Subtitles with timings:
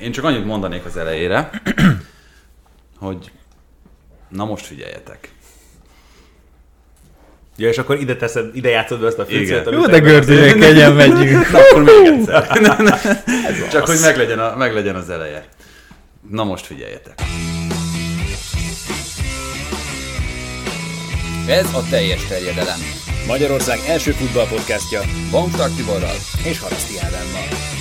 [0.00, 1.50] Én csak annyit mondanék az elejére,
[2.98, 3.30] hogy
[4.28, 5.30] na most figyeljetek.
[7.56, 10.92] Ja, és akkor ide teszed, ide játszod be ezt a ficet, Jó, de gördülék, kegyen
[10.92, 11.50] megyünk.
[11.50, 12.48] Na, akkor még egyszer.
[13.70, 15.44] Csak hogy meglegyen, a, meglegyen az eleje.
[16.30, 17.22] Na most figyeljetek.
[21.48, 22.78] Ez a teljes terjedelem.
[23.26, 25.00] Magyarország első futballpodcastja
[25.30, 26.16] Bamstark Tiborral.
[26.44, 27.75] és Haraszti Ádámmal.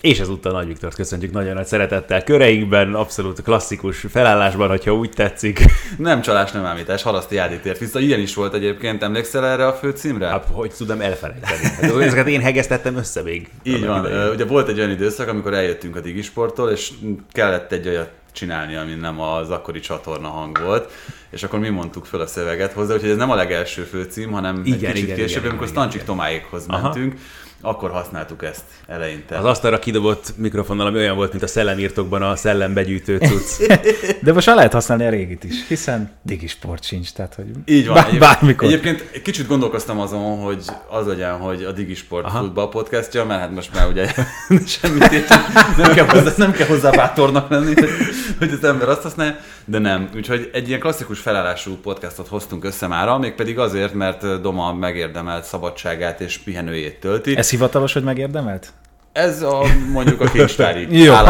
[0.00, 5.64] És ezúttal Nagy Viktort köszöntjük nagyon nagy szeretettel köreinkben, abszolút klasszikus felállásban, hogyha úgy tetszik.
[5.98, 8.00] Nem csalás, nem ámítás, halaszti Ádi tért vissza.
[8.00, 10.26] Ilyen is volt egyébként, emlékszel erre a főcímre?
[10.26, 11.62] Hát, hogy tudom elfelejteni.
[11.62, 13.48] Hát, ezeket én hegesztettem össze még.
[13.62, 14.06] Így van.
[14.06, 14.32] Idején.
[14.32, 16.90] Ugye volt egy olyan időszak, amikor eljöttünk a Digisporttól, és
[17.32, 20.92] kellett egy olyat csinálni, ami nem az akkori csatorna hang volt,
[21.30, 24.62] és akkor mi mondtuk föl a szöveget hozzá, úgyhogy ez nem a legelső főcím, hanem
[24.64, 26.06] Igen, egy kicsit igen, később, igen, amikor igen, Stancsik igen.
[26.06, 26.96] Tomáékhoz Aha.
[27.62, 29.38] Akkor használtuk ezt eleinte.
[29.38, 33.66] Az asztalra kidobott mikrofonnal, ami olyan volt, mint a szellemírtokban a szellembegyűjtő cucc.
[34.22, 37.86] De most már lehet használni a régit is, hiszen digi sport sincs, tehát hogy Így
[37.86, 37.94] van.
[37.94, 38.68] bár, Egyéb- bármikor.
[38.68, 42.38] Egyébként egy kicsit gondolkoztam azon, hogy az legyen, hogy a Digisport Aha.
[42.38, 44.12] futball podcastja, mert hát most már ugye
[44.66, 45.40] semmit értem,
[45.76, 47.88] nem kell hozzá, nem kell hozzá bátornak lenni, hogy,
[48.38, 50.08] hogy az ember azt használja, de nem.
[50.16, 56.20] Úgyhogy egy ilyen klasszikus felállású podcastot hoztunk össze mára, mégpedig azért, mert Doma megérdemelt szabadságát
[56.20, 57.36] és pihenőjét tölti.
[57.36, 58.72] Ez, Ez hivatalos, hogy megérdemelt?
[59.12, 61.14] Ez a mondjuk a kincstári Jó.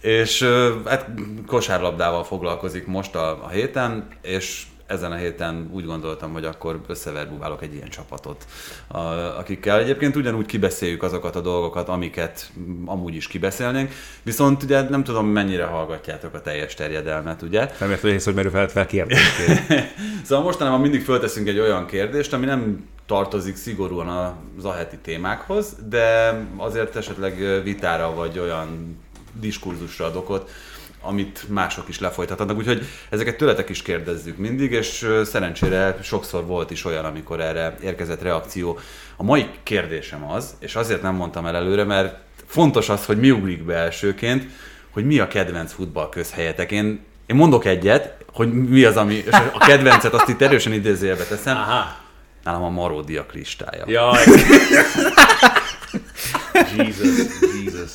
[0.00, 0.42] És
[0.86, 1.06] hát
[1.46, 7.62] kosárlabdával foglalkozik most a, a héten, és ezen a héten úgy gondoltam, hogy akkor összeverbuválok
[7.62, 8.46] egy ilyen csapatot,
[8.86, 8.98] a,
[9.38, 12.50] akikkel egyébként ugyanúgy kibeszéljük azokat a dolgokat, amiket
[12.84, 17.58] amúgy is kibeszélnénk, viszont ugye nem tudom mennyire hallgatjátok a teljes terjedelmet, ugye?
[17.78, 19.18] Nem értem, hogy ész, hogy merül fel, fel kérdés.
[20.24, 26.38] Szóval mostanában mindig fölteszünk egy olyan kérdést, ami nem tartozik szigorúan az aheti témákhoz, de
[26.56, 28.98] azért esetleg vitára vagy olyan
[29.40, 30.50] diskurzusra ad okot,
[31.00, 32.56] amit mások is lefolytatnak.
[32.56, 38.22] Úgyhogy ezeket tőletek is kérdezzük mindig, és szerencsére sokszor volt is olyan, amikor erre érkezett
[38.22, 38.78] reakció.
[39.16, 42.16] A mai kérdésem az, és azért nem mondtam el előre, mert
[42.46, 44.46] fontos az, hogy mi ugrik be elsőként,
[44.90, 46.70] hogy mi a kedvenc futball közhelyetek.
[46.70, 51.24] Én, én mondok egyet, hogy mi az, ami, és a kedvencet azt itt erősen idézőjelbe
[51.24, 51.56] teszem.
[51.56, 51.96] Aha.
[52.44, 53.84] Nálam a maródiak listája.
[53.86, 54.24] Jaj.
[56.76, 57.26] Jesus,
[57.64, 57.90] Jesus.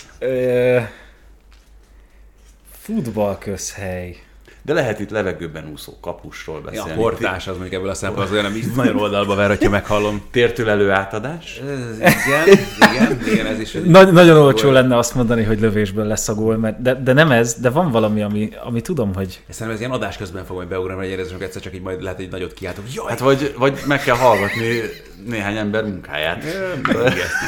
[2.84, 4.16] Futball közhely.
[4.62, 6.92] De lehet itt levegőben úszó kapusról Ja, beszélni.
[6.92, 10.22] a portás az mondjuk ebből a szempontból az olyan, ami nagyon oldalba ver, hogyha meghallom.
[10.32, 11.62] Tértülelő átadás.
[11.98, 12.60] Igen,
[12.92, 13.78] igen, igen, ez is.
[13.86, 17.32] Nagy, nagyon olcsó lenne azt mondani, hogy lövésből lesz a gól, mert de, de nem
[17.32, 20.68] ez, de van valami, ami, ami tudom, hogy Szerintem ez ilyen adás közben fog majd
[20.68, 22.84] beugrani, hogy érezzük egyszer csak így majd lehet egy nagyot kiáltok.
[22.94, 24.80] Jaj, Hát vagy, vagy meg kell hallgatni
[25.28, 26.44] néhány ember munkáját.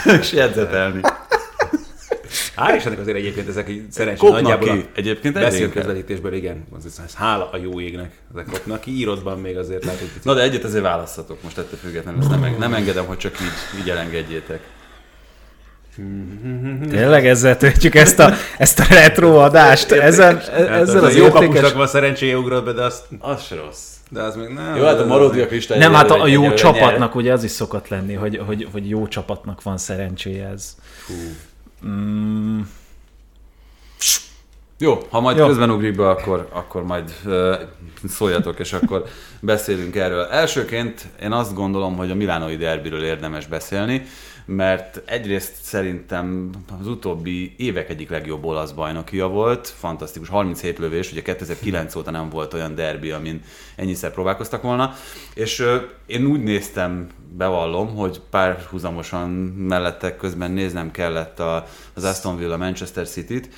[0.20, 1.00] És jegyzetelni.
[2.58, 4.86] Hál' Istennek azért egyébként ezek így szerencsés Kopnak nagyjából ki.
[4.96, 5.52] Egyébként egyre inkább.
[5.52, 9.84] beszélközvetítésből igen, az, ez, ez hála a jó égnek, ezek kopnak ki, írodban még azért
[9.86, 10.10] lehet, hogy.
[10.24, 13.82] Na de egyet azért választhatok most ettől függetlenül, ezt nem, nem engedem, hogy csak így,
[13.82, 14.60] így elengedjétek.
[16.90, 19.92] tényleg ezzel töltjük ezt a, ezt a retro adást.
[19.92, 21.46] Ezen, Hát ezzel az, az az jó értékes...
[21.48, 23.84] kapusnak van szerencséje ugrott be, de azt, Az se rossz.
[24.10, 24.76] de az még nem.
[24.76, 25.80] Jó, hát a maródiak listája.
[25.80, 29.08] Nem, hát a, a jó csapatnak ugye az is szokott lenni, hogy, hogy, hogy jó
[29.08, 30.76] csapatnak van szerencséje ez.
[31.88, 32.62] Mm,
[34.78, 35.48] Jó, ha majd Jó.
[35.48, 37.56] közben ugrik be, akkor, akkor majd uh,
[38.08, 39.04] szóljatok, és akkor
[39.40, 40.24] beszélünk erről.
[40.24, 44.06] Elsőként én azt gondolom, hogy a Milánoi derbiről érdemes beszélni,
[44.46, 46.50] mert egyrészt szerintem
[46.80, 52.30] az utóbbi évek egyik legjobb olasz bajnokia volt, fantasztikus, 37 lövés, ugye 2009 óta nem
[52.30, 53.42] volt olyan derbi, amin
[53.76, 54.94] ennyiszer próbálkoztak volna,
[55.34, 55.66] és
[56.06, 57.08] én úgy néztem,
[57.38, 63.50] bevallom, hogy párhuzamosan mellette közben néznem kellett a, az Aston Villa Manchester City-t,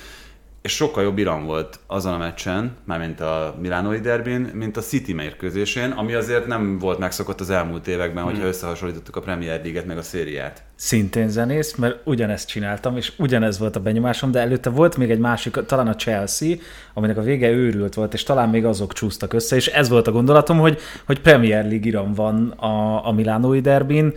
[0.62, 5.12] és sokkal jobb Iran volt azon a meccsen, mármint a Milánói derbin, mint a City
[5.12, 9.98] mérkőzésén, ami azért nem volt megszokott az elmúlt években, hogyha összehasonlítottuk a Premier League-et meg
[9.98, 10.62] a szériát.
[10.74, 15.18] Szintén zenész, mert ugyanezt csináltam, és ugyanez volt a benyomásom, de előtte volt még egy
[15.18, 16.56] másik, talán a Chelsea,
[16.94, 20.12] aminek a vége őrült volt, és talán még azok csúsztak össze, és ez volt a
[20.12, 24.14] gondolatom, hogy, hogy Premier League Iran van a, a Milánói derbin,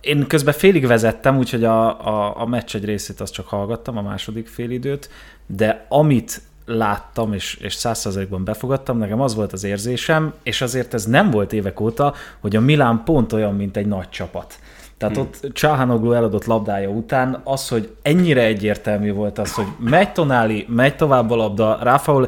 [0.00, 4.02] én közben félig vezettem, úgyhogy a, a, a meccs egy részét azt csak hallgattam, a
[4.02, 5.10] második félidőt,
[5.46, 11.04] de amit láttam, és, és százszerzalékban befogadtam, nekem az volt az érzésem, és azért ez
[11.04, 14.58] nem volt évek óta, hogy a Milán pont olyan, mint egy nagy csapat.
[14.98, 15.24] Tehát hmm.
[15.24, 20.96] ott Csáhanoglu eladott labdája után az, hogy ennyire egyértelmű volt az, hogy megy Tonáli, megy
[20.96, 22.26] tovább a labda, Ráfaul,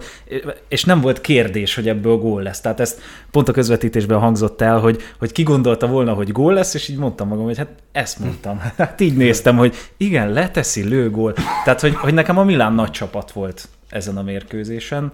[0.69, 2.61] és nem volt kérdés, hogy ebből gól lesz.
[2.61, 3.01] Tehát ezt
[3.31, 6.99] pont a közvetítésben hangzott el, hogy, hogy ki gondolta volna, hogy gól lesz, és így
[6.99, 8.61] mondtam magam, hogy hát ezt mondtam.
[8.77, 11.33] Hát így néztem, hogy igen, leteszi, lő gól.
[11.65, 15.13] Tehát, hogy, hogy nekem a Milán nagy csapat volt ezen a mérkőzésen,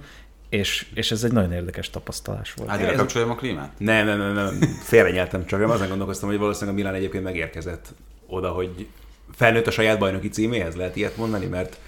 [0.55, 2.71] és, és ez egy nagyon érdekes tapasztalás volt.
[2.71, 3.73] Hát ide kapcsoljam a klímát?
[3.79, 4.59] Nem, nem, nem, nem.
[4.83, 5.61] félrenyeltem csak.
[5.61, 7.95] Én azon gondolkoztam, hogy valószínűleg a Milán egyébként megérkezett
[8.27, 8.87] oda, hogy
[9.33, 11.79] felnőtt a saját bajnoki címéhez, lehet ilyet mondani, mert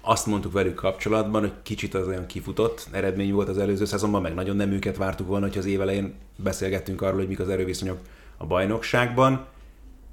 [0.00, 4.34] azt mondtuk velük kapcsolatban, hogy kicsit az olyan kifutott eredmény volt az előző szezonban, meg
[4.34, 7.98] nagyon nem őket vártuk volna, hogy az év elején beszélgettünk arról, hogy mik az erőviszonyok
[8.36, 9.46] a bajnokságban,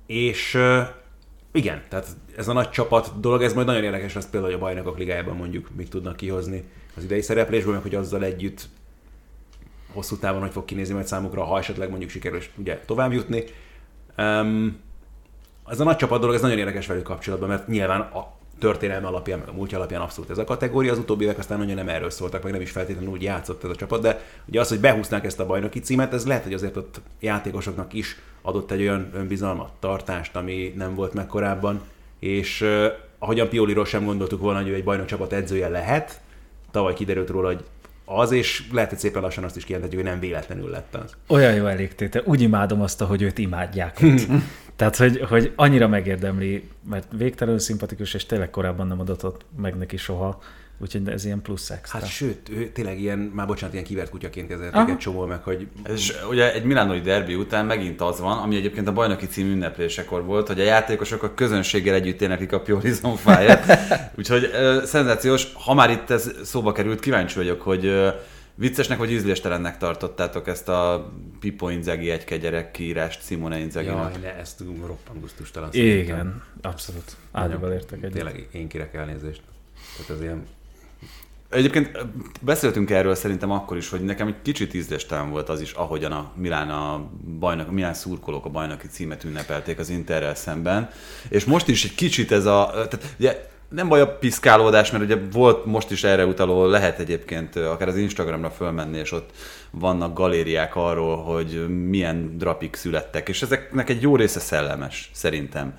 [0.05, 0.57] és
[1.51, 2.07] igen, tehát
[2.37, 5.35] ez a nagy csapat dolog, ez majd nagyon érdekes lesz például, hogy a bajnokok ligájában
[5.35, 6.63] mondjuk mit tudnak kihozni
[6.95, 8.69] az idei szereplésből, meg hogy azzal együtt
[9.93, 13.43] hosszú távon hogy fog kinézni majd számukra, ha esetleg mondjuk sikerül ugye tovább jutni.
[14.17, 14.79] Um,
[15.67, 19.39] ez a nagy csapat dolog, ez nagyon érdekes velük kapcsolatban, mert nyilván a történelme alapján,
[19.39, 20.91] meg a múltja alapján abszolút ez a kategória.
[20.91, 23.69] Az utóbbi évek aztán nagyon nem erről szóltak, meg nem is feltétlenül úgy játszott ez
[23.69, 26.77] a csapat, de ugye az, hogy behúzták ezt a bajnoki címet, ez lehet, hogy azért
[26.77, 31.81] ott játékosoknak is adott egy olyan önbizalmat, tartást, ami nem volt meg korábban,
[32.19, 32.85] és uh,
[33.19, 36.21] ahogyan Pioliról sem gondoltuk volna, hogy ő egy bajnok csapat edzője lehet,
[36.71, 37.63] tavaly kiderült róla, hogy
[38.05, 41.15] az, és lehet, hogy szépen lassan azt is kijelenthetjük, hogy nem véletlenül lett az.
[41.27, 42.21] Olyan jó elégtétel.
[42.25, 44.27] Úgy imádom azt, hogy őt imádják ott.
[44.75, 49.97] Tehát, hogy, hogy annyira megérdemli, mert végtelenül szimpatikus, és tényleg korábban nem adott meg neki
[49.97, 50.41] soha.
[50.81, 51.99] Úgyhogy ez ilyen plusz extra.
[51.99, 55.67] Hát sőt, ő tényleg ilyen, már bocsánat, ilyen kivert kutyaként kezelték egy csomó meg, hogy...
[55.93, 60.23] És ugye egy Milánói derbi után megint az van, ami egyébként a bajnoki cím ünneplésekor
[60.25, 63.79] volt, hogy a játékosok a közönséggel együtt éneklik a Piorizon fáját.
[64.17, 68.07] Úgyhogy uh, szenzációs, ha már itt ez szóba került, kíváncsi vagyok, hogy uh,
[68.55, 74.35] viccesnek vagy ízléstelennek tartottátok ezt a Pipo Inzaghi egy kegyerek kiírást Simone inzaghi Jaj, ne,
[74.35, 75.69] ezt roppan gusztustalan.
[75.71, 77.15] Igen, abszolút.
[77.31, 78.11] Ágyúval értek egy.
[78.11, 79.41] Tényleg én kérek elnézést.
[79.97, 80.43] Tehát ez ilyen
[81.51, 82.05] Egyébként
[82.41, 86.31] beszéltünk erről szerintem akkor is, hogy nekem egy kicsit ízléstelen volt az is, ahogyan a
[86.35, 87.09] Milán, a
[87.39, 90.89] bajnok, a Milán szurkolók a bajnoki címet ünnepelték az Interrel szemben.
[91.29, 92.69] És most is egy kicsit ez a...
[92.73, 97.55] Tehát ugye nem baj a piszkálódás, mert ugye volt most is erre utaló, lehet egyébként
[97.55, 99.29] akár az Instagramra fölmenni, és ott
[99.71, 105.73] vannak galériák arról, hogy milyen drapik születtek, és ezeknek egy jó része szellemes, szerintem.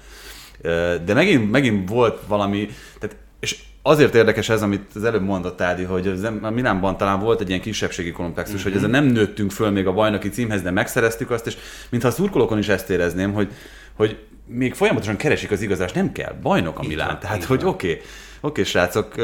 [1.05, 5.83] De megint, megint volt valami, tehát, és azért érdekes ez, amit az előbb mondott Ádi,
[5.83, 8.63] hogy az, a Milánban talán volt egy ilyen kisebbségi komplexus, mm-hmm.
[8.63, 11.57] hogy ezen nem nőttünk föl még a bajnoki címhez, de megszereztük azt, és
[11.91, 13.53] mintha a szurkolókon is ezt érezném, hogy,
[13.95, 17.91] hogy még folyamatosan keresik az igazást, nem kell, bajnok a Milán, tehát hogy oké.
[17.91, 18.03] Okay,
[18.45, 19.15] Oké, srácok,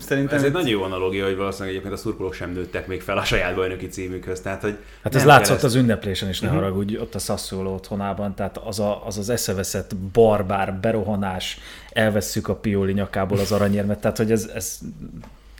[0.00, 0.38] szerintem...
[0.38, 3.24] Ez egy nagyon jó analogia, hogy valószínűleg egyébként a szurkolók sem nőttek még fel a
[3.24, 4.40] saját bajnoki címükhöz.
[4.40, 5.64] Tehát, hogy hát ez látszott kereszt...
[5.64, 6.62] az ünneplésen is, ne uh-huh.
[6.62, 11.58] haragudj, ott a Sassuolo otthonában, tehát az, a, az az eszeveszett barbár berohanás,
[11.92, 14.78] elvesszük a Pioli nyakából az aranyérmet, tehát hogy ez, ez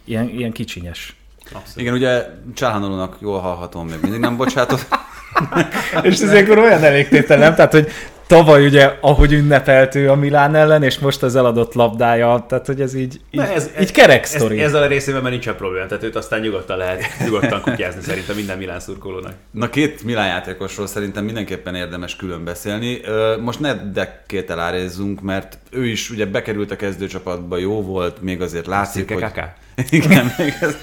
[0.05, 1.17] ilyen, ilyen kicsinyes.
[1.45, 1.77] Abszolút.
[1.77, 4.87] Igen, ugye Csáhanolónak jól hallhatom, még mindig nem bocsátott.
[6.03, 7.55] és ez akkor olyan elégtétel, nem?
[7.55, 7.89] Tehát, hogy
[8.33, 12.81] tavaly ugye, ahogy ünnepelt ő a Milán ellen, és most az eladott labdája, tehát hogy
[12.81, 14.61] ez így, így, ez, így kerek sztori.
[14.61, 18.37] Ez, ezzel a részében már nincsen probléma, tehát őt aztán nyugodtan lehet nyugodtan kutyázni szerintem
[18.37, 19.33] minden Milán szurkolónak.
[19.51, 23.01] Na két Milán játékosról szerintem mindenképpen érdemes külön beszélni.
[23.41, 28.67] Most ne dekkét elárézzünk, mert ő is ugye bekerült a kezdőcsapatba, jó volt, még azért
[28.67, 29.23] látszik, hogy...
[29.23, 29.55] Kaká.
[29.91, 30.77] Igen, még, ez,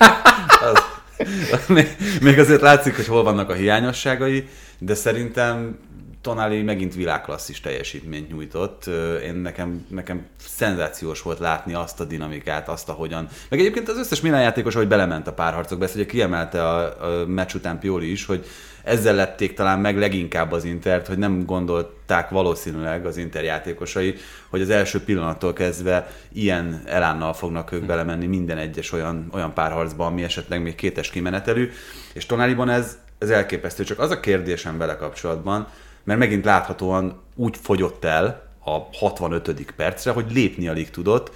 [0.72, 1.88] az, még,
[2.22, 4.48] még azért látszik, hogy hol vannak a hiányosságai,
[4.80, 5.78] de szerintem
[6.22, 8.86] Tonali megint világklasszis teljesítményt nyújtott.
[9.24, 13.28] Én nekem, nekem szenzációs volt látni azt a dinamikát, azt, ahogyan.
[13.50, 17.26] Meg egyébként az összes Milán játékos, hogy belement a párharcokba, ezt ugye kiemelte a, a
[17.26, 18.46] meccs után Pioli is, hogy
[18.84, 24.16] ezzel lették talán meg leginkább az Intert, hogy nem gondolták valószínűleg az Inter játékosai,
[24.50, 30.06] hogy az első pillanattól kezdve ilyen elánnal fognak ők belemenni minden egyes olyan, olyan párharcba,
[30.06, 31.70] ami esetleg még kétes kimenetelű,
[32.14, 33.84] és Tonaliban ez, ez elképesztő.
[33.84, 35.68] Csak az a kérdésem vele kapcsolatban,
[36.04, 39.74] mert megint láthatóan úgy fogyott el a 65.
[39.76, 41.32] percre, hogy lépni alig tudott.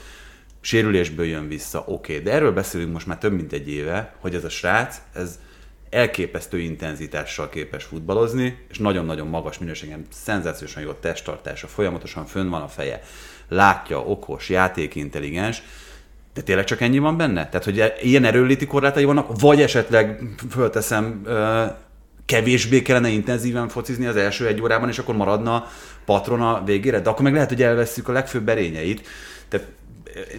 [0.61, 2.23] sérülésből jön vissza, oké, okay.
[2.23, 5.39] de erről beszélünk most már több mint egy éve, hogy ez a srác, ez
[5.89, 12.67] elképesztő intenzitással képes futballozni, és nagyon-nagyon magas minőségen, szenzációsan jó testtartása, folyamatosan fönn van a
[12.67, 13.01] feje,
[13.47, 15.63] látja, okos, játékintelligens,
[16.33, 17.49] de tényleg csak ennyi van benne?
[17.49, 21.21] Tehát, hogy ilyen erőléti korlátai vannak, vagy esetleg fölteszem,
[22.25, 25.67] kevésbé kellene intenzíven focizni az első egy órában, és akkor maradna
[26.05, 29.07] patrona végére, de akkor meg lehet, hogy elveszük a legfőbb erényeit.
[29.47, 29.67] Tehát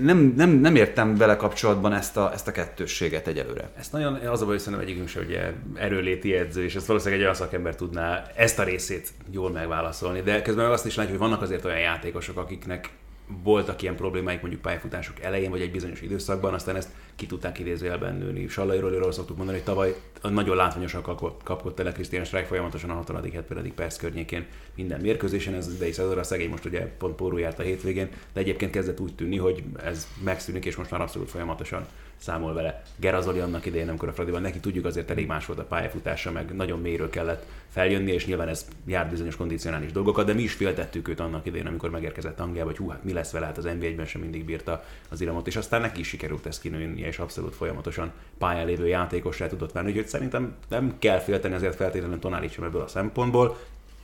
[0.00, 3.71] nem, nem, nem értem vele kapcsolatban ezt a, ezt a kettősséget egyelőre.
[3.79, 7.21] Ezt nagyon, az a baj, hogy szerintem egyikünk sem ugye erőléti edző, és ezt valószínűleg
[7.21, 11.29] egy olyan szakember tudná ezt a részét jól megválaszolni, de közben azt is látjuk, hogy
[11.29, 12.91] vannak azért olyan játékosok, akiknek
[13.26, 18.14] voltak ilyen problémáik mondjuk pályafutások elején, vagy egy bizonyos időszakban, aztán ezt ki tudták idézőjelben
[18.14, 18.49] nőni.
[18.49, 21.02] Sallai Rolliról szoktuk mondani, hogy tavaly nagyon látványosan
[21.45, 26.23] kapott el Krisztián Streik folyamatosan a 60 70 perc környékén minden mérkőzésen, ez idei szezonra
[26.23, 30.09] szegény most ugye pont póró járt a hétvégén, de egyébként kezdett úgy tűnni, hogy ez
[30.25, 31.87] megszűnik, és most már abszolút folyamatosan
[32.25, 32.83] számol vele.
[32.97, 36.54] Gerazoli annak idején, amikor a Fradiban neki tudjuk azért elég más volt a pályafutása, meg
[36.54, 41.09] nagyon mélyről kellett feljönni, és nyilván ez járt bizonyos kondicionális dolgokat, de mi is féltettük
[41.09, 44.07] őt annak idején, amikor megérkezett Angliába, hogy hú, hát mi lesz vele, hát az NBA-ben
[44.07, 48.12] sem mindig bírta az iramot, és aztán neki is sikerült ezt kinőni, és abszolút folyamatosan
[48.38, 52.83] pályán lévő játékosra tudott venni, úgyhogy szerintem nem kell félteni azért feltétlenül Tonálit sem ebből
[52.83, 53.57] a szempontból,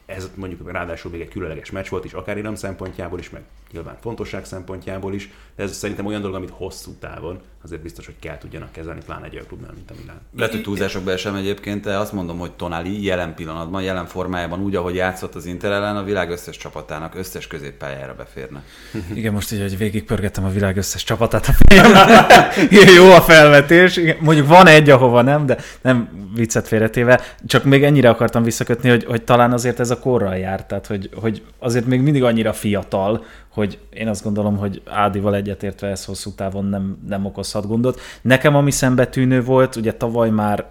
[0.06, 3.96] ez mondjuk ráadásul még egy különleges meccs volt is, akár iram szempontjából is, meg nyilván
[4.00, 8.38] fontosság szempontjából is, de ez szerintem olyan dolog, amit hosszú távon azért biztos, hogy kell
[8.38, 10.20] tudjanak kezelni, pláne egy olyan klubnál, mint a Milán.
[10.36, 14.76] Lehet, hogy túlzásokba esem egyébként, de azt mondom, hogy Tonali jelen pillanatban, jelen formájában, úgy,
[14.76, 18.62] ahogy játszott az Inter ellen, a világ összes csapatának összes középpályára beférne.
[19.14, 21.74] Igen, most így, hogy végigpörgettem a világ összes csapatát a
[22.96, 23.96] Jó a felvetés.
[23.96, 27.20] Igen, mondjuk van egy, ahova nem, de nem viccet félretéve.
[27.46, 31.10] Csak még ennyire akartam visszakötni, hogy, hogy talán azért ez a korral járt, tehát hogy,
[31.14, 36.30] hogy azért még mindig annyira fiatal, hogy én azt gondolom, hogy Ádival egyetértve ez hosszú
[36.30, 38.00] távon nem, nem okozhat gondot.
[38.22, 40.66] Nekem ami szembetűnő volt, ugye tavaly már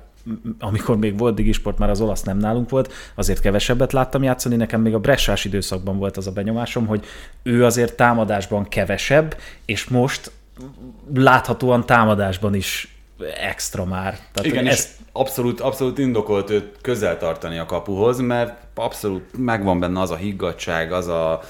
[0.60, 4.82] amikor még volt Digisport, már az olasz nem nálunk volt, azért kevesebbet láttam játszani, nekem
[4.82, 7.06] még a Bressás időszakban volt az a benyomásom, hogy
[7.44, 10.32] ő azért támadásban kevesebb, és most
[11.14, 12.98] láthatóan támadásban is
[13.42, 14.18] extra már.
[14.34, 14.88] Tehát Igen, ez...
[15.12, 20.92] abszolút, abszolút indokolt őt közel tartani a kapuhoz, mert abszolút megvan benne az a higgadság,
[20.92, 21.42] az a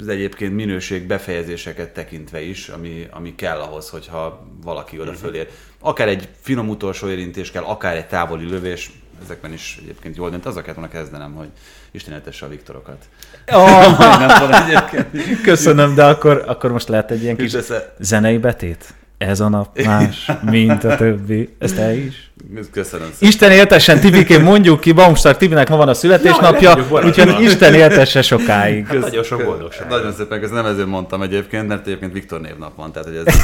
[0.00, 5.20] az egyébként minőség befejezéseket tekintve is, ami, ami kell ahhoz, hogyha valaki oda mhm.
[5.20, 5.48] fölér.
[5.80, 8.90] Akár egy finom utolsó érintés kell, akár egy távoli lövés,
[9.22, 10.46] ezekben is egyébként jól dönt.
[10.46, 11.48] Azokat volna kezdenem, hogy
[11.90, 13.04] Isten a Viktorokat.
[13.46, 15.42] Oh.
[15.42, 17.56] Köszönöm, de akkor, akkor most lehet egy ilyen kis
[17.98, 18.94] zenei betét?
[19.18, 21.54] Ez a nap más, mint a többi.
[21.58, 22.32] Ezt te is?
[22.70, 23.28] Köszönöm szépen.
[23.28, 28.86] Isten éltessen, Tibikén mondjuk ki, Baumstark Tibinek ma van a születésnapja, úgyhogy Isten éltesse sokáig.
[28.86, 29.88] Hát nagyon sok boldogság.
[29.88, 33.34] Nagyon szépen, ez nem ezért mondtam egyébként, mert egyébként Viktor névnap van, tehát hogy ez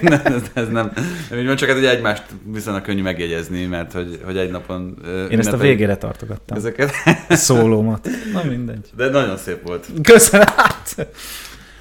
[0.00, 0.92] nem, ez, ez nem,
[1.30, 2.22] nem csak ez egy egymást
[2.52, 4.98] viszonylag könnyű megjegyezni, mert hogy, hogy egy napon...
[5.30, 6.56] Én ezt a végére tartogattam.
[6.56, 6.92] Ezeket?
[7.28, 8.08] Szólómat.
[8.32, 8.90] Na mindegy.
[8.96, 9.86] De nagyon szép volt.
[10.02, 10.46] Köszönöm.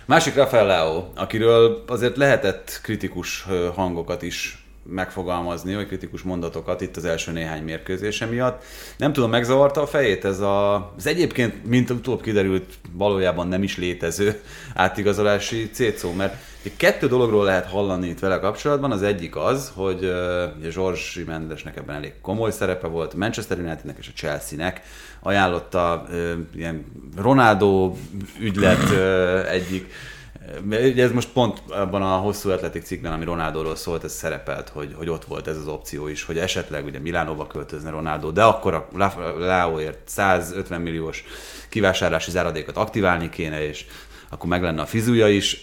[0.07, 7.05] Másik Rafael Leao, akiről azért lehetett kritikus hangokat is megfogalmazni, vagy kritikus mondatokat itt az
[7.05, 8.63] első néhány mérkőzése miatt.
[8.97, 13.77] Nem tudom, megzavarta a fejét ez a, az egyébként, mint utóbb kiderült, valójában nem is
[13.77, 14.41] létező
[14.73, 16.35] átigazolási cécó, mert
[16.77, 18.91] kettő dologról lehet hallani itt vele kapcsolatban.
[18.91, 24.07] Az egyik az, hogy uh, Zsorzsi Mendesnek ebben elég komoly szerepe volt, Manchester Unitednek és
[24.07, 24.81] a Chelsea-nek
[25.19, 27.95] ajánlotta uh, ilyen Ronaldo
[28.39, 28.89] ügylet
[29.47, 29.93] egyik
[30.65, 34.93] Ugye ez most pont abban a hosszú atletik cikkben, ami Ronaldóról szólt, ez szerepelt, hogy,
[34.97, 38.73] hogy ott volt ez az opció is, hogy esetleg ugye Milánóba költözne Ronaldo, de akkor
[38.73, 38.87] a
[39.37, 41.23] Láóért 150 milliós
[41.69, 43.85] kivásárlási záradékot aktiválni kéne, és
[44.29, 45.61] akkor meg lenne a fizúja is.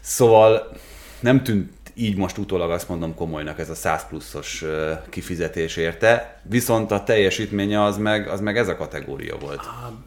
[0.00, 0.76] Szóval
[1.20, 4.64] nem tűnt így most utólag azt mondom komolynak ez a 100 pluszos
[5.08, 9.60] kifizetés érte, viszont a teljesítménye az meg, az meg ez a kategória volt.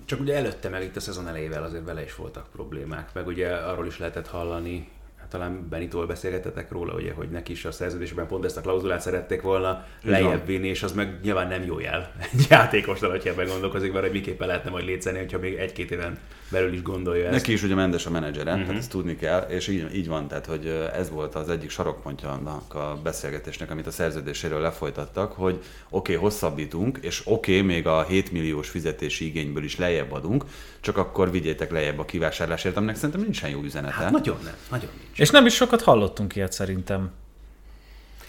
[0.06, 3.50] Csak ugye előtte meg itt a szezon elejével azért vele is voltak problémák, meg ugye
[3.50, 8.27] arról is lehetett hallani, hát talán Benitól beszélgetetek róla, ugye, hogy neki is a szerződésben
[8.27, 12.12] pont ezt a klauzulát szerették volna lejjebb vinni, és az meg nyilván nem jó jel.
[12.34, 16.17] Egy játékosnál, hogyha ebben gondolkozik, mert hogy miképpen lehetne majd létszeni, hogyha még egy-két éven
[16.50, 17.34] belül is gondolja ezt.
[17.34, 18.66] Neki is ugye Mendes a menedzsere, uh-huh.
[18.66, 22.30] tehát ezt tudni kell, és így, így van, tehát hogy ez volt az egyik sarokpontja
[22.30, 27.88] annak a beszélgetésnek, amit a szerződéséről lefolytattak, hogy oké, okay, hosszabbítunk, és oké, okay, még
[27.88, 30.46] a 7 milliós fizetési igényből is lejjebb adunk,
[30.80, 33.94] csak akkor vigyétek lejjebb a kivásárlásért, aminek szerintem nincsen jó üzenete.
[33.94, 35.20] Hát nagyon nem, nagyon nincs.
[35.20, 37.12] És nem is sokat hallottunk ilyet szerintem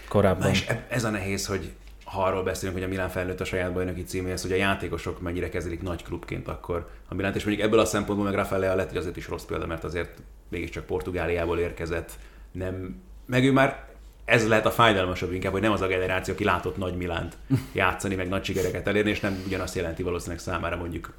[0.07, 0.47] korábban.
[0.47, 1.71] Na és ez a nehéz, hogy
[2.11, 5.49] ha arról beszélünk, hogy a Milán felnőtt a saját bajnoki címéhez, hogy a játékosok mennyire
[5.49, 8.97] kezelik nagy klubként akkor a Milánt, és mondjuk ebből a szempontból meg Rafael lett, hogy
[8.97, 12.11] azért is rossz példa, mert azért mégiscsak Portugáliából érkezett,
[12.51, 13.87] nem, meg ő már
[14.25, 17.37] ez lehet a fájdalmasabb inkább, hogy nem az a generáció, aki látott nagy Milánt
[17.73, 21.13] játszani, meg nagy sikereket elérni, és nem ugyanazt jelenti valószínűleg számára mondjuk,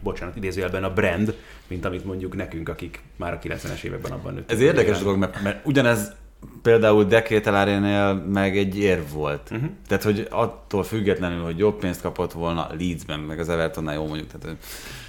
[0.00, 4.50] bocsánat, idézőjelben a brand, mint amit mondjuk nekünk, akik már a 90-es években abban nőttünk.
[4.50, 6.12] Ez érdekes dolog, mert, mert ugyanez
[6.62, 9.48] például Dekételárénél meg egy érv volt.
[9.50, 9.68] Uh-huh.
[9.88, 14.28] Tehát, hogy attól függetlenül, hogy jobb pénzt kapott volna Leedsben, meg az Evertonnál jó mondjuk.
[14.28, 14.56] Tehát,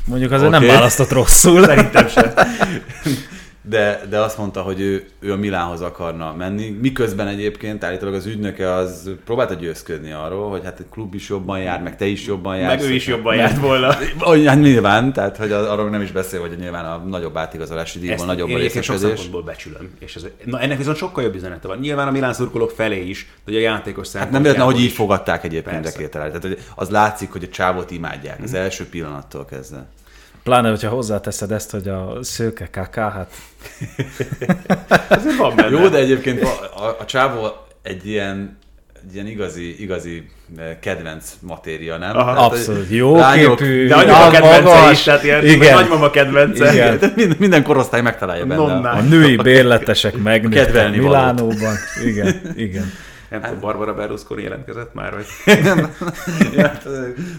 [0.05, 0.65] Mondjuk azért okay.
[0.67, 1.63] nem választott rosszul.
[1.63, 2.33] Szerintem sem.
[3.69, 8.25] de, de azt mondta, hogy ő, ő a Milánhoz akarna menni, miközben egyébként állítólag az
[8.25, 12.25] ügynöke az próbálta győzködni arról, hogy hát egy klub is jobban jár, meg te is
[12.25, 12.81] jobban jársz.
[12.81, 13.95] Meg ő is jobban járt volna.
[14.45, 18.49] Hát nyilván, tehát hogy arról nem is beszél, hogy nyilván a nagyobb átigazolási díjban nagyobb
[18.51, 19.21] a részesedés.
[19.21, 19.89] Sok becsülöm.
[19.99, 21.77] És ez, na ennek viszont sokkal jobb üzenete van.
[21.77, 25.43] Nyilván a Milán szurkolók felé is, hogy a játékos hát nem véletlen, hogy így fogadták
[25.43, 26.27] egyébként Dekételát.
[26.27, 28.59] Tehát hogy az látszik, hogy a csávot imádják, az mhm.
[28.59, 29.88] első pillanattól kezdve.
[30.43, 33.31] Pláne, hogyha hozzáteszed ezt, hogy a szőke kaká, hát...
[35.19, 35.77] Azért van benne.
[35.79, 37.48] Jó, de egyébként a, a, a csávó
[37.81, 38.58] egy ilyen
[39.08, 42.17] egy ilyen igazi, igazi eh, kedvenc matéria, nem?
[42.17, 42.89] Aha, tehát, abszolút.
[42.89, 45.74] Jó lányok, képű, de a kedvence magas, is, tehát ilyen igen.
[45.74, 46.74] nagymama kedvence.
[46.74, 46.96] Igen.
[46.96, 47.13] igen.
[47.15, 48.62] Minden, minden korosztály megtalálja benne.
[48.62, 48.98] Nonnál.
[48.98, 51.75] A női bérletesek megnőttek Milánóban.
[52.05, 52.91] Igen, igen.
[53.29, 55.25] Nem hát, tudom, Barbara Berlusconi jelentkezett már, vagy?
[55.63, 55.95] nem,
[56.57, 56.88] hát,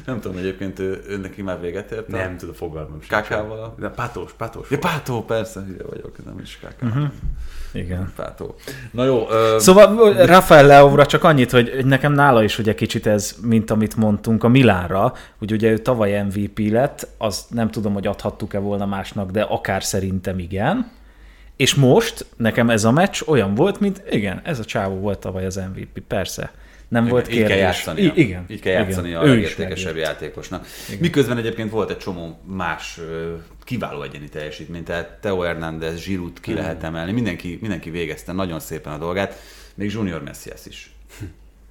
[0.07, 2.09] nem tudom, egyébként ő, ő neki már véget ért.
[2.09, 3.21] Nem tudom, fogalmam sem.
[3.21, 3.75] Kákával?
[3.79, 4.71] De pátós, pátós.
[4.71, 6.87] Ja, pátó, persze, hülye vagyok, nem is káká.
[6.87, 7.11] Uh-huh.
[7.73, 8.13] Igen.
[8.17, 8.55] Pátó.
[8.91, 9.31] Na jó.
[9.31, 9.57] Ö...
[9.59, 14.45] Szóval Rafael Leovra csak annyit, hogy nekem nála is ugye kicsit ez, mint amit mondtunk
[14.45, 19.31] a Milánra, hogy ugye ő tavaly MVP lett, az nem tudom, hogy adhattuk-e volna másnak,
[19.31, 20.99] de akár szerintem igen
[21.61, 25.47] és most nekem ez a meccs olyan volt, mint igen, ez a csávó volt tavaly
[25.47, 26.53] az MVP, persze.
[26.89, 27.43] Nem igen, volt kérdés.
[27.43, 28.03] Így kell játszani.
[28.03, 28.45] I- igen.
[28.49, 29.21] Így kell játszani igen.
[29.21, 30.67] a legértékesebb játékosnak.
[30.89, 31.01] Igen.
[31.01, 33.01] Miközben egyébként volt egy csomó más
[33.65, 38.93] kiváló egyéni teljesítmény, tehát Teo Hernández, Giroud ki lehet emelni, mindenki, mindenki végezte nagyon szépen
[38.93, 39.39] a dolgát,
[39.75, 40.91] még Junior Messias is.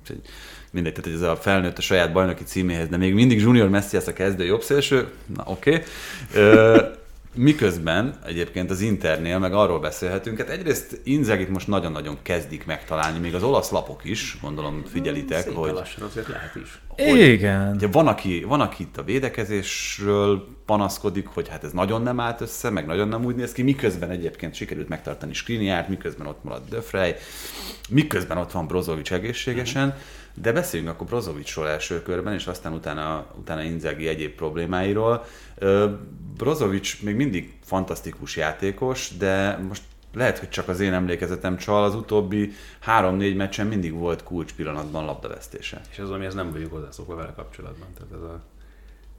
[0.72, 4.13] mindegy, tehát ez a felnőtt a saját bajnoki címéhez, de még mindig Junior Messias a
[4.13, 5.84] kezdő jobb szélső, na oké.
[6.31, 6.98] Okay.
[7.36, 13.36] Miközben egyébként az Internél meg arról beszélhetünk, hát egyrészt Inzagit most nagyon-nagyon kezdik megtalálni, még
[13.36, 15.71] az olasz lapok is, gondolom figyelitek, Szépen hogy...
[15.71, 16.79] lassan azért lehet is.
[16.88, 17.74] Hogy, Igen.
[17.75, 22.42] Ugye van, aki, van, aki itt a védekezésről panaszkodik, hogy hát ez nagyon nem állt
[22.42, 26.70] össze, meg nagyon nem úgy néz ki, miközben egyébként sikerült megtartani Skriniárt, miközben ott maradt
[26.70, 27.15] Döfrej,
[27.89, 29.92] miközben ott van Brozovic egészségesen, mm.
[30.33, 35.25] De beszéljünk akkor Brozovicról első körben, és aztán utána, utána Inzagi egyéb problémáiról.
[36.37, 39.81] Brozovic még mindig fantasztikus játékos, de most
[40.13, 45.05] lehet, hogy csak az én emlékezetem csal, az utóbbi három-négy meccsen mindig volt kulcs pillanatban
[45.05, 45.81] labdavesztése.
[45.92, 47.87] És az, ami ez nem vagyunk hozzászokva vele kapcsolatban.
[47.94, 48.44] Tehát ez a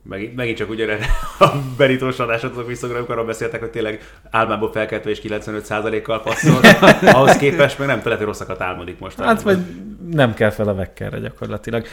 [0.03, 1.07] Megint, megint csak ugyanerre
[1.39, 6.61] a berítós adásodok visszagra, amikor arról beszéltek, hogy tényleg álmából felkeltve és 95%-kal passzol,
[7.17, 9.21] ahhoz képest meg nem hogy rosszakat álmodik most.
[9.21, 9.59] Hát vagy
[10.11, 11.87] nem kell fel a vekkerre gyakorlatilag.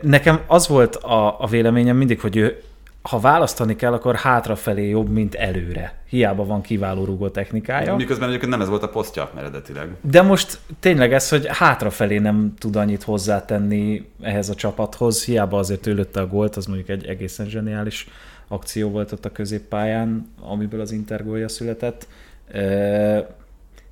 [0.00, 2.62] Nekem az volt a, a véleményem mindig, hogy ő
[3.08, 5.98] ha választani kell, akkor hátrafelé jobb, mint előre.
[6.08, 7.96] Hiába van kiváló rúgó technikája.
[7.96, 9.88] Miközben egyébként nem ez volt a posztja eredetileg.
[10.00, 15.86] De most tényleg ez, hogy hátrafelé nem tud annyit hozzátenni ehhez a csapathoz, hiába azért
[15.86, 18.08] ő lőtte a gólt, az mondjuk egy egészen zseniális
[18.48, 22.06] akció volt ott a középpályán, amiből az Inter gólja született.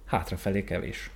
[0.06, 1.10] Hátrafelé kevés.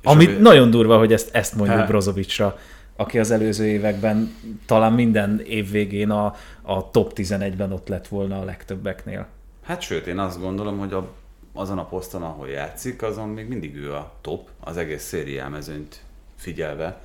[0.00, 0.36] És Ami ami...
[0.36, 2.58] nagyon durva, hogy ezt, ezt mondjuk Brozovicsra
[2.96, 4.34] aki az előző években
[4.66, 9.26] talán minden év végén a, a top 11-ben ott lett volna a legtöbbeknél.
[9.62, 11.12] Hát sőt, én azt gondolom, hogy a,
[11.52, 16.02] azon a poszton, ahol játszik, azon még mindig ő a top, az egész szériámezőnyt
[16.36, 17.02] figyelve.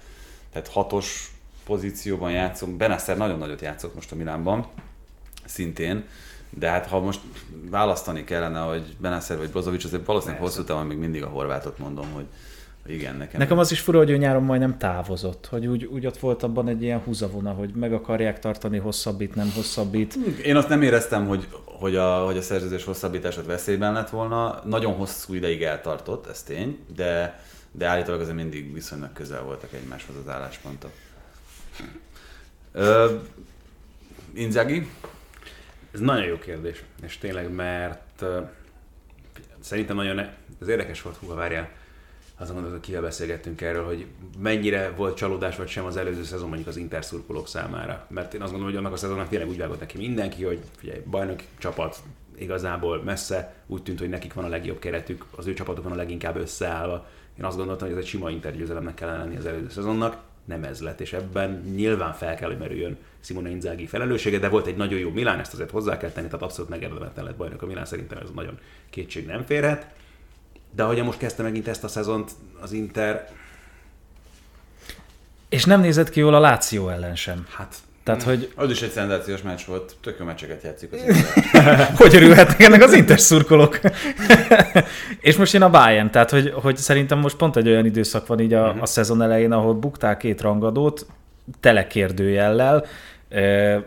[0.52, 1.34] Tehát hatos
[1.66, 2.78] pozícióban játszom.
[2.78, 4.68] Benasser nagyon nagyot játszott most a Milánban,
[5.46, 6.04] szintén,
[6.50, 7.20] de hát ha most
[7.70, 12.12] választani kellene, hogy Benasser vagy Brozovic, azért valószínűleg hosszú távon még mindig a horvátot mondom,
[12.14, 12.26] hogy
[12.90, 13.40] igen, nekem.
[13.40, 16.68] Nekem az is fura, hogy ő nyáron majdnem távozott, hogy úgy, úgy ott volt abban
[16.68, 20.16] egy ilyen húzavona, hogy meg akarják tartani hosszabbít, nem hosszabbít.
[20.44, 24.62] Én azt nem éreztem, hogy, hogy, a, hogy a szerződés hosszabbításod veszélyben lett volna.
[24.66, 27.40] Nagyon hosszú ideig eltartott, ez tény, de,
[27.72, 30.92] de állítólag azért mindig viszonylag közel voltak egymáshoz az álláspontok.
[32.72, 33.16] Ö,
[34.34, 34.90] Inzaghi?
[35.92, 38.50] Ez nagyon jó kérdés, és tényleg, mert uh,
[39.60, 41.70] szerintem nagyon, ne, ez érdekes volt, húha várjál,
[42.40, 44.06] azon hogy kivel beszélgettünk erről, hogy
[44.38, 48.06] mennyire volt csalódás vagy sem az előző szezon mondjuk az Inter szurkolók számára.
[48.10, 51.00] Mert én azt gondolom, hogy annak a szezonnak tényleg úgy vágott neki mindenki, hogy figyelj,
[51.10, 51.98] bajnoki csapat
[52.38, 55.96] igazából messze, úgy tűnt, hogy nekik van a legjobb keretük, az ő csapatuk van a
[55.96, 57.08] leginkább összeállva.
[57.38, 60.18] Én azt gondoltam, hogy ez egy sima intergyőzelemnek kellene lenni az előző szezonnak.
[60.46, 64.68] nem ez lett, és ebben nyilván fel kell, hogy merüljön Simone Inzaghi felelőssége, de volt
[64.68, 67.66] egy nagyon jó Milán, ezt azért hozzá kell tenni, tehát abszolút megérdemelten lett bajnok a
[67.66, 69.99] Milán, szerintem ez nagyon kétség nem férhet.
[70.80, 73.30] De ahogy most kezdte megint ezt a szezont az Inter,
[75.50, 77.46] És nem nézett ki jól a Láció ellen sem.
[77.56, 81.00] hát Tehát, hogy Az is egy szenzációs meccs volt, tök jó meccseket játszik az
[82.02, 83.80] hogy örülhetnek ennek az Inter szurkolók.
[85.30, 88.40] és most jön a Bayern, tehát hogy, hogy szerintem most pont egy olyan időszak van
[88.40, 91.06] így a, a szezon elején, ahol buktál két rangadót,
[91.60, 92.86] tele kérdőjellel.
[93.30, 93.84] Eh,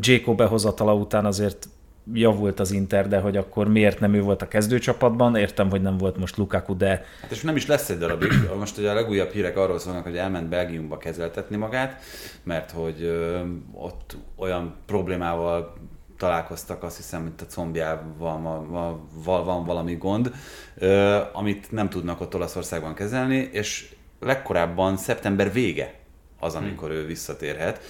[0.00, 1.68] Jacob behozatala után azért
[2.12, 5.96] javult az Inter, de hogy akkor miért nem ő volt a kezdőcsapatban, értem, hogy nem
[5.96, 8.32] volt most Lukaku, de Hát és nem is lesz egy darabig.
[8.58, 12.02] Most ugye a legújabb hírek arról szólnak, hogy elment Belgiumba kezeltetni magát,
[12.42, 13.40] mert hogy ö,
[13.72, 15.74] ott olyan problémával
[16.18, 20.32] találkoztak, azt hiszem, mint a combjával ma- val- van valami gond,
[20.78, 25.94] ö, amit nem tudnak ott Olaszországban kezelni, és legkorábban szeptember vége
[26.40, 27.80] az, amikor ő visszatérhet,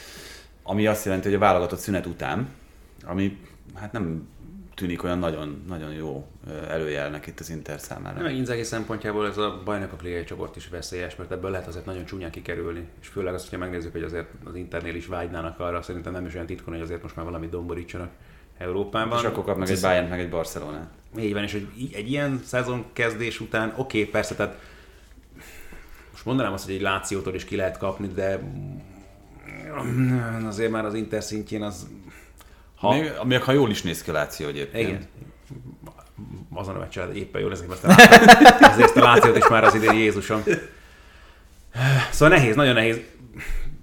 [0.62, 2.48] ami azt jelenti, hogy a válogatott szünet után,
[3.04, 3.38] ami
[3.74, 4.28] hát nem
[4.74, 6.26] tűnik olyan nagyon, nagyon jó
[6.68, 8.22] előjelnek itt az Inter számára.
[8.22, 12.04] meg Inzaghi szempontjából ez a bajnokok ligai csoport is veszélyes, mert ebből lehet azért nagyon
[12.04, 16.12] csúnyán kikerülni, és főleg azt, hogyha megnézzük, hogy azért az Internél is vágynának arra, szerintem
[16.12, 18.10] nem is olyan titkon, hogy azért most már valamit domborítsanak
[18.58, 19.18] Európában.
[19.18, 20.88] És akkor kap meg egy Bayern, meg egy Barcelona.
[21.18, 24.58] Így van, és hogy egy ilyen szezon kezdés után, oké, okay, persze, tehát
[26.10, 28.40] most mondanám azt, hogy egy Lációtól is ki lehet kapni, de
[30.46, 31.88] azért már az Inter szintjén az...
[32.80, 32.88] Ha...
[32.88, 34.88] Ha, Még, még ha jól is néz ki a Láció egyébként.
[34.88, 35.06] igen.
[36.54, 38.70] Azon a meccsen éppen jól ezek aztán láttam.
[38.70, 40.42] Azért a Lációt is már az idén Jézusom.
[42.10, 43.00] Szóval nehéz, nagyon nehéz.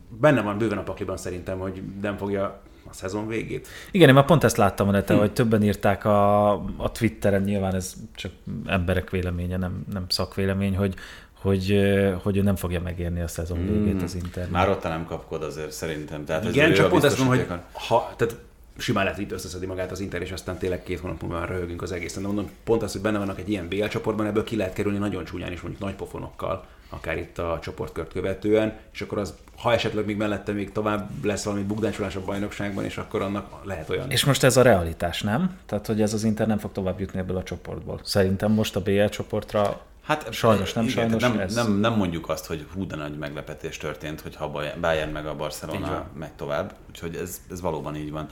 [0.09, 3.67] Benne van bőven a pakliban szerintem, hogy nem fogja a szezon végét.
[3.91, 7.75] Igen, én már pont ezt láttam a neten, hogy többen írták a, a Twitteren, nyilván
[7.75, 8.31] ez csak
[8.65, 10.93] emberek véleménye, nem, nem szakvélemény, hogy,
[11.41, 11.77] hogy,
[12.23, 14.49] hogy ő nem fogja megérni a szezon végét az Inter.
[14.49, 16.25] Már ott nem kapkod azért szerintem.
[16.25, 18.35] Tehát Igen, csak pont ezt mondom, hogy ha, tehát
[18.77, 21.81] simán lehet itt összeszedi magát az Inter, és aztán tényleg két hónap múlva már röhögünk
[21.81, 22.21] az egészen.
[22.21, 24.97] De mondom, pont az, hogy benne vannak egy ilyen BL csoportban, ebből ki lehet kerülni
[24.97, 29.73] nagyon csúnyán is, mondjuk nagy pofonokkal, akár itt a csoportkört követően, és akkor az, ha
[29.73, 34.11] esetleg még mellette még tovább lesz valami bukdácsolás a bajnokságban, és akkor annak lehet olyan.
[34.11, 35.57] És most ez a realitás, nem?
[35.65, 37.99] Tehát, hogy ez az Inter nem fog tovább jutni ebből a csoportból.
[38.03, 42.45] Szerintem most a BL csoportra Hát Sajnos, nem sajnos, Nem, ez- nem, nem, mondjuk azt,
[42.45, 46.73] hogy hú, de nagy meglepetés történt, hogyha a Bayern- meg a Barcelona megy tovább.
[46.89, 48.27] Úgyhogy ez, ez valóban így van.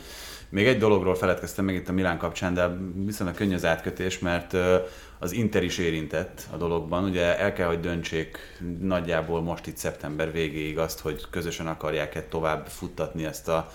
[0.50, 4.58] Még egy dologról feledkeztem meg itt a Milán kapcsán, de viszonylag könnyű az átkötés, mert
[5.20, 7.04] az Inter is érintett a dologban.
[7.04, 8.38] Ugye el kell, hogy döntsék
[8.82, 13.72] nagyjából most itt szeptember végéig azt, hogy közösen akarják-e tovább futtatni ezt a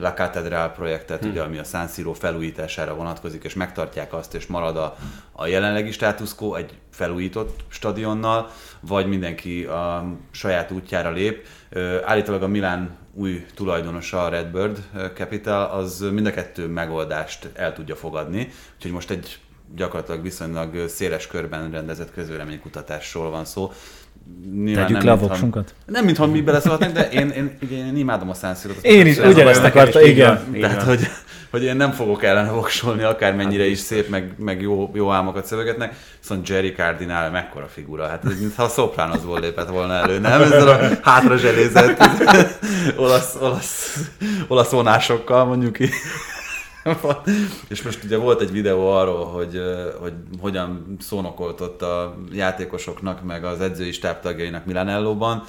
[0.00, 4.76] La Catedral projektet, ugye, ami a San Siro felújítására vonatkozik, és megtartják azt, és marad
[4.76, 4.96] a,
[5.32, 11.46] a jelenlegi status quo egy felújított stadionnal, vagy mindenki a saját útjára lép.
[11.68, 14.78] Ö, Állítólag a Milán új tulajdonosa, a Redbird
[15.14, 19.38] Capital, az mind a kettő megoldást el tudja fogadni, úgyhogy most egy
[19.74, 23.72] gyakorlatilag viszonylag széles körben rendezett közvéleménykutatásról van szó.
[24.64, 25.74] Nyilván tegyük nem, le a voksunkat.
[25.86, 28.84] Nem, mintha mi beleszólhatnánk, de én, én, ugye, én imádom a San Siro-t.
[28.84, 30.40] Én is, ugyanezt bajom akarta, nekem is, így igen.
[30.54, 31.08] Így Tehát, hogy,
[31.50, 35.94] hogy én nem fogok ellene voksolni, akármennyire is szép, meg, meg jó, jó álmokat szövegetnek.
[36.20, 38.08] Viszont Jerry Cardinal mekkora figura.
[38.08, 40.42] Hát ez mintha a Sopranosból lépett volna elő, nem?
[40.42, 42.02] Ezzel a hátra zselézett
[42.96, 44.00] olasz, olasz,
[44.48, 45.92] olasz vonásokkal, mondjuk így.
[47.68, 49.60] És most ugye volt egy videó arról, hogy,
[50.00, 55.44] hogy hogyan szónokoltott a játékosoknak, meg az edzői stábtagjainak Milanellóban.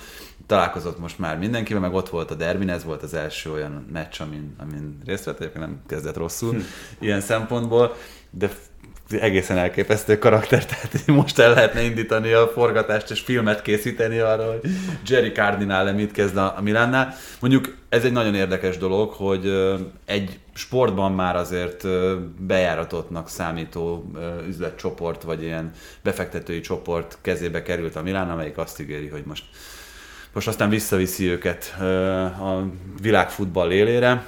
[0.45, 4.21] Találkozott most már mindenkivel, meg ott volt a Derbin, ez volt az első olyan meccs,
[4.21, 6.61] amin, amin részt vett, egyébként nem kezdett rosszul
[6.99, 7.95] ilyen szempontból,
[8.29, 8.51] de
[9.13, 14.71] egészen elképesztő karakter, tehát most el lehetne indítani a forgatást és filmet készíteni arra, hogy
[15.07, 17.15] Jerry Cardinale mit kezd a, Milánnál.
[17.39, 19.73] Mondjuk ez egy nagyon érdekes dolog, hogy
[20.05, 21.87] egy sportban már azért
[22.39, 24.11] bejáratottnak számító
[24.47, 25.71] üzletcsoport, vagy ilyen
[26.03, 29.43] befektetői csoport kezébe került a Milán, amelyik azt ígéri, hogy most
[30.33, 31.75] most aztán visszaviszi őket
[32.39, 32.63] a
[33.01, 34.25] világfutball élére.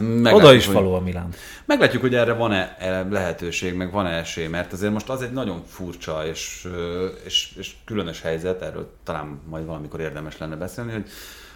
[0.00, 1.28] Meglátjuk, Oda is hogy- való a Milán.
[1.64, 5.62] Meglátjuk, hogy erre van-e e lehetőség, meg van-e esély, mert azért most az egy nagyon
[5.66, 11.04] furcsa és, ö, és, és különös helyzet, erről talán majd valamikor érdemes lenne beszélni, hogy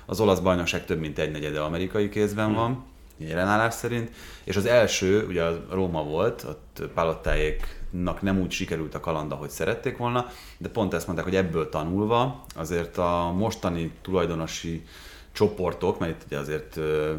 [0.06, 2.84] az olasz bajnokság több mint egy negyede amerikai kézben van,
[3.16, 4.10] jelenállás szerint,
[4.44, 9.50] és az első, ugye a Róma volt, ott Palottáéknak nem úgy sikerült a kalanda, hogy
[9.50, 10.26] szerették volna,
[10.58, 14.84] de pont ezt mondták, hogy ebből tanulva azért a mostani tulajdonosi
[15.32, 17.12] csoportok, mert itt ugye azért ö,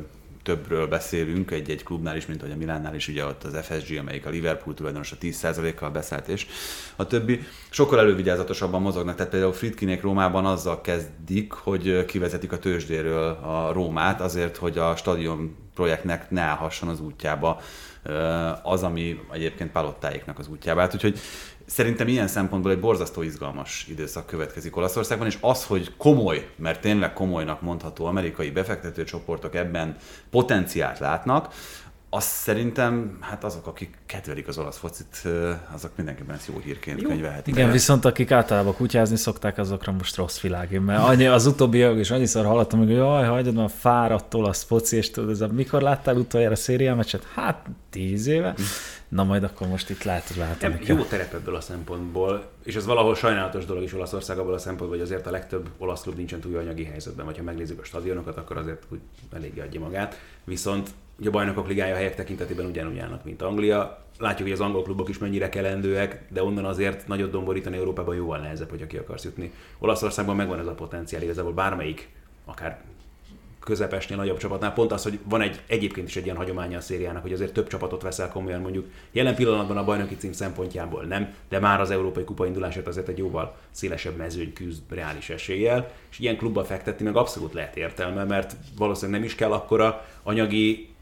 [0.45, 4.25] többről beszélünk egy-egy klubnál is, mint hogy a Milánnál is, ugye ott az FSG, amelyik
[4.25, 6.47] a Liverpool tulajdonos a 10%-kal beszállt, és
[6.95, 7.39] a többi.
[7.69, 14.21] Sokkal elővigyázatosabban mozognak, tehát például Fritkinék Rómában azzal kezdik, hogy kivezetik a tőzsdéről a Rómát,
[14.21, 17.61] azért, hogy a stadion projektnek ne állhasson az útjába
[18.63, 20.79] az, ami egyébként palottáiknak az útjába.
[20.79, 21.19] Hát, úgyhogy
[21.65, 27.13] Szerintem ilyen szempontból egy borzasztó izgalmas időszak következik Olaszországban, és az, hogy komoly, mert tényleg
[27.13, 29.97] komolynak mondható amerikai befektetőcsoportok ebben
[30.29, 31.53] potenciált látnak,
[32.15, 35.27] azt szerintem, hát azok, akik kedvelik az olasz focit,
[35.73, 37.07] azok mindenképpen ezt jó hírként jó.
[37.07, 37.55] könyvelhetik.
[37.55, 40.81] Igen, viszont akik általában kutyázni szokták, azokra most rossz világ.
[40.81, 44.97] Mert annyi, az utóbbi évek is annyiszor hallottam, hogy jaj, hagyjad már fáradt olasz foci,
[44.97, 47.27] és tudod, ez a, mikor láttál utoljára szériámeccset?
[47.33, 48.55] Hát tíz éve.
[49.15, 50.87] Na majd akkor most itt látod, látod.
[50.87, 54.97] Jó terep ebből a szempontból, és ez valahol sajnálatos dolog is Olaszország abból a szempontból,
[54.97, 58.37] hogy azért a legtöbb olasz klub nincsen túl anyagi helyzetben, vagy ha megnézzük a stadionokat,
[58.37, 58.99] akkor azért úgy
[59.33, 60.19] eléggé adja magát.
[60.43, 64.05] Viszont ugye a bajnokok ligája helyek tekintetében ugyanúgy állnak, mint Anglia.
[64.19, 68.39] Látjuk, hogy az angol klubok is mennyire kelendőek, de onnan azért nagyot domborítani Európában jóval
[68.39, 69.53] nehezebb, hogyha ki akarsz jutni.
[69.79, 72.09] Olaszországban megvan ez a potenciál, igazából bármelyik,
[72.45, 72.81] akár
[73.65, 74.73] közepesnél, nagyobb csapatnál.
[74.73, 77.67] Pont az, hogy van egy egyébként is egy ilyen hagyománya a szériának, hogy azért több
[77.67, 78.85] csapatot veszel komolyan mondjuk.
[79.11, 83.17] Jelen pillanatban a bajnoki cím szempontjából nem, de már az európai kupa indulását azért egy
[83.17, 88.55] jóval szélesebb mezőny küzd reális eséllyel, és ilyen klubba fektetni meg abszolút lehet értelme, mert
[88.77, 90.94] valószínűleg nem is kell akkora anyagi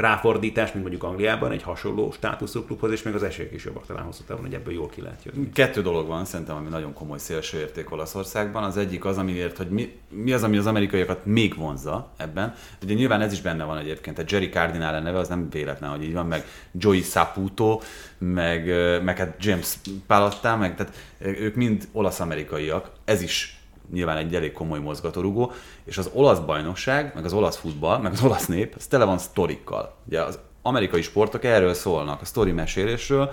[0.00, 4.04] ráfordítás, mint mondjuk Angliában, egy hasonló státuszú klubhoz, és még az esélyek is jobbak talán
[4.04, 5.50] hosszú távon, hogy ebből jól ki lehet jönni.
[5.52, 8.62] Kettő dolog van szerintem, ami nagyon komoly szélső érték Olaszországban.
[8.62, 12.54] Az egyik az, amiért, hogy mi, mi az, ami az amerikaiakat még vonza ebben.
[12.82, 14.18] Ugye nyilván ez is benne van egyébként.
[14.18, 17.80] A Jerry Cardinale neve az nem véletlen, hogy így van, meg Joey Saputo,
[18.18, 18.66] meg,
[19.02, 22.90] meg hát James Palotta, meg tehát ők mind olasz-amerikaiak.
[23.04, 23.59] Ez is
[23.92, 25.52] nyilván egy elég komoly mozgatórugó,
[25.84, 29.18] és az olasz bajnokság, meg az olasz futball, meg az olasz nép, az tele van
[29.18, 29.94] sztorikkal.
[30.06, 33.30] Ugye az amerikai sportok erről szólnak, a sztori mesélésről.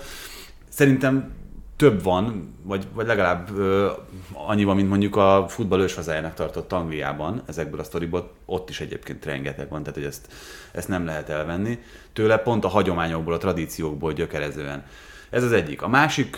[0.70, 1.34] Szerintem
[1.78, 3.91] több van, vagy, vagy legalább ö,
[4.34, 9.70] van, mint mondjuk a futball őshazájának tartott Angliában, ezekből a sztoriból, ott is egyébként rengeteg
[9.70, 10.28] van, tehát hogy ezt,
[10.72, 11.80] ezt nem lehet elvenni.
[12.13, 14.86] Tőle pont a hagyományokból, a tradíciókból gyökerezően.
[15.30, 15.82] Ez az egyik.
[15.82, 16.38] A másik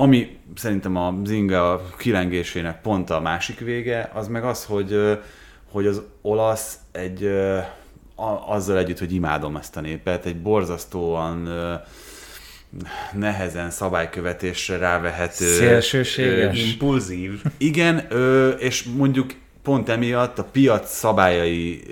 [0.00, 5.18] ami szerintem a Zinga kilengésének pont a másik vége, az meg az, hogy,
[5.70, 7.30] hogy az olasz egy
[8.46, 11.48] azzal együtt, hogy imádom ezt a népet, egy borzasztóan
[13.12, 15.44] nehezen szabálykövetésre rávehető.
[15.44, 16.72] Szélsőséges.
[16.72, 17.42] Impulzív.
[17.58, 18.06] Igen,
[18.58, 19.30] és mondjuk
[19.62, 21.82] pont emiatt a piac szabályai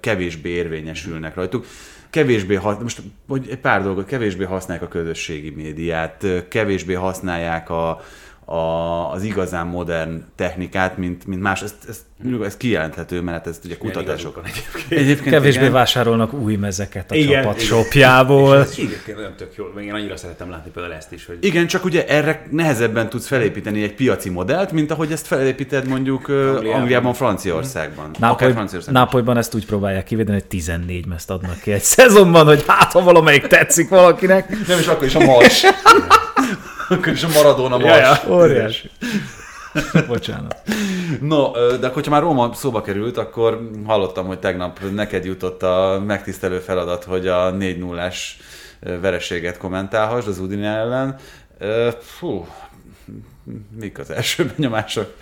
[0.00, 1.66] kevésbé érvényesülnek rajtuk
[2.10, 8.00] kevésbé, most hogy pár dolgot, kevésbé használják a közösségi médiát, kevésbé használják a,
[8.50, 11.62] a, az igazán modern technikát, mint, mint más.
[11.62, 12.04] Ez, ez,
[12.44, 14.40] ez kijelenthető, mert ez ugye kutatások.
[14.44, 15.00] Egyébként.
[15.00, 15.72] egyébként Kevésbé igen.
[15.72, 17.66] vásárolnak új mezeket a igen, csapat igen.
[17.66, 18.66] shopjából.
[18.76, 21.26] Igen, olyan tök jól, én annyira szeretem látni például ezt is.
[21.26, 21.38] Hogy...
[21.40, 26.28] Igen, csak ugye erre nehezebben tudsz felépíteni egy piaci modellt, mint ahogy ezt felépíted mondjuk
[26.28, 28.10] Angliában, Angliában Franciaországban.
[28.18, 32.64] Nápoly, Franciaországban Nápolyban ezt úgy próbálják kivédeni, hogy 14 mezt adnak ki egy szezonban, hogy
[32.66, 34.66] hát ha valamelyik tetszik valakinek.
[34.66, 35.64] Nem is akkor is a mars.
[36.94, 38.90] Akkor is a Maradona Ja, ja, óriási.
[40.06, 40.56] Bocsánat.
[41.20, 46.58] No, de hogyha már Róma szóba került, akkor hallottam, hogy tegnap neked jutott a megtisztelő
[46.58, 48.10] feladat, hogy a 4 0
[48.80, 51.16] vereséget kommentálhass az Udine ellen.
[52.00, 52.46] Fú,
[53.78, 55.14] mik az első benyomások?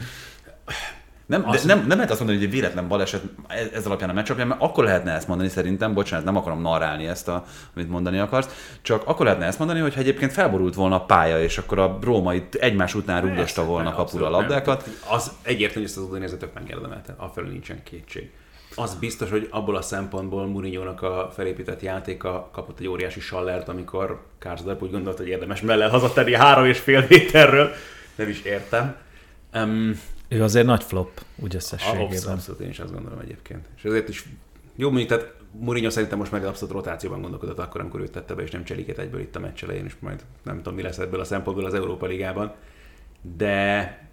[1.26, 3.22] Nem, de nem, nem lehet azt mondani, hogy egy véletlen baleset
[3.74, 7.06] ez alapján a meccs alapján, mert akkor lehetne ezt mondani szerintem, bocsánat, nem akarom narrálni
[7.06, 11.04] ezt, a, amit mondani akarsz, csak akkor lehetne ezt mondani, hogy egyébként felborult volna a
[11.04, 14.88] pálya, és akkor a római egymás után rúgdosta volna kapura a labdákat.
[15.10, 18.30] Az egyértelmű, hogy ezt az udinérzetek megérdemelte, afelől nincsen kétség.
[18.74, 24.22] Az biztos, hogy abból a szempontból Mourinho-nak a felépített játéka kapott egy óriási sallert, amikor
[24.38, 27.70] Karsdorp úgy gondolta, hogy érdemes mellett hazatenni három és fél méterről.
[28.14, 28.96] Nem is értem.
[29.54, 32.06] Um, ő azért nagy flop, úgy összességében.
[32.06, 33.68] Abszolút, abszolút, én is azt gondolom egyébként.
[33.76, 34.28] És ezért is
[34.76, 38.42] jó, mondjuk, tehát Mourinho szerintem most meg abszolút rotációban gondolkodott akkor, amikor ő tette be,
[38.42, 41.20] és nem cselikét egyből itt a meccs elején, és majd nem tudom, mi lesz ebből
[41.20, 42.54] a szempontból az Európa Ligában.
[43.36, 44.08] De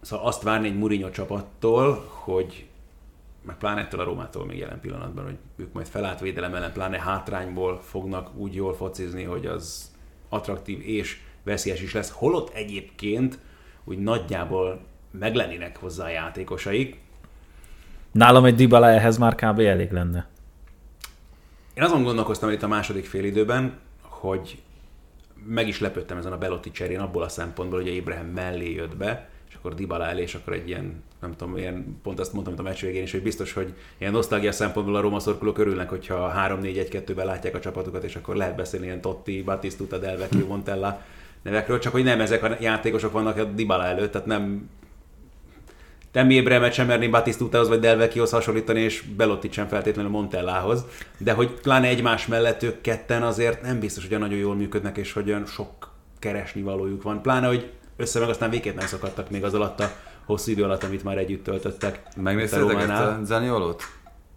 [0.00, 2.66] szóval azt várni egy Mourinho csapattól, hogy
[3.42, 7.00] meg pláne ettől a Rómától még jelen pillanatban, hogy ők majd felállt védelem ellen, pláne
[7.00, 9.90] hátrányból fognak úgy jól focizni, hogy az
[10.28, 12.10] attraktív és veszélyes is lesz.
[12.10, 13.38] Holott egyébként
[13.84, 14.80] úgy nagyjából
[15.18, 17.00] meglennének hozzá a játékosaik.
[18.12, 19.58] Nálam egy Dybala ehhez már kb.
[19.58, 20.28] elég lenne.
[21.74, 24.62] Én azon gondolkoztam itt a második fél időben, hogy
[25.46, 29.28] meg is lepődtem ezen a Belotti cserén abból a szempontból, hogy Abraham mellé jött be,
[29.48, 32.62] és akkor Dybala elé, és akkor egy ilyen nem tudom, ilyen, pont azt mondtam, a
[32.62, 37.26] meccs végén is, hogy biztos, hogy ilyen nosztalgia szempontból a Roma szorkolók örülnek, hogyha 3-4-1-2-ben
[37.26, 41.02] látják a csapatukat, és akkor lehet beszélni ilyen Totti, Battistuta, Del Vecchio, Montella
[41.42, 44.70] nevekről, csak hogy nem ezek a játékosok vannak a Dybala előtt, tehát nem
[46.12, 50.84] nem Ébremet sem merni Batisztútához vagy Delvekihoz hasonlítani, és Belottit sem feltétlenül Montellához,
[51.18, 55.12] de hogy pláne egymás mellett ők ketten azért nem biztos, hogy nagyon jól működnek, és
[55.12, 57.22] hogy olyan sok keresni valójuk van.
[57.22, 59.90] Pláne, hogy össze meg aztán végképp nem szakadtak még az alatt a
[60.24, 62.02] hosszú idő alatt, amit már együtt töltöttek.
[62.16, 63.82] Megnéztétek ezt a Zaniolót?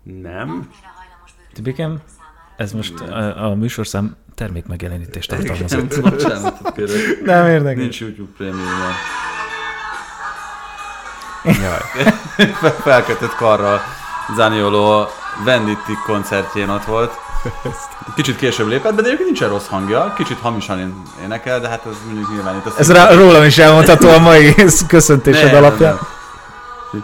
[0.03, 0.69] Nem.
[1.53, 2.01] Tibikem,
[2.57, 6.01] ez most a, a műsorszám termék megjelenítést tartalmazott.
[6.01, 7.21] Bocsánatot kérek.
[7.23, 7.81] Nem érdekel.
[7.81, 8.67] Nincs YouTube prémium.
[11.45, 12.13] Jaj.
[12.84, 13.81] Felkötött karral
[14.36, 15.08] Zanioló
[15.43, 17.13] Venditti koncertjén ott volt.
[18.15, 22.29] Kicsit később lépett, de egyébként nincsen rossz hangja, kicsit hamisan énekel, de hát ez mondjuk
[22.29, 24.55] nyilván itt Ez rá, rólam is elmondható a mai
[24.88, 25.93] köszöntésed Nem, alapján.
[25.93, 27.03] nem.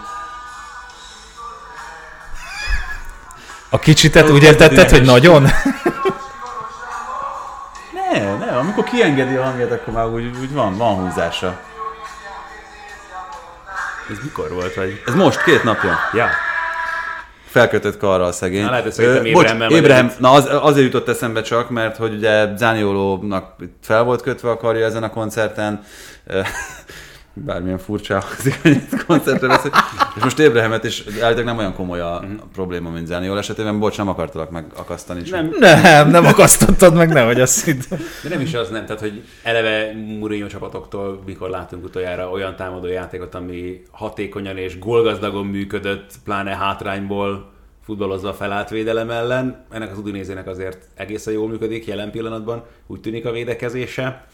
[3.70, 5.42] A kicsitet úgy értetted, hogy nagyon?
[7.92, 11.60] Ne, ne, amikor kiengedi a hangját, akkor már úgy, úgy van, van húzása.
[14.12, 15.02] Ez mikor volt, vagy?
[15.06, 15.98] Ez most, két napja.
[16.12, 16.26] Ja.
[17.46, 18.62] Felkötött karral a szegény.
[18.62, 20.18] Na, lehet, hogy szerintem Ö, bocs, együtt.
[20.18, 24.86] na az, azért jutott eszembe csak, mert hogy ugye Zániolónak fel volt kötve a karja
[24.86, 25.84] ezen a koncerten,
[27.34, 29.70] bármilyen furcsa hangzik, hogy koncertre beszél.
[30.16, 32.32] És most Ébrahemet is állítólag nem olyan komoly a Mhm.
[32.52, 33.78] probléma, mint Zániol esetében.
[33.78, 35.22] Bocs, nem akartalak megakasztani.
[35.30, 37.80] Nem, Nem, nem akasztottad meg, nehogy azt hidd.
[38.22, 42.86] De nem is az nem, tehát hogy eleve Mourinho csapatoktól mikor látunk utoljára olyan támadó
[42.86, 47.50] játékot, ami hatékonyan és gólgazdagon működött, pláne hátrányból
[47.84, 49.64] futballozva a felállt védelem ellen.
[49.70, 54.24] Ennek az Udinézének azért egészen jól működik jelen pillanatban, úgy tűnik a védekezése.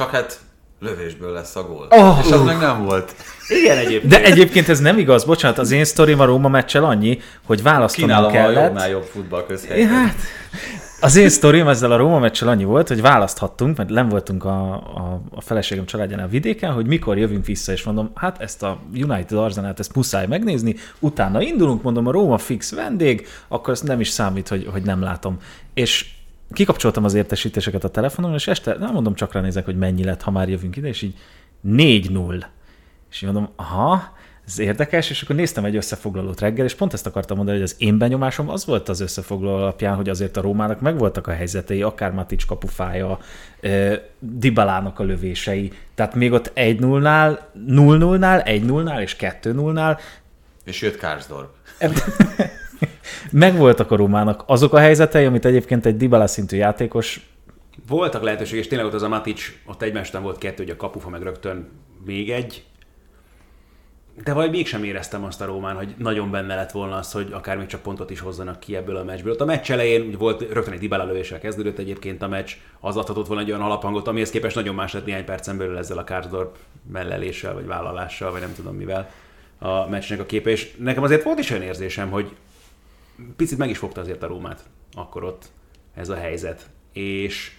[0.00, 0.40] Csak hát
[0.78, 1.86] lövésből lesz a gól.
[1.90, 2.46] Oh, és az uh.
[2.46, 3.14] meg nem volt.
[3.48, 4.12] Igen egyébként.
[4.12, 8.08] De egyébként ez nem igaz, bocsánat, az én sztorim a Róma meccsel annyi, hogy választanom
[8.08, 8.64] Kínálom a kellett.
[8.64, 9.88] jobbnál jobb futball közhelyet.
[9.90, 10.14] Hát,
[11.00, 14.72] az én sztorim ezzel a Róma meccsel annyi volt, hogy választhattunk, mert nem voltunk a,
[14.72, 18.78] a, a feleségem családjánál a vidéken, hogy mikor jövünk vissza, és mondom, hát ezt a
[18.94, 24.00] United Arsenalt, ezt muszáj megnézni, utána indulunk, mondom, a Róma fix vendég, akkor ez nem
[24.00, 25.38] is számít, hogy, hogy nem látom.
[25.74, 26.06] És
[26.52, 30.30] kikapcsoltam az értesítéseket a telefonon, és este, nem mondom, csak ránézek, hogy mennyi lett, ha
[30.30, 31.14] már jövünk ide, és így
[31.66, 32.44] 4-0.
[33.10, 34.12] És így mondom, aha,
[34.46, 37.74] ez érdekes, és akkor néztem egy összefoglalót reggel, és pont ezt akartam mondani, hogy az
[37.78, 42.12] én benyomásom az volt az összefoglaló alapján, hogy azért a Rómának megvoltak a helyzetei, akár
[42.12, 43.18] Matic kapufája,
[44.18, 49.98] Dibalának a lövései, tehát még ott 1-0-nál, 0-0-nál, 1-0-nál és 2-0-nál
[50.64, 51.48] És jött Karsdorp.
[53.30, 57.30] megvoltak a Rómának azok a helyzetei, amit egyébként egy Dybala szintű játékos
[57.88, 60.76] Voltak lehetőség, és tényleg ott az a Matic, ott egymás után volt kettő, hogy a
[60.76, 61.68] kapufa meg rögtön
[62.04, 62.64] még egy.
[64.24, 67.56] De vagy mégsem éreztem azt a Rómán, hogy nagyon benne lett volna az, hogy akár
[67.56, 69.32] még csak pontot is hozzanak ki ebből a meccsből.
[69.32, 73.26] Ott a meccs elején volt rögtön egy Dybala lövéssel kezdődött egyébként a meccs, az adhatott
[73.26, 76.56] volna egy olyan alaphangot, amihez képest nagyon más lett néhány percen belül ezzel a Karsdorp
[76.92, 79.10] melleléssel, vagy vállalással, vagy nem tudom mivel
[79.58, 80.50] a meccsnek a képe.
[80.50, 82.30] És nekem azért volt is olyan érzésem, hogy
[83.36, 85.50] picit meg is fogta azért a Rómát akkor ott
[85.94, 86.70] ez a helyzet.
[86.92, 87.52] És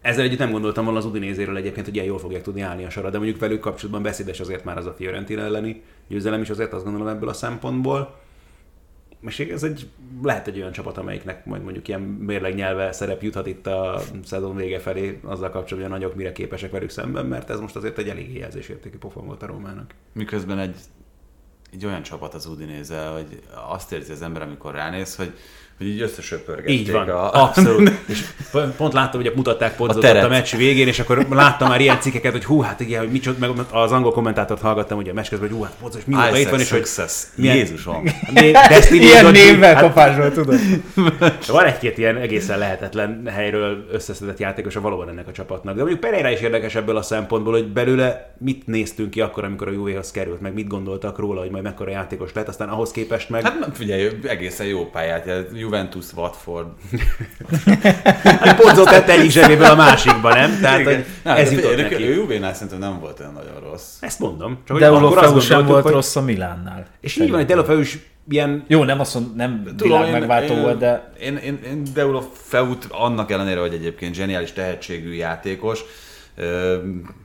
[0.00, 2.90] ezzel együtt nem gondoltam volna az Udinézéről egyébként, hogy ilyen jól fogják tudni állni a
[2.90, 6.72] sorra, de mondjuk velük kapcsolatban beszédes azért már az a Fiorentina elleni győzelem is azért
[6.72, 8.18] azt gondolom ebből a szempontból.
[9.20, 9.88] És ez egy,
[10.22, 14.56] lehet egy olyan csapat, amelyiknek majd mondjuk ilyen mérleg nyelve szerep juthat itt a szezon
[14.56, 17.98] vége felé azzal kapcsolatban, hogy a nagyok mire képesek velük szemben, mert ez most azért
[17.98, 19.94] egy elég jelzésértékű pofon volt a Rómának.
[20.12, 20.76] Miközben egy,
[21.72, 25.38] egy olyan csapat az Udinéze, hogy azt érzi az ember, amikor ránéz, hogy,
[25.80, 27.42] hogy így összesöpörgették Így van, a...
[27.42, 27.92] abszolút.
[28.08, 28.24] És
[28.76, 32.32] pont- láttam, hogy mutatták A a, a meccs végén, és akkor láttam már ilyen cikkeket,
[32.32, 35.48] hogy hú, hát igen, hogy micsoda, meg az angol kommentátort hallgattam ugye a meccs közben,
[35.48, 36.86] hogy hú, hát Podzos mióta Isaac itt van, és hogy
[37.34, 38.04] milyen- Jézusom.
[38.68, 40.58] Destiny ilyen névvel hát kapásról, tudod.
[41.46, 45.74] Van egy-két ilyen egészen lehetetlen helyről összeszedett játékos a valóban ennek a csapatnak.
[45.74, 49.68] De mondjuk Pereira is érdekes ebből a szempontból, hogy belőle mit néztünk ki akkor, amikor
[49.68, 53.28] a Juvéhoz került, meg mit gondoltak róla, hogy majd mekkora játékos lett, aztán ahhoz képest
[53.30, 53.42] meg...
[53.42, 55.26] Hát nem, figyelj, egészen jó pályát,
[55.70, 56.66] Juventus, Watford.
[58.24, 60.58] Hát Podzó tett egyik zsebéből a másikba, nem?
[60.60, 62.08] Tehát, hogy Nem, ez jutott figyelj, neki.
[62.08, 63.96] Ő Juvénál szerintem nem volt olyan nagyon rossz.
[64.00, 64.58] Ezt mondom.
[64.66, 66.86] Csak De Ulofeu sem volt hogy- rossz a Milánnál.
[67.00, 70.78] És így van, hogy Delofeu is ilyen Jó, nem azt mondom, nem világ megváltó volt,
[70.78, 75.80] de Én, én, én Deulofeut annak ellenére, hogy egyébként zseniális tehetségű játékos,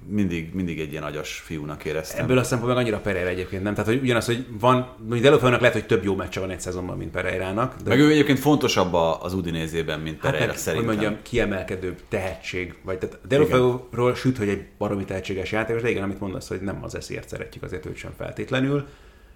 [0.08, 2.24] mindig, mindig egy ilyen agyas fiúnak éreztem.
[2.24, 3.74] Ebből a szempontból meg annyira Pereira egyébként nem.
[3.74, 6.98] Tehát, hogy ugyanaz, hogy van, mondjuk Delofeunak lehet, hogy több jó meccse van egy szezonban,
[6.98, 7.76] mint Pereirának.
[7.84, 10.88] De Meg ő egyébként fontosabb a- az Udinézében, mint Hát Pereira meg, szerintem.
[10.90, 12.76] hogy mondjam, kiemelkedőbb tehetség.
[12.84, 16.80] Vagy tehát Delofeuról süt, hogy egy baromi tehetséges játékos, de igen, amit mondasz, hogy nem
[16.84, 18.86] az eszért szeretjük azért őt sem feltétlenül.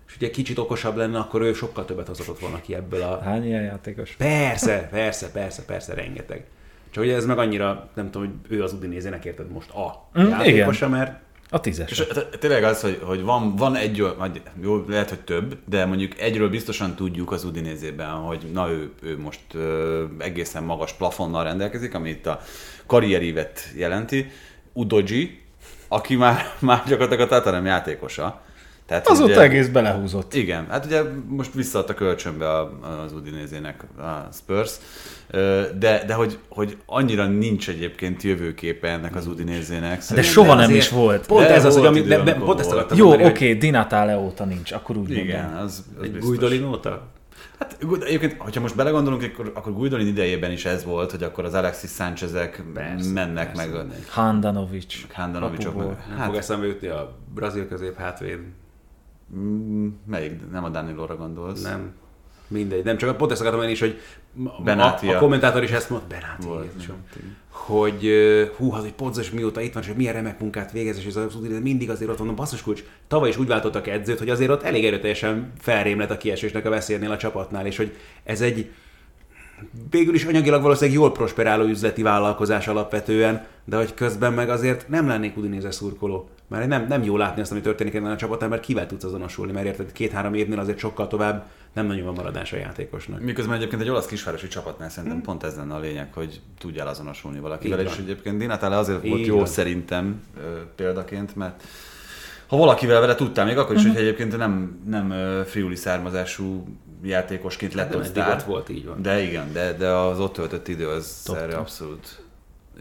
[0.08, 3.20] És ugye kicsit okosabb lenne, akkor ő sokkal többet hozott volna ki ebből a...
[3.24, 4.16] Hány ilyen játékos?
[4.18, 6.44] Persze, persze, persze, persze, rengeteg.
[6.90, 10.28] Csak ugye ez meg annyira, nem tudom, hogy ő az Udinézének érted most a Mm,
[10.28, 11.20] játékosa, mert
[11.50, 11.92] A tízes.
[11.92, 12.04] És
[12.40, 16.50] tényleg az, hogy, hogy van, van egy, vagy jó, lehet, hogy több, de mondjuk egyről
[16.50, 22.10] biztosan tudjuk az Udinézében, hogy na ő, ő most ö, egészen magas plafonnal rendelkezik, ami
[22.10, 22.40] itt a
[22.86, 24.32] karrierívet jelenti.
[24.74, 25.42] Udoji,
[25.88, 28.42] aki már, már gyakorlatilag a Tatanem játékosa.
[28.90, 30.34] Tehát, Azóta ugye- egész belehúzott.
[30.34, 32.50] Igen, hát ugye most visszaadta kölcsönbe
[33.06, 34.72] az Udinézének a Spurs,
[35.80, 40.04] de, de hogy, hogy annyira nincs egyébként jövőképe ennek az Udinézének.
[40.14, 41.26] De soha nem is volt.
[41.26, 42.72] Pont De ez az, hogy amit, pont ezt volt.
[42.72, 45.64] akartam Jó, mondani, oké, okay, Di Natale óta nincs, akkor úgy Igen, mondom.
[45.64, 46.18] az, az Egy.
[46.18, 47.08] Guidolin óta?
[47.60, 51.54] Hát egyébként, hogyha most belegondolunk, akkor, akkor Guidolin idejében is ez volt, hogy akkor az
[51.54, 53.86] Alexis Sánchezek Persze, mennek persze, meg.
[54.10, 55.06] Handanovic.
[55.12, 55.86] Apuból.
[55.86, 55.98] meg.
[56.10, 58.40] Nem Hát, fog eszembe jutni a brazil közép hátvéd.
[59.36, 60.52] Mm, melyik?
[60.52, 61.62] Nem a Danilóra gondolsz?
[61.62, 61.94] Nem.
[62.48, 62.84] Mindegy.
[62.84, 64.00] Nem, csak pont ezt akartam én is, hogy
[64.44, 65.14] a, Benátia.
[65.14, 66.72] a, a kommentátor is ezt mondta, Benáti, Volt,
[67.50, 68.10] hogy
[68.58, 71.16] hú, az, hogy Podzos mióta itt van, és hogy milyen remek munkát végez, és ez
[71.16, 72.84] az mindig azért ott van, basszus kulcs.
[73.08, 76.70] Tavaly is úgy váltottak edzőt, hogy azért ott elég erőteljesen felrém lett a kiesésnek a
[76.70, 78.72] veszélynél a csapatnál, és hogy ez egy
[79.90, 85.08] végül is anyagilag valószínűleg jól prosperáló üzleti vállalkozás alapvetően, de hogy közben meg azért nem
[85.08, 86.30] lennék Udinese szurkoló.
[86.50, 89.52] Mert nem, nem jó látni azt, ami történik ennél a csapatnál, mert kivel tudsz azonosulni,
[89.52, 93.22] mert érted, két-három évnél azért sokkal tovább nem nagyon van maradás a játékosnak.
[93.22, 97.40] Miközben egyébként egy olasz kisvárosi csapatnál szerintem pont ez lenne a lényeg, hogy tudjál azonosulni
[97.40, 99.46] valakivel, és egyébként Dinatale azért volt Így jó van.
[99.46, 100.22] szerintem
[100.76, 101.64] példaként, mert
[102.48, 105.14] ha valakivel vele tudtál, még akkor is, hogy egyébként nem, nem
[105.46, 106.68] friuli származású
[107.04, 108.34] játékosként lett Hát nem sztár.
[108.34, 109.02] ott volt, így van.
[109.02, 111.40] De igen, de, de az ott töltött idő az Totti.
[111.40, 112.24] erre abszolút,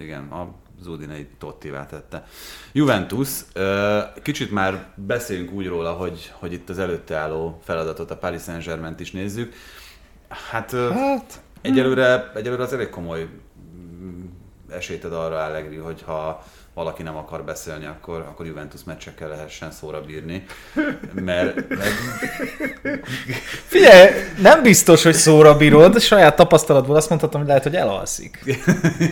[0.00, 0.54] igen, a
[0.86, 2.26] Udinei Tottivá tette.
[2.72, 3.44] Juventus,
[4.22, 9.00] kicsit már beszéljünk úgy róla, hogy, hogy itt az előtte álló feladatot, a Paris saint
[9.00, 9.54] is nézzük.
[10.28, 13.28] Hát, Hát, egyelőre, egyelőre az elég komoly
[14.02, 14.24] mm,
[14.70, 16.44] esélyt ad arra Allegri, hogy ha
[16.78, 20.44] valaki nem akar beszélni, akkor, akkor Juventus meccsekkel lehessen szóra bírni.
[21.14, 21.94] Mert, mert
[23.72, 24.10] figyelj,
[24.40, 28.44] nem biztos, hogy szóra bírod, saját tapasztalatból azt mondhatom, hogy lehet, hogy elalszik.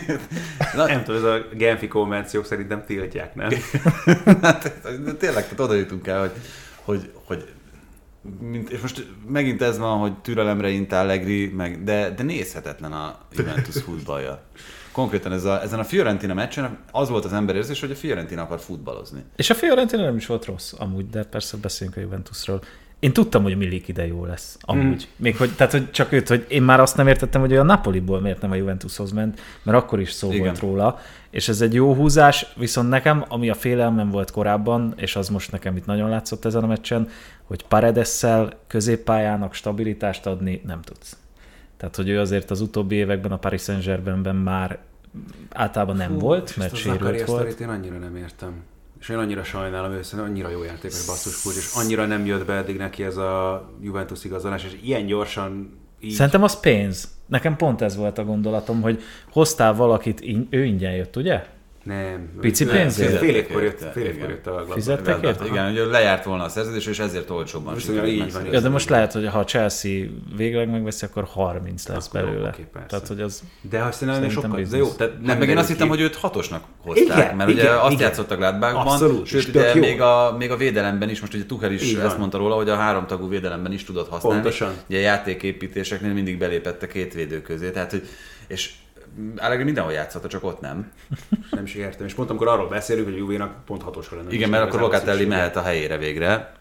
[0.75, 3.49] Nem tudom, ez a Genfi konvenciók szerintem tiltják, nem?
[4.41, 6.31] Hát, de tényleg, tehát oda jutunk el, hogy,
[6.83, 7.45] hogy, hogy
[8.39, 13.17] mint, és most megint ez van, hogy türelemre int Allegri, meg, de, de nézhetetlen a
[13.31, 14.41] Juventus futballja.
[14.97, 18.59] Konkrétan ez a, ezen a Fiorentina meccsen az volt az emberérzés, hogy a Fiorentina akar
[18.59, 19.23] futballozni.
[19.35, 22.61] És a Fiorentina nem is volt rossz, amúgy, de persze beszéljünk a Juventusról.
[22.99, 25.07] Én tudtam, hogy Milik ide jó lesz, amúgy.
[25.09, 25.23] Mm.
[25.23, 28.21] Még hogy, tehát, hogy csak őt, hogy én már azt nem értettem, hogy a Napoliból
[28.21, 30.43] miért nem a Juventushoz ment, mert akkor is szó Igen.
[30.43, 30.99] volt róla.
[31.29, 35.51] És ez egy jó húzás, viszont nekem, ami a félelmem volt korábban, és az most
[35.51, 37.09] nekem itt nagyon látszott ezen a meccsen,
[37.43, 41.17] hogy Paredesszel középpályának stabilitást adni nem tudsz.
[41.77, 44.79] Tehát, hogy ő azért az utóbbi években a Paris Saint-Germainben már
[45.49, 47.59] általában nem Hú, volt, mert sérült volt.
[47.59, 48.63] én annyira nem értem.
[48.99, 52.45] És én annyira sajnálom, ő szerintem annyira jó játékos basszus kulcs, és annyira nem jött
[52.45, 56.11] be eddig neki ez a Juventus igazolás, és ilyen gyorsan így...
[56.11, 57.15] Szerintem az pénz.
[57.25, 59.01] Nekem pont ez volt a gondolatom, hogy
[59.31, 61.45] hoztál valakit, in- ő ingyen jött, ugye?
[61.87, 62.29] Nem.
[62.39, 63.17] Pici pénzért?
[63.17, 64.29] Fél évkor jött, Érte, fél évkor igen.
[64.29, 64.73] jött a Gladbach.
[64.73, 65.45] Fizettek érte?
[65.45, 68.45] Igen, ugye lejárt volna a szerződés, és ezért olcsóbban sikerült így van.
[68.51, 72.47] Ja, de most lehet, hogy ha Chelsea végleg megveszi, akkor 30 lesz Akkor jó, belőle.
[72.47, 72.87] oké, persze.
[72.87, 73.43] Tehát, hogy az...
[73.61, 76.15] De ha szerintem sokkal, de jó, tehát Nem, nem meg én azt hittem, hogy őt
[76.15, 78.07] hatosnak hozták, Igen, mert ugye igen, azt igen.
[78.07, 81.93] játszott a Gladbachban, sőt, ugye még a, még a védelemben is, most ugye Tuchel is
[81.93, 84.41] ezt mondta róla, hogy a háromtagú védelemben is tudott használni.
[84.41, 84.73] Pontosan.
[84.89, 88.07] Ugye a játéképítéseknél mindig belépett a két védő közé, tehát hogy,
[88.47, 88.71] és
[89.37, 90.91] Allegri mindenhol játszott, csak ott nem.
[91.51, 92.05] Nem is értem.
[92.05, 94.31] És pont amikor arról beszélünk, hogy a Juvénak pont hatosra lenne.
[94.31, 96.51] Igen, mert akkor Locatelli mehet a helyére végre.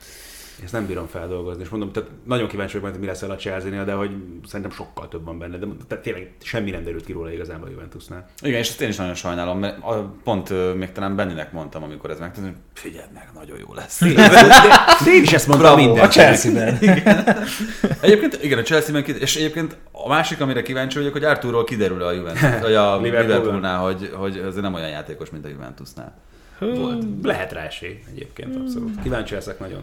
[0.62, 3.36] Ezt nem bírom feldolgozni, és mondom, tehát nagyon kíváncsi vagyok, hogy mi lesz el a
[3.36, 4.10] chelsea de hogy
[4.46, 7.70] szerintem sokkal több van benne, de tehát tényleg semmi nem derült ki róla igazából a
[7.70, 8.28] Juventusnál.
[8.42, 12.10] Igen, és ezt én is nagyon sajnálom, mert a- pont még talán Benninek mondtam, amikor
[12.10, 14.00] ez megtörtént, hogy figyeld meg, nagyon jó lesz.
[15.06, 16.04] Én is ezt mondtam Bravo, minden.
[16.04, 16.78] A Chelsea-ben.
[18.00, 22.12] Egyébként, igen, a Chelsea-ben, és egyébként a másik, amire kíváncsi vagyok, hogy Arturról kiderül a
[22.12, 23.00] Juventus, vagy a.
[23.00, 26.14] Liverpoolnál, hogy, hogy ez nem olyan játékos, mint a Juventusnál.
[26.58, 27.04] Volt.
[27.22, 29.02] Lehet rá esély egyébként, abszolút.
[29.02, 29.82] Kíváncsi leszek nagyon.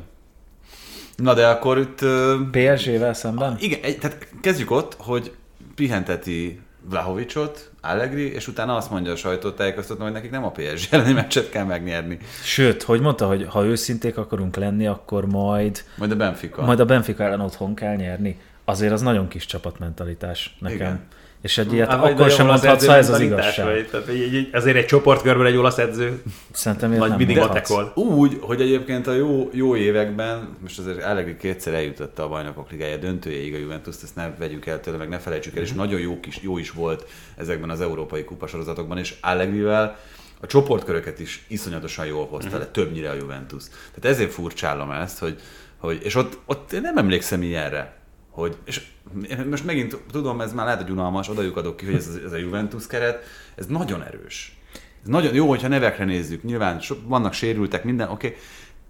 [1.16, 2.00] Na de akkor itt,
[2.52, 3.56] PSG-vel szemben?
[3.60, 5.32] igen, tehát kezdjük ott, hogy
[5.76, 6.60] pihenteti
[6.90, 11.50] Vlahovicsot, Allegri, és utána azt mondja a sajtótájékoztatón, hogy nekik nem a PSG elleni meccset
[11.50, 12.18] kell megnyerni.
[12.44, 16.62] Sőt, hogy mondta, hogy ha őszinték akarunk lenni, akkor majd, Majd a Benfica.
[16.66, 18.40] majd a Benfica ellen otthon kell nyerni.
[18.66, 20.76] Azért az nagyon kis csapatmentalitás nekem.
[20.78, 21.02] Igen.
[21.44, 23.66] És egy ilyet Hát, vagy akkor sem mondhatsz, ha ez az igazság.
[23.66, 26.22] Vagy, tehát egy, egy, azért egy csoportkörben egy olasz edző
[26.52, 27.92] Szerintem nagy nem mindig matekol.
[27.96, 32.98] Úgy, hogy egyébként a jó, jó években, most azért Allegri kétszer eljutotta a bajnokok ligája
[32.98, 36.20] döntőjéig a Juventus, ezt ne vegyük el tőle, meg ne felejtsük el, és nagyon jó,
[36.20, 37.06] kis, jó is volt
[37.38, 39.98] ezekben az európai kupasorozatokban, és Allegrivel
[40.42, 43.64] a csoportköröket is iszonyatosan jól hozta le, többnyire a Juventus.
[43.96, 45.40] Tehát ezért furcsálom ezt, hogy,
[45.78, 47.96] hogy és ott, ott én nem emlékszem ilyenre,
[48.30, 48.82] hogy, és
[49.50, 52.38] most megint tudom, ez már lehet, hogy unalmas, odajuk adok ki, hogy ez, ez a
[52.38, 53.24] Juventus keret,
[53.56, 54.58] ez nagyon erős.
[55.02, 58.40] Ez nagyon jó, hogyha nevekre nézzük, nyilván so, vannak sérültek, minden, oké, okay,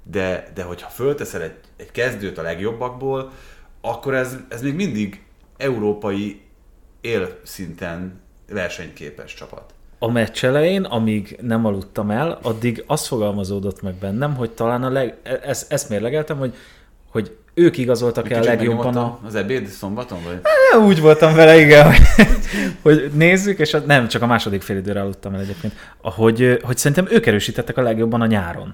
[0.03, 3.31] de, de hogyha fölteszel egy, egy kezdőt a legjobbakból,
[3.81, 5.21] akkor ez, ez még mindig
[5.57, 6.41] európai
[7.01, 9.73] élszinten versenyképes csapat.
[9.99, 14.89] A meccs elején, amíg nem aludtam el, addig azt fogalmazódott meg bennem, hogy talán a
[14.89, 15.17] leg...
[15.23, 16.55] e- ezt, ezt mérlegeltem, hogy,
[17.09, 19.19] hogy ők igazoltak el legjobban a...
[19.25, 20.39] Az ebéd szombaton, vagy?
[20.71, 22.01] Ja, úgy voltam vele, igen, hogy,
[22.81, 26.77] hogy nézzük, és a, nem, csak a második fél időre aludtam el egyébként, hogy, hogy
[26.77, 28.73] szerintem ők erősítettek a legjobban a nyáron.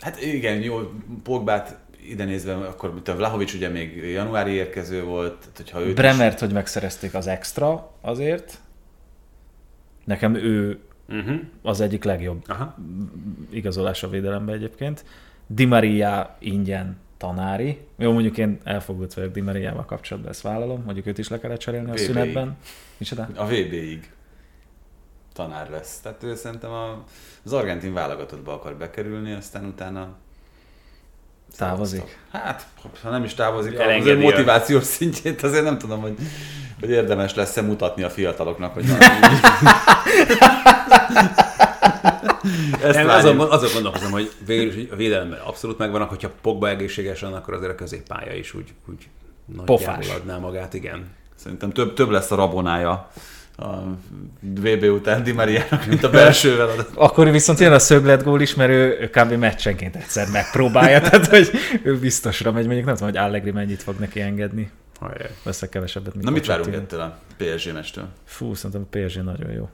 [0.00, 0.78] Hát igen, jó,
[1.22, 1.76] Pogbát
[2.08, 6.40] ide nézve, akkor mint a Vlahovics ugye még januári érkező volt, tehát hogyha őt Bremert,
[6.40, 8.58] hogy megszerezték az extra azért.
[10.04, 10.78] Nekem ő
[11.12, 11.40] Uh-huh.
[11.62, 12.74] az egyik legjobb Aha.
[13.50, 15.04] igazolás a védelembe egyébként.
[15.52, 17.80] Di Maria ingyen tanári.
[17.96, 21.58] Jó, mondjuk én elfogult vagyok Di Mariával kapcsolatban, ezt vállalom, mondjuk őt is le kellett
[21.58, 22.04] cserélni a VB-ig.
[22.04, 22.56] szünetben.
[22.98, 23.28] Micsoda?
[23.36, 24.10] A VB-ig
[25.32, 26.00] tanár lesz.
[26.00, 27.04] Tehát ő szerintem a,
[27.44, 30.08] az argentin válogatottba akar bekerülni, aztán utána
[31.56, 32.18] Távozik.
[32.30, 32.66] Hát,
[33.02, 36.16] ha nem is távozik, az Elengedi ő a- motivációs szintjét azért nem tudom, hogy,
[36.80, 38.98] hogy érdemes lesz-e mutatni a fiataloknak, hogy van.
[42.82, 47.32] Ezt Nem, azon, azon gondolkozom, hogy végül is a védelemben abszolút megvannak, hogyha Pogba egészségesen,
[47.32, 49.08] akkor azért a középpálya is úgy, úgy
[49.56, 51.10] nagyjából adná magát, igen.
[51.34, 53.10] Szerintem több, több lesz a rabonája
[53.56, 53.96] a
[54.40, 56.86] VB után Di Mariának, mint a belsővel.
[56.94, 59.32] Akkor viszont jön a szögletgól is, mert ő, ő kb.
[59.32, 61.50] meccsenként egyszer megpróbálja, tehát hogy
[61.82, 64.70] ő biztosra megy, mondjuk nem tudom, hogy Allegri mennyit fog neki engedni.
[65.00, 65.26] Hajrá.
[65.42, 68.08] Veszek kevesebbet, mint Na mit várunk ettől a PSG mestől?
[68.24, 69.68] Fú, szerintem a PSG nagyon jó.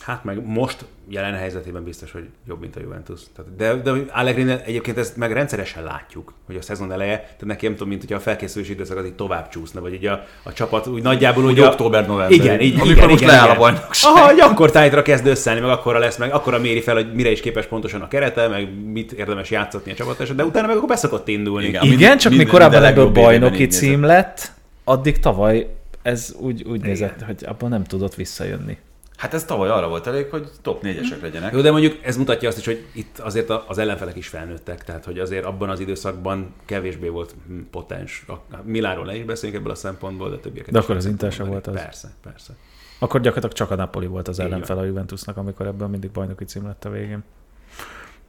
[0.00, 3.20] Hát meg most jelen helyzetében biztos, hogy jobb, mint a Juventus.
[3.36, 7.64] Tehát, de, de allegri egyébként ezt meg rendszeresen látjuk, hogy a szezon eleje, tehát neki
[7.66, 10.52] nem tudom, mint hogyha a felkészülési időszak az így tovább csúszna, vagy így a, a
[10.52, 12.30] csapat úgy nagyjából úgy a- október-november.
[12.38, 13.56] Igen, így, Amikor igen, most igen, leáll igen.
[13.56, 14.12] a bajnokság.
[14.12, 17.30] Aha, hogy akkor tájtra kezd összeállni, meg akkora lesz, meg akkora méri fel, hogy mire
[17.30, 20.88] is képes pontosan a kerete, meg mit érdemes játszatni a csapat, de utána meg akkor
[20.88, 21.66] beszokott indulni.
[21.66, 21.84] Igen.
[21.84, 24.52] Igen, mind- csak mind- mi korábban ebből bajnoki cím lett,
[24.84, 25.66] addig tavaly
[26.02, 28.78] ez úgy, úgy nézett, hogy abban nem tudott visszajönni.
[29.20, 31.52] Hát ez tavaly arra volt elég, hogy top négyesek legyenek.
[31.52, 35.04] Jó, de mondjuk ez mutatja azt is, hogy itt azért az ellenfelek is felnőttek, tehát
[35.04, 37.34] hogy azért abban az időszakban kevésbé volt
[37.70, 38.26] potens.
[38.62, 41.66] Miláról ne is beszéljünk ebből a szempontból, de többieket De akkor az Inter sem volt
[41.66, 41.74] az.
[41.74, 42.52] Persze, persze.
[42.98, 46.44] Akkor gyakorlatilag csak a Napoli volt az Így ellenfel a Juventusnak, amikor ebből mindig bajnoki
[46.44, 47.24] cím lett a végén.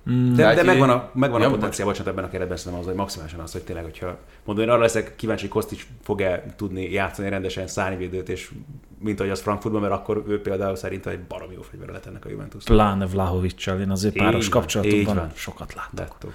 [0.03, 2.87] De, De de megvan a, megvan Ja, a potenciál, bocsánat, ebben a keretben szerintem az,
[2.87, 6.91] hogy maximálisan az, hogy tényleg, hogyha mondom, én arra leszek kíváncsi, hogy Kostics fog-e tudni
[6.91, 8.51] játszani rendesen szárnyvédőt, és
[8.99, 12.25] mint ahogy az Frankfurtban, mert akkor ő például szerintem egy baromi jó fegyvere lett ennek
[12.25, 12.63] a Juventus.
[12.63, 15.31] Pláne Vlahovicsal, én az ő páros Így kapcsolatokban van.
[15.35, 16.31] sokat láttam.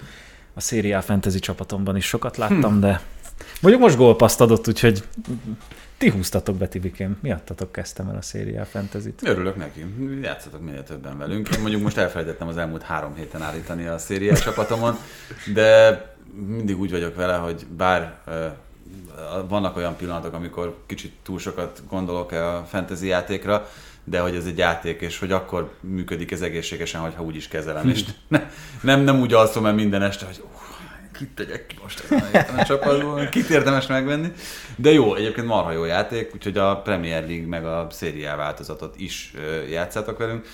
[0.53, 3.01] A Serie A fantasy csapatomban is sokat láttam, de
[3.61, 5.03] mondjuk most gólpaszt adott, úgyhogy
[5.97, 7.17] ti húztatok be, Tibikém.
[7.21, 9.27] Miattatok kezdtem el a Serie A fantasy-t.
[9.27, 9.85] Örülök neki.
[10.21, 11.57] Játszatok minél többen velünk.
[11.59, 14.97] Mondjuk most elfelejtettem az elmúlt három héten állítani a szériás csapatomon,
[15.53, 16.01] de
[16.47, 18.19] mindig úgy vagyok vele, hogy bár
[19.47, 23.69] vannak olyan pillanatok, amikor kicsit túl sokat gondolok a fantasy játékra,
[24.03, 27.89] de hogy ez egy játék, és hogy akkor működik ez egészségesen, hogyha úgy is kezelem,
[27.89, 28.49] és ne,
[28.81, 30.76] nem, nem úgy alszom el minden este, hogy uh,
[31.17, 34.31] kit tegyek ki most ezen a csapatból, kit érdemes megvenni.
[34.75, 37.87] De jó, egyébként marha jó játék, úgyhogy a Premier League meg a
[38.33, 39.33] A változatot is
[39.69, 40.45] játszátok velünk.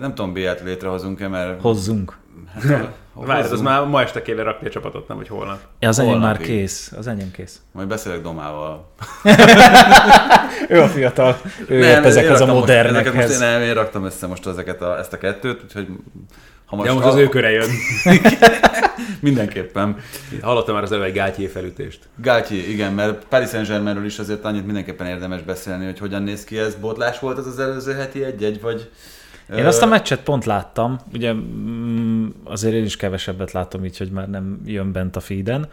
[0.00, 1.60] Nem tudom, B-t létrehozunk-e, mert...
[1.60, 2.16] Hozzunk.
[3.14, 5.58] Várj, az már ma este kéne rakni a csapatot, nem, hogy holnap.
[5.78, 6.92] Ja, az enyém már kész.
[6.96, 7.60] Az enyém kész.
[7.72, 8.90] Majd beszélek Domával.
[10.68, 11.40] Ő a fiatal.
[11.68, 14.82] Ő Nem, én ezekhez a raktam most- ezeket most, nem, én raktam össze most ezeket
[14.82, 15.88] a, ezt a kettőt, úgyhogy
[16.66, 17.68] ha most, Ja, most az ő köre jön.
[19.20, 19.96] Mindenképpen.
[20.40, 22.08] Hallottam már az előbb egy Gátyé felütést.
[22.16, 26.58] Gáltyi, igen, mert Paris Saint-Germainről is azért annyit mindenképpen érdemes beszélni, hogy hogyan néz ki
[26.58, 26.74] ez.
[26.74, 28.90] Botlás volt az az előző heti egy-egy, vagy...
[29.50, 33.98] Én ö, azt a meccset pont láttam, ugye mm, azért én is kevesebbet látom így,
[33.98, 35.68] hogy már nem jön bent a feeden.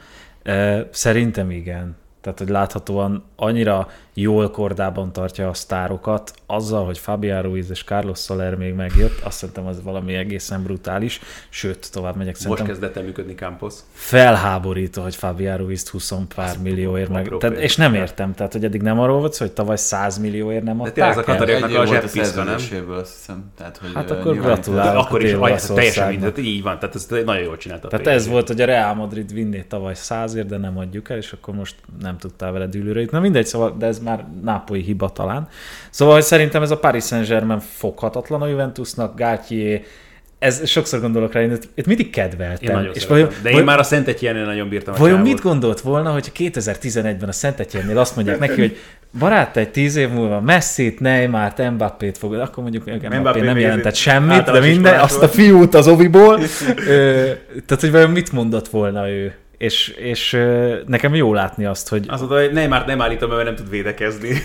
[0.91, 1.95] Szerintem igen.
[2.21, 8.19] Tehát, hogy láthatóan annyira jól kordában tartja a sztárokat, azzal, hogy Fabián Ruiz és Carlos
[8.19, 12.95] Soler még megjött, azt szerintem az valami egészen brutális, sőt, tovább megyek, Most szerintem kezdett
[12.97, 13.73] el működni Campos.
[13.93, 17.31] felháborító, hogy Fabián Ruiz 20 pár millióért meg.
[17.39, 20.77] Tehát, és nem értem, tehát, hogy eddig nem arról volt hogy tavaly 100 millióért nem
[20.77, 21.37] tényleg ez a adták el.
[21.37, 22.55] Katarina- Egy a volt a zsebpiszka, nem?
[22.99, 23.51] azt hiszem.
[23.57, 24.93] Tehát, hogy Hát akkor gratulálok.
[24.93, 27.87] De akkor is ez teljesen mindegy, így van, tehát ez nagyon jól csinálta.
[27.87, 31.31] Tehát ez volt, hogy a Real Madrid vinné tavaly 100 de nem adjuk el, és
[31.31, 33.05] akkor most nem tudtál vele dűlőre.
[33.11, 35.47] Na mindegy, szóval, de ez már nápolyi hiba talán.
[35.89, 39.85] Szóval, hogy szerintem ez a Paris Saint-Germain foghatatlan a Juventusnak, Gátyé,
[40.43, 42.69] ez sokszor gondolok rá, én itt, mindig kedveltem.
[42.69, 45.81] Én nagyon és vajon, De én már a Szent Etienne nagyon bírtam Vajon mit gondolt
[45.81, 48.77] volna, hogy 2011-ben a Szent azt mondják neki, hogy
[49.19, 53.95] barát, egy tíz év múlva Messi-t, Neymart, Mbappét fogod, akkor mondjuk Mbappé, Mbappé nem jelentett
[53.95, 56.39] semmit, de minden, azt a fiút az oviból.
[56.87, 57.31] Ö,
[57.65, 59.33] tehát, hogy vajon mit mondott volna ő?
[59.63, 60.31] És, és
[60.85, 64.41] nekem jó látni azt, hogy Azt mondta, hogy Neymar nem állítom, mert nem tud védekezni.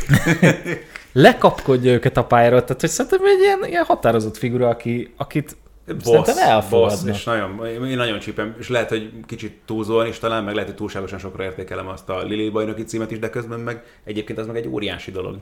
[1.12, 5.56] lekapkodja őket a pályára, tehát hogy szerintem egy ilyen, ilyen határozott figura, aki, akit
[6.02, 10.54] szerintem boss, és nagyon, én nagyon csípem, és lehet, hogy kicsit túlzóan is talán, meg
[10.54, 14.38] lehet, hogy túlságosan sokra értékelem azt a Lili bajnoki címet is, de közben meg egyébként
[14.38, 15.38] az meg egy óriási dolog.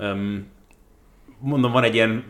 [0.00, 0.46] Um,
[1.38, 2.24] mondom, van egy ilyen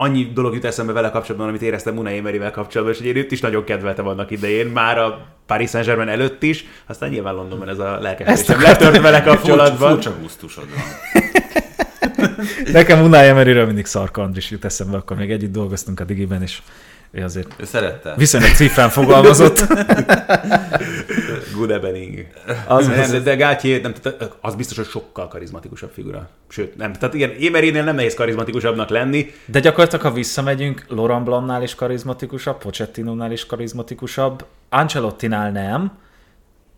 [0.00, 3.32] annyi dolog jut eszembe vele kapcsolatban, amit éreztem Unai Emeryvel kapcsolatban, és hogy én őt
[3.32, 7.78] is nagyon kedveltem annak idején, már a Paris Saint-Germain előtt is, aztán nyilván Londonban ez
[7.78, 9.92] a lelkesedésem letört vele kapcsolatban.
[9.92, 11.22] furcsa gusztusod van.
[12.72, 16.58] Nekem Unai Emeryről mindig Szarka Andris jut eszembe, akkor még együtt dolgoztunk a Digiben, és
[17.10, 18.14] ő azért Ő szerette.
[18.16, 19.58] viszonylag cifrán fogalmazott.
[21.58, 22.26] Good evening.
[22.66, 26.28] Az- Az, nem, de, de Gátyé, nem, tehát az biztos, hogy sokkal karizmatikusabb figura.
[26.48, 26.92] Sőt, nem.
[26.92, 29.32] Tehát igen, Emerynél nem nehéz karizmatikusabbnak lenni.
[29.46, 35.92] De gyakorlatilag, ha visszamegyünk, Laurent Blancnál is karizmatikusabb, Pochettinónál is karizmatikusabb, Ancelottinál nem.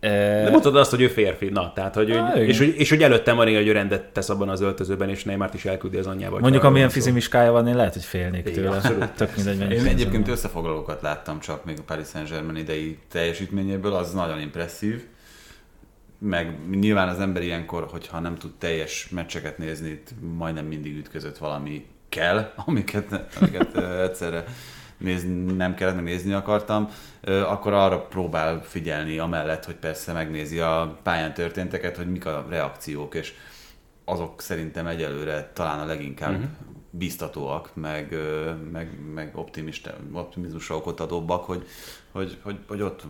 [0.00, 1.48] De mondtad azt, hogy ő férfi.
[1.48, 2.48] Na, tehát, hogy, Á, hogy igen.
[2.48, 5.54] és, hogy, és hogy előttem van, hogy ő rendet tesz abban az öltözőben, és Neymart
[5.54, 6.38] is elküldi az anyjába.
[6.38, 8.76] mondjuk, amilyen fizimiskája van, én lehet, hogy félnék Igen, tőle.
[8.76, 9.10] abszolút.
[9.16, 10.34] Tök mindegy, Én egyébként van.
[10.34, 15.02] összefoglalókat láttam csak még a Paris Saint-Germain idei teljesítményéből, az nagyon impresszív.
[16.18, 21.38] Meg nyilván az ember ilyenkor, hogyha nem tud teljes meccseket nézni, itt majdnem mindig ütközött
[21.38, 24.44] valami kell, amiket, amiket egyszerre
[25.00, 26.88] nézni, nem kellett, meg nézni akartam,
[27.24, 33.14] akkor arra próbál figyelni, amellett, hogy persze megnézi a pályán történteket, hogy mik a reakciók,
[33.14, 33.34] és
[34.04, 36.48] azok szerintem egyelőre talán a leginkább uh-huh.
[36.90, 38.16] biztatóak, meg,
[38.72, 41.66] meg, meg optimista, optimizmusra okot adóbbak, hogy,
[42.12, 43.02] hogy, hogy, hogy ott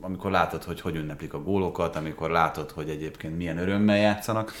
[0.00, 4.52] amikor látod, hogy hogy ünneplik a gólokat, amikor látod, hogy egyébként milyen örömmel játszanak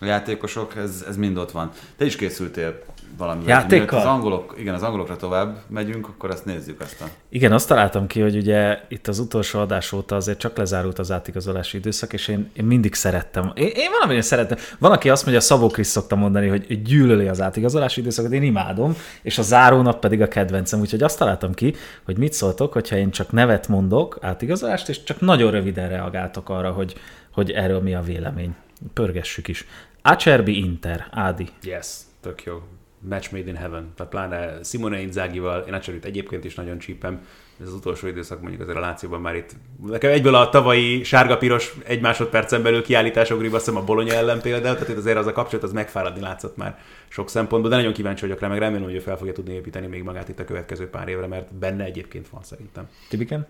[0.00, 1.70] a játékosok, ez, ez mind ott van.
[1.96, 2.82] Te is készültél
[3.16, 3.42] valami.
[3.46, 3.98] Játékkal?
[3.98, 7.08] Az angolok, igen, az angolokra tovább megyünk, akkor azt nézzük aztán.
[7.28, 11.10] Igen, azt találtam ki, hogy ugye itt az utolsó adás óta azért csak lezárult az
[11.10, 13.52] átigazolási időszak, és én, én mindig szerettem.
[13.54, 14.58] Én, én valamilyen szerettem.
[14.78, 18.96] Van, aki azt mondja, Szabó Krisz szokta mondani, hogy gyűlöli az átigazolási időszakot, én imádom,
[19.22, 20.80] és a zárónap pedig a kedvencem.
[20.80, 25.20] Úgyhogy azt találtam ki, hogy mit szóltok, hogyha én csak nevet mondok, átigazolást, és csak
[25.20, 26.94] nagyon röviden reagáltok arra, hogy,
[27.30, 28.54] hogy erről mi a vélemény.
[28.92, 29.66] Pörgessük is.
[30.02, 31.48] Acerbi Inter, Ádi.
[31.62, 31.86] Yes,
[32.20, 32.62] tök jó.
[33.08, 33.92] Match made in heaven.
[33.96, 37.20] Tehát pláne Simone Inzaghival, én Acserit egyébként is nagyon csípem.
[37.60, 39.50] Ez az utolsó időszak mondjuk azért a Lációban már itt.
[39.86, 44.74] Nekem egyből a tavalyi sárga-piros egy másodpercen belül kiállításokra azt hiszem a Bologna ellen például,
[44.74, 46.78] tehát itt azért az a kapcsolat az megfáradni látszott már
[47.08, 49.86] sok szempontból, de nagyon kíváncsi vagyok rá, meg remélem, hogy ő fel fogja tudni építeni
[49.86, 52.88] még magát itt a következő pár évre, mert benne egyébként van szerintem.
[53.08, 53.46] Tibiken?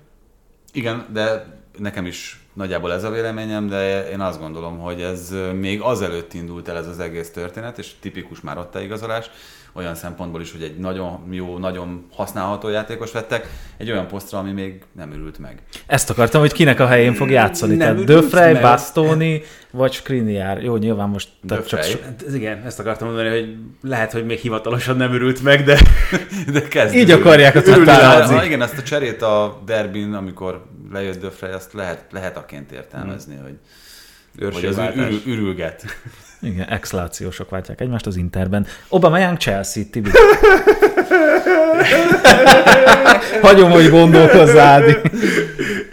[0.73, 1.47] Igen, de
[1.79, 6.69] nekem is nagyjából ez a véleményem, de én azt gondolom, hogy ez még azelőtt indult
[6.69, 9.31] el ez az egész történet, és tipikus már ott a igazolás,
[9.77, 14.53] olyan szempontból is, hogy egy nagyon jó, nagyon használható játékos vettek, egy olyan posztra, ami
[14.53, 15.63] még nem ürült meg.
[15.87, 17.75] Ezt akartam, hogy kinek a helyén fog játszani.
[17.75, 18.63] Nem Tehát ürült Döfrey, meg.
[18.63, 20.63] Bastoni vagy Skriniar.
[20.63, 24.39] Jó, nyilván most csak so- Hát ez igen, ezt akartam mondani, hogy lehet, hogy még
[24.39, 25.79] hivatalosan nem örült meg, de
[26.53, 28.45] De kezd Így akarják a.
[28.45, 33.59] Igen, azt a cserét a derbin, amikor lejött Döfrey, azt lehet, lehet aként értelmezni, hogy,
[34.53, 35.85] hogy az ürül, ürülget.
[36.41, 38.67] Igen, exlációsok váltják egymást az Interben.
[38.89, 40.11] Obama Chelsea, Tibi.
[43.43, 44.83] Hagyom, hogy gondolkozzál.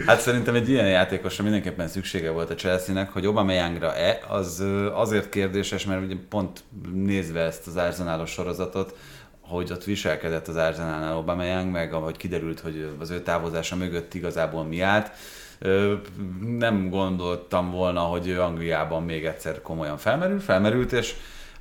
[0.06, 4.64] Hát szerintem egy ilyen játékosra mindenképpen szüksége volt a Chelsea-nek, hogy Aubameyang-ra-e, az
[4.94, 8.96] azért kérdéses, mert ugye pont nézve ezt az Arsenalos sorozatot,
[9.48, 14.64] hogy ott viselkedett az Arsenalnál Aubameyang, meg ahogy kiderült, hogy az ő távozása mögött igazából
[14.64, 15.10] mi állt,
[16.40, 21.14] nem gondoltam volna, hogy ő Angliában még egyszer komolyan felmerül, felmerült, és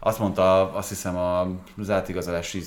[0.05, 1.17] azt mondta, azt hiszem
[1.77, 2.61] az átigazolási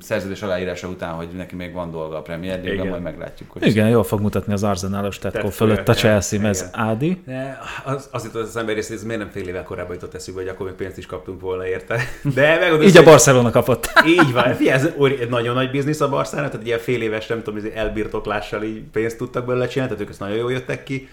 [0.00, 3.50] szerződés aláírása után, hogy neki még van dolga a Premier League-ben, majd meglátjuk.
[3.50, 6.70] Hogy Igen, jól fog mutatni az Arsenalos tetkó fölött a Chelsea, ez igen.
[6.72, 7.22] Ádi.
[7.26, 10.40] De az, az jutott az ember részét, ez miért nem fél évvel korábban jutott eszükbe,
[10.40, 12.00] hogy akkor még pénzt is kaptunk volna érte.
[12.34, 13.92] De megmondom, Így a Barcelona kapott.
[14.18, 14.88] Így van, Figyelj, ez
[15.20, 19.16] egy nagyon nagy biznisz a Barszának, tehát ilyen fél éves, nem tudom, elbirtoklással így pénzt
[19.16, 21.08] tudtak belőle csinálni, tehát ők ezt nagyon jól jöttek ki.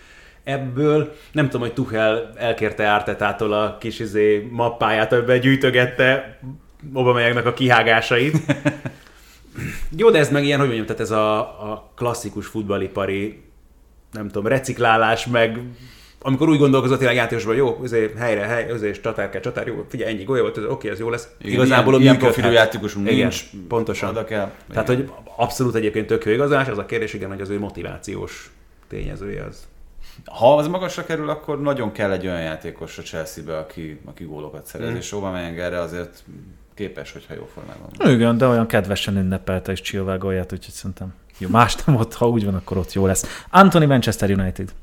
[0.49, 6.39] Ebből nem tudom, hogy Tuchel elkérte Ártetától a kis izé mappáját, amiben gyűjtögette
[6.93, 8.37] Obameyangnak a kihágásait.
[9.97, 13.41] Jó, de ez meg ilyen, hogy mondjam, tehát ez a, a klasszikus futballipari,
[14.11, 15.59] nem tudom, reciklálás, meg
[16.21, 20.11] amikor úgy gondolkozott tényleg játékosban, jó, azért helyre, hely, azért csatár kell, csatár, jó, figyelj,
[20.11, 21.27] ennyi gólya volt, oké, ez jó lesz.
[21.39, 24.09] Igen, Igazából ilyen, a ilyen profilú játékosunk Igen, nincs, pontosan.
[24.09, 24.51] Oda kell.
[24.71, 25.07] Tehát, Igen.
[25.07, 28.51] hogy abszolút egyébként tök jó igazolás, az a kérdés, igen, hogy az ő motivációs
[28.87, 29.67] tényezője az.
[30.25, 34.65] Ha az magasra kerül, akkor nagyon kell egy olyan játékos a Chelsea-be, aki, aki gólokat
[34.65, 34.95] szerez, mm.
[34.95, 35.15] és
[35.57, 36.23] erre azért
[36.73, 38.11] képes, hogyha jó formában van.
[38.11, 42.29] Igen, de olyan kedvesen ünnepelte is Chilwell gólját, úgyhogy szerintem jó, más nem ott, ha
[42.29, 43.45] úgy van, akkor ott jó lesz.
[43.49, 44.73] Anthony Manchester United.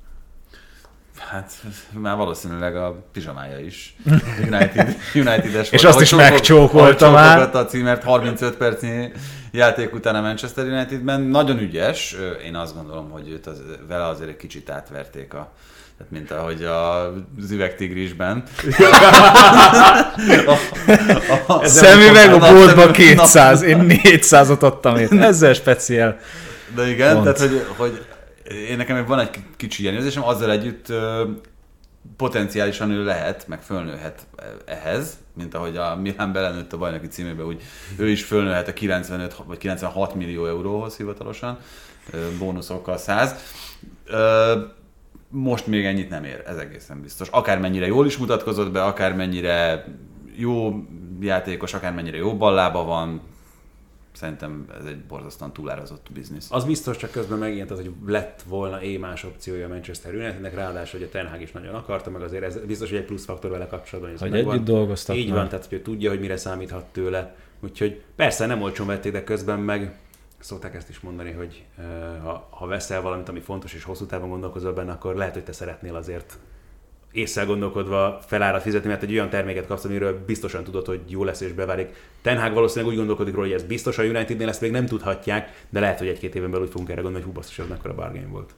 [1.30, 1.50] Hát
[1.92, 3.96] már valószínűleg a pizsamája is
[4.50, 7.50] United, United-es És azt is csókol- megcsókolta már.
[7.56, 9.12] a címert 35 percnyi
[9.52, 11.20] játék után a Manchester Unitedben.
[11.20, 12.16] Nagyon ügyes.
[12.44, 15.52] Én azt gondolom, hogy őt az, vele azért egy kicsit átverték a
[15.98, 17.12] tehát mint ahogy a
[17.50, 18.42] üvegtigrisben.
[21.62, 25.12] Szemüveg a Na, boltban szemüveg- 200, én 400-ot adtam itt.
[25.30, 26.18] Ezzel speciál.
[26.74, 27.24] De igen, Pont.
[27.24, 28.04] tehát hogy, hogy
[28.50, 30.92] én nekem van egy ki- kicsi ilyen érzésem, azzal együtt
[32.16, 34.26] potenciálisan ő lehet, meg fölnőhet
[34.64, 37.62] ehhez, mint ahogy a Milán belenőtt a bajnoki címébe, úgy
[37.96, 41.58] ő is fölnőhet a 95 vagy 96 millió euróhoz hivatalosan,
[42.38, 43.34] bónuszokkal 100.
[44.04, 44.54] Ö,
[45.28, 47.28] most még ennyit nem ér, ez egészen biztos.
[47.28, 49.84] Akármennyire jól is mutatkozott be, akármennyire
[50.36, 50.74] jó
[51.20, 53.20] játékos, akármennyire jó ballába van,
[54.16, 56.48] szerintem ez egy borzasztóan túlárazott biznisz.
[56.50, 60.54] Az biztos, csak közben megint az, hogy lett volna é más opciója a Manchester Unitednek,
[60.54, 63.24] ráadásul, hogy a Ten Hag is nagyon akarta, meg azért ez biztos, hogy egy plusz
[63.24, 64.14] faktor vele kapcsolatban.
[64.14, 64.54] ez Hogy megvan.
[64.54, 67.36] együtt dolgoztak Így van, tehát hogy tudja, hogy mire számíthat tőle.
[67.60, 69.98] Úgyhogy persze nem olcsón vették, de közben meg
[70.38, 71.84] szokták ezt is mondani, hogy eh,
[72.22, 75.52] ha, ha veszel valamit, ami fontos és hosszú távon gondolkozol benne, akkor lehet, hogy te
[75.52, 76.38] szeretnél azért
[77.16, 81.40] észre gondolkodva felárat fizetni, mert egy olyan terméket kapsz, amiről biztosan tudod, hogy jó lesz
[81.40, 81.88] és beválik.
[82.22, 85.64] Ten Hag valószínűleg úgy gondolkodik róla, hogy ez biztos a Unitednél, ezt még nem tudhatják,
[85.70, 87.94] de lehet, hogy egy-két éven belül úgy fogunk erre gondolni, hogy hú, basszus, ez mekkora
[87.94, 88.54] bargain volt.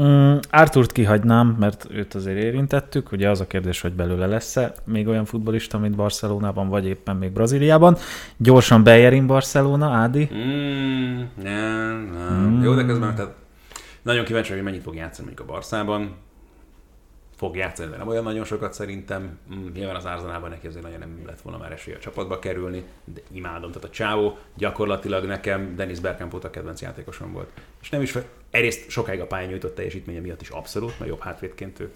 [0.00, 3.12] Mm, Arturt kihagynám, mert őt azért érintettük.
[3.12, 7.30] Ugye az a kérdés, hogy belőle lesz-e még olyan futbolista, mint Barcelonában, vagy éppen még
[7.30, 7.96] Brazíliában.
[8.36, 10.28] Gyorsan Bejerin Barcelona, Ádi.
[10.34, 12.56] Mm, nem, nem.
[12.56, 12.62] Mm.
[12.62, 13.34] Jó, de közben tehát
[14.02, 16.16] nagyon kíváncsi, hogy mennyit fog játszani mondjuk a Barszában.
[17.38, 19.38] Fog játszani, de nem olyan nagyon sokat szerintem.
[19.54, 22.84] Mm, nyilván az Arzenában neki azért nagyon nem lett volna már esélye a csapatba kerülni,
[23.04, 23.70] de imádom.
[23.72, 27.50] Tehát a Csávó gyakorlatilag nekem Dennis Bergkamp a kedvenc játékosom volt.
[27.82, 28.14] És nem is
[28.50, 31.90] egyrészt sokáig a pályán nyújtott teljesítménye miatt is abszolút, mert jobb hátvédként ő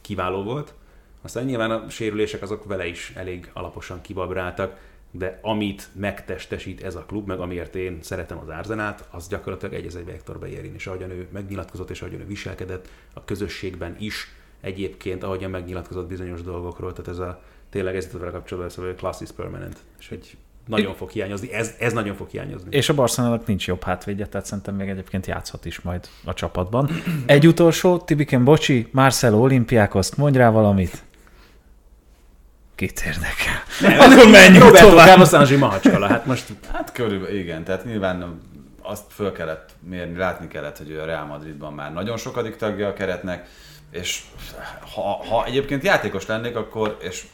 [0.00, 0.74] kiváló volt.
[1.22, 4.78] Aztán nyilván a sérülések azok vele is elég alaposan kibabráltak,
[5.10, 9.86] de amit megtestesít ez a klub, meg amiért én szeretem az Arzenát, az gyakorlatilag egy
[9.86, 14.38] az egy Vektor Bejerin, és ahogyan ő megnyilatkozott, és ahogyan ő viselkedett a közösségben is,
[14.60, 17.40] egyébként ahogyan megnyilatkozott bizonyos dolgokról, tehát ez a
[17.70, 20.36] tényleg ez vele kapcsolatban, szóval class is permanent, és hogy
[20.66, 22.68] nagyon fog hiányozni, ez, ez nagyon fog hiányozni.
[22.70, 26.90] És a Barcelonának nincs jobb hátvédje, tehát szerintem még egyébként játszhat is majd a csapatban.
[27.26, 31.02] Egy utolsó, Tibiken Bocsi, Marcelo Olimpiákoszt, mondj rá valamit.
[32.74, 33.62] Kit érdekel?
[34.06, 35.06] Akkor menjünk Roberto tovább.
[35.06, 38.40] Carlos Sanzsi Mahacskala, hát most Hát körülbelül igen, tehát nyilván
[38.82, 42.88] azt föl kellett mérni, látni kellett, hogy ő a Real Madridban már nagyon sokadik tagja
[42.88, 43.48] a keretnek,
[43.90, 44.22] és
[44.94, 47.26] ha, ha egyébként játékos lennék, akkor, és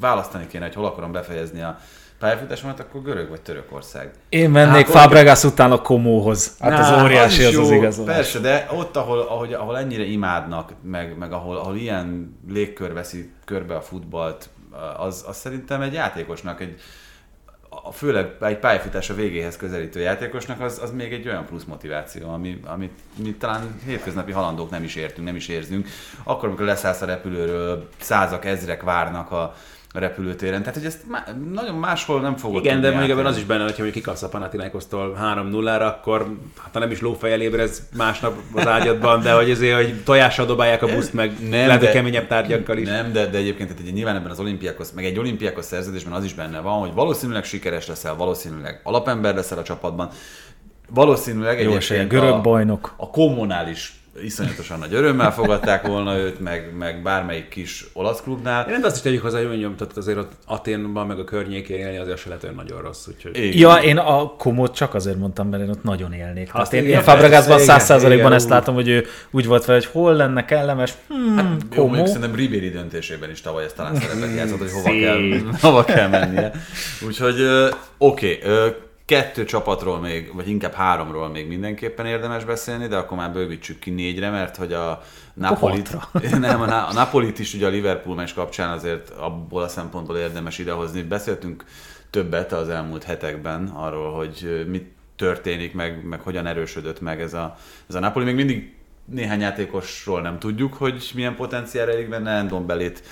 [0.00, 1.78] választani kéne, hogy hol akarom befejezni a
[2.18, 4.10] pályafutásomat, akkor görög vagy Törökország.
[4.28, 6.56] Én mennék Hát, Fabregas után a Komóhoz.
[6.60, 8.14] Hát Na, az óriási az az jó, igazolás.
[8.14, 13.32] Persze, de ott, ahol, ahogy, ahol ennyire imádnak, meg, meg ahol, ahol ilyen légkör veszi
[13.44, 14.48] körbe a futballt,
[14.96, 16.80] az, az szerintem egy játékosnak, egy,
[17.90, 22.32] a, főleg egy pályafutás a végéhez közelítő játékosnak, az, az még egy olyan plusz motiváció,
[22.32, 25.88] ami, amit mi talán hétköznapi halandók nem is értünk, nem is érzünk.
[26.22, 29.54] Akkor, amikor leszállsz a repülőről, százak, ezrek várnak a,
[29.92, 30.60] a repülőtéren.
[30.60, 33.62] Tehát, hogy ezt má, nagyon máshol nem fogod Igen, de még ebben az is benne,
[33.62, 38.66] hogyha mondjuk kikapsz a Panathinaikosztól 3-0-ra, akkor hát ha nem is lófejjel ébrez másnap az
[38.66, 42.78] ágyadban, de hogy azért, hogy tojással dobálják a buszt, meg nem, lehet, de- keményebb tárgyakkal
[42.78, 42.88] is.
[42.88, 46.24] Nem, de, de egyébként tehát ugye nyilván ebben az olimpiákos, meg egy olimpiákos szerződésben az
[46.24, 50.08] is benne van, hogy valószínűleg sikeres leszel, valószínűleg alapember leszel a csapatban,
[50.90, 52.94] valószínűleg Jó egyébként görög a, bajnok.
[52.96, 58.66] a kommunális iszonyatosan nagy örömmel fogadták volna őt, meg, meg bármelyik kis olasz klubnál.
[58.66, 61.78] Én nem azt is tegyük hozzá, hogy mondjam, tehát azért ott Aténban, meg a környékén
[61.78, 63.06] élni azért se lehet olyan nagyon rossz.
[63.06, 63.36] Úgyhogy...
[63.36, 63.58] Igen.
[63.58, 66.50] Ja, én a komót csak azért mondtam, mert én ott nagyon élnék.
[66.52, 70.14] Azt én, én Fabregasban száz százalékban ezt látom, hogy ő úgy volt vele, hogy hol
[70.14, 74.58] lenne kellemes, hmm, Hát, jó, mondjuk szerintem Ribéry döntésében is tavaly ezt talán szerepet játszott,
[74.58, 75.20] hogy hova kell,
[75.60, 76.52] hova kell mennie.
[77.06, 77.36] Úgyhogy
[77.98, 78.68] oké, ö,
[79.10, 83.90] kettő csapatról még, vagy inkább háromról még mindenképpen érdemes beszélni, de akkor már bővítsük ki
[83.90, 85.02] négyre, mert hogy a
[85.34, 85.96] Napolit,
[86.38, 90.16] nem, a, Na- a Napolit is ugye a Liverpool meccs kapcsán azért abból a szempontból
[90.16, 91.02] érdemes idehozni.
[91.02, 91.64] Beszéltünk
[92.10, 97.56] többet az elmúlt hetekben arról, hogy mit történik, meg, meg hogyan erősödött meg ez a,
[97.88, 98.24] ez a Napoli.
[98.24, 103.02] Még mindig néhány játékosról nem tudjuk, hogy milyen potenciál rejlik benne, Endon belét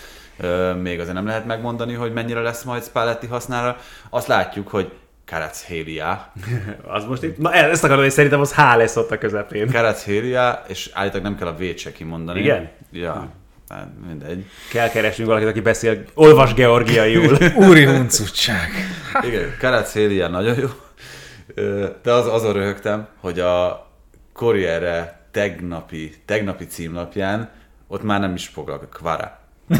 [0.82, 3.76] még azért nem lehet megmondani, hogy mennyire lesz majd Spalletti hasznára.
[4.10, 4.92] Azt látjuk, hogy
[5.30, 6.32] Karachelia,
[6.96, 9.70] Az most itt, na ezt akarom, hogy szerintem az H lesz ott a közepén.
[9.70, 12.40] Karachelia, és állítólag nem kell a V-t se kimondani.
[12.40, 12.70] Igen?
[12.92, 13.28] Ja,
[13.68, 14.44] hát mindegy.
[14.70, 17.36] Kell keresnünk valakit, aki beszél, olvas georgiaiul.
[17.68, 18.70] Úri huncutság.
[19.28, 20.68] Igen, Karachelia nagyon jó.
[22.02, 23.86] De az, azon röhögtem, hogy a
[24.32, 27.50] Corriere tegnapi, tegnapi címlapján
[27.86, 29.38] ott már nem is foglalkozik, Kvara.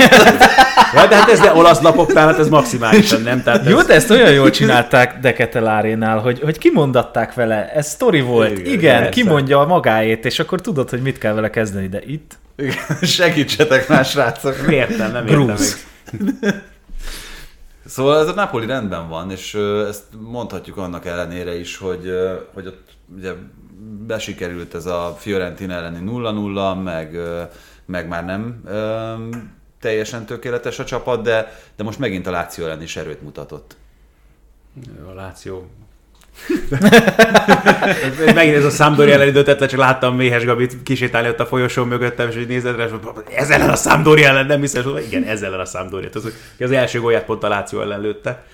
[0.95, 3.43] Ja, de hát ez de olasz lapoknál, hát ez maximálisan nem.
[3.43, 3.71] Tehát ez...
[3.71, 8.73] Jó, de ezt olyan jól csinálták Deketelárénál, hogy, hogy kimondatták vele, ez sztori volt, Igen,
[8.73, 9.11] igen, persze.
[9.11, 13.89] kimondja a magáét, és akkor tudod, hogy mit kell vele kezdeni, de itt Igen, Segítsetek
[13.89, 14.57] már, srácok!
[14.71, 15.77] Értem, nem értem Bruce.
[16.19, 16.35] még.
[17.87, 19.55] Szóval ez a Napoli rendben van, és
[19.89, 22.13] ezt mondhatjuk annak ellenére is, hogy,
[22.55, 23.33] hogy ott ugye
[24.07, 27.19] besikerült ez a Fiorentina elleni 0-0, meg,
[27.87, 28.63] meg már nem
[29.81, 33.77] teljesen tökéletes a csapat, de, de most megint a Láció ellen is erőt mutatott.
[35.11, 35.71] A Láció.
[38.35, 42.29] Megint ez a Sampdoria elleni döntetlen, csak láttam Méhes Gabit kisétálni ott a folyosó mögöttem,
[42.29, 42.91] és hogy nézed rá, és
[43.35, 46.09] ez ellen a Sampdoria ellen nem hiszem, hogy igen, ez ellen a Sampdoria.
[46.13, 48.45] Az, az első gólját pont a Láció ellen lőtte.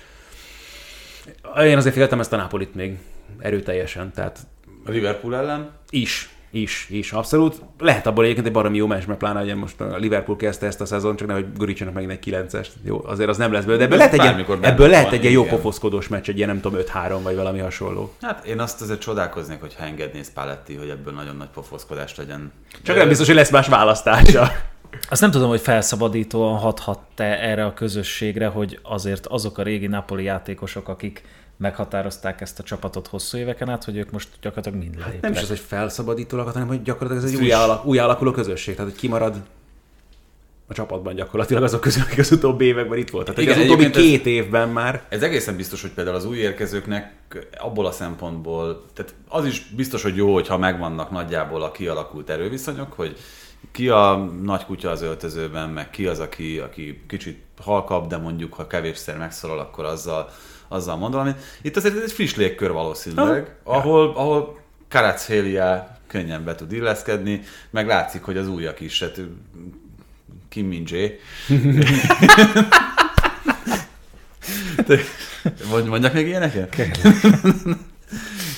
[1.57, 2.97] Én azért figyeltem ezt a Napolit még
[3.39, 4.39] erőteljesen, tehát
[4.85, 5.71] A Liverpool ellen?
[5.89, 7.61] is, is, is, abszolút.
[7.79, 10.81] Lehet abból egyébként egy baromi jó meccs, mert pláne ugye most a Liverpool kezdte ezt
[10.81, 12.67] a szezon, csak nehogy Goricsanak megint egy 9-est.
[12.83, 15.33] Jó, azért az nem lesz belőle, de ebből lehet egy, ilyen, ebből lehet egy ilyen
[15.33, 18.13] jó pofoszkodós meccs, egy ilyen nem tudom 5-3 vagy valami hasonló.
[18.21, 22.51] Hát én azt azért csodálkoznék, hogyha engedné Spalletti, hogy ebből nagyon nagy pofoszkodást legyen.
[22.83, 24.51] Csak nem biztos, hogy lesz más választása.
[25.09, 30.23] Azt nem tudom, hogy felszabadítóan hathat-e erre a közösségre, hogy azért azok a régi Napoli
[30.23, 31.23] játékosok, akik
[31.57, 35.21] meghatározták ezt a csapatot hosszú éveken át, hogy ők most gyakorlatilag mind leléptek.
[35.21, 38.75] Nem is az, hogy felszabadítólag, hanem hogy gyakorlatilag ez egy új, alak, új alakuló közösség,
[38.75, 39.35] tehát hogy kimarad
[40.67, 43.35] a csapatban gyakorlatilag azok közül, akik az utóbbi években itt voltak.
[43.35, 46.25] Tehát Igen, az utóbbi egyébként ez- két évben már Ez egészen biztos, hogy például az
[46.25, 47.13] új érkezőknek
[47.57, 52.93] abból a szempontból, tehát az is biztos, hogy jó, hogyha megvannak nagyjából a kialakult erőviszonyok,
[52.93, 53.17] hogy
[53.71, 58.53] ki a nagy kutya az öltözőben, meg ki az, aki, aki kicsit halkabb, de mondjuk,
[58.53, 60.29] ha kevésszer megszólal, akkor azzal,
[60.67, 61.37] azzal mond valamit.
[61.61, 64.59] Itt azért egy friss légkör valószínűleg, ahol, ahol
[64.89, 69.21] Karachelia könnyen be tud illeszkedni, meg látszik, hogy az újak is, hát
[70.49, 70.87] Kim Min
[75.87, 76.71] Mondjak még ilyeneket?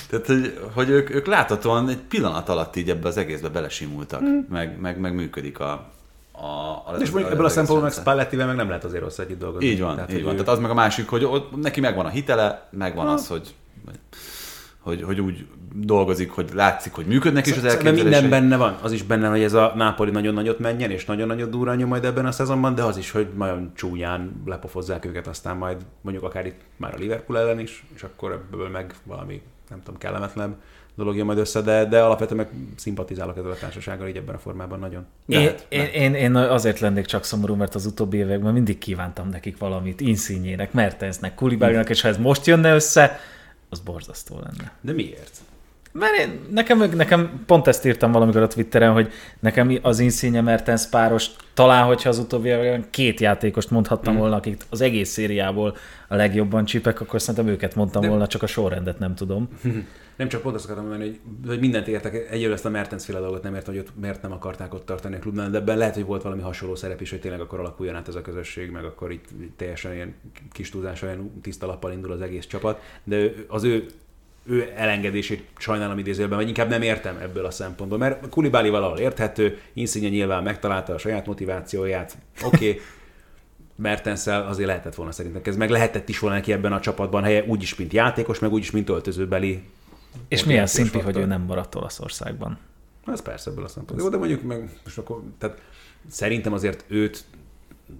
[0.08, 4.80] Tehát, hogy, hogy ők, ők láthatóan egy pillanat alatt így ebbe az egészbe belesimultak, meg,
[4.80, 5.92] meg, meg működik a,
[6.88, 7.98] a, és mondjuk ebből a szempontból meg.
[7.98, 9.66] Spallettivel meg nem lehet azért rossz együtt dolgozni.
[9.68, 10.32] Így van, Tehát, így van.
[10.34, 13.54] ő- Tehát az meg a másik, hogy ott, neki megvan a hitele, megvan az, hogy,
[14.80, 18.20] hogy, hogy úgy dolgozik, hogy látszik, hogy működnek is az Szerintem elképzelései.
[18.20, 18.78] minden benne van.
[18.82, 22.04] Az is benne, hogy ez a Nápoli nagyon nagyot menjen, és nagyon nagyot durranja majd
[22.04, 26.46] ebben a szezonban, de az is, hogy nagyon csúnyán lepofozzák őket, aztán majd mondjuk akár
[26.46, 30.56] itt már a Liverpool ellen is, és akkor ebből meg valami, nem tudom, kellemetlen
[30.98, 34.38] dolog jön majd össze, de, de alapvetően meg szimpatizálok ezzel a társasággal így ebben a
[34.38, 35.06] formában nagyon.
[35.26, 39.28] Én, Lehet, én, én, én azért lennék csak szomorú, mert az utóbbi években mindig kívántam
[39.28, 43.18] nekik valamit, Inszínyének, Mertensnek, Kulibálinak, és ha ez most jönne össze,
[43.68, 44.72] az borzasztó lenne.
[44.80, 45.38] De miért?
[45.92, 50.86] Mert én, nekem, nekem pont ezt írtam valamikor a Twitteren, hogy nekem az Insigne Mertens
[50.86, 55.76] páros, talán, hogyha az utóbbi években két játékost mondhattam volna, akik az egész szériából
[56.08, 59.48] a legjobban csipek, akkor szerintem őket mondtam volna, csak a sorrendet nem tudom.
[60.18, 63.20] Nem csak pont azt akartam mondani, hogy, hogy mindent értek, egyébként ezt a Mertens féle
[63.20, 65.94] dolgot nem értem, hogy ott miért nem akarták ott tartani a klubnál, de ebben lehet,
[65.94, 68.84] hogy volt valami hasonló szerep is, hogy tényleg akkor alakuljon át ez a közösség, meg
[68.84, 70.14] akkor itt teljesen ilyen
[70.52, 73.86] kis túlzás, olyan tiszta lappal indul az egész csapat, de az ő
[74.44, 79.58] ő elengedését sajnálom idézőjelben, vagy inkább nem értem ebből a szempontból, mert Kulibáli valahol érthető,
[79.72, 82.80] Insigne nyilván megtalálta a saját motivációját, oké, okay.
[83.76, 87.44] Mertenszel azért lehetett volna szerintem ez meg lehetett is volna neki ebben a csapatban helye,
[87.46, 89.62] úgyis, mint játékos, meg úgyis, mint öltözőbeli
[90.28, 92.58] És milyen szimpi, hogy ő nem maradt Olaszországban.
[93.06, 94.04] Ez persze ebből a szempontból.
[94.06, 95.60] Jó, de mondjuk meg most akkor, tehát
[96.08, 97.24] szerintem azért őt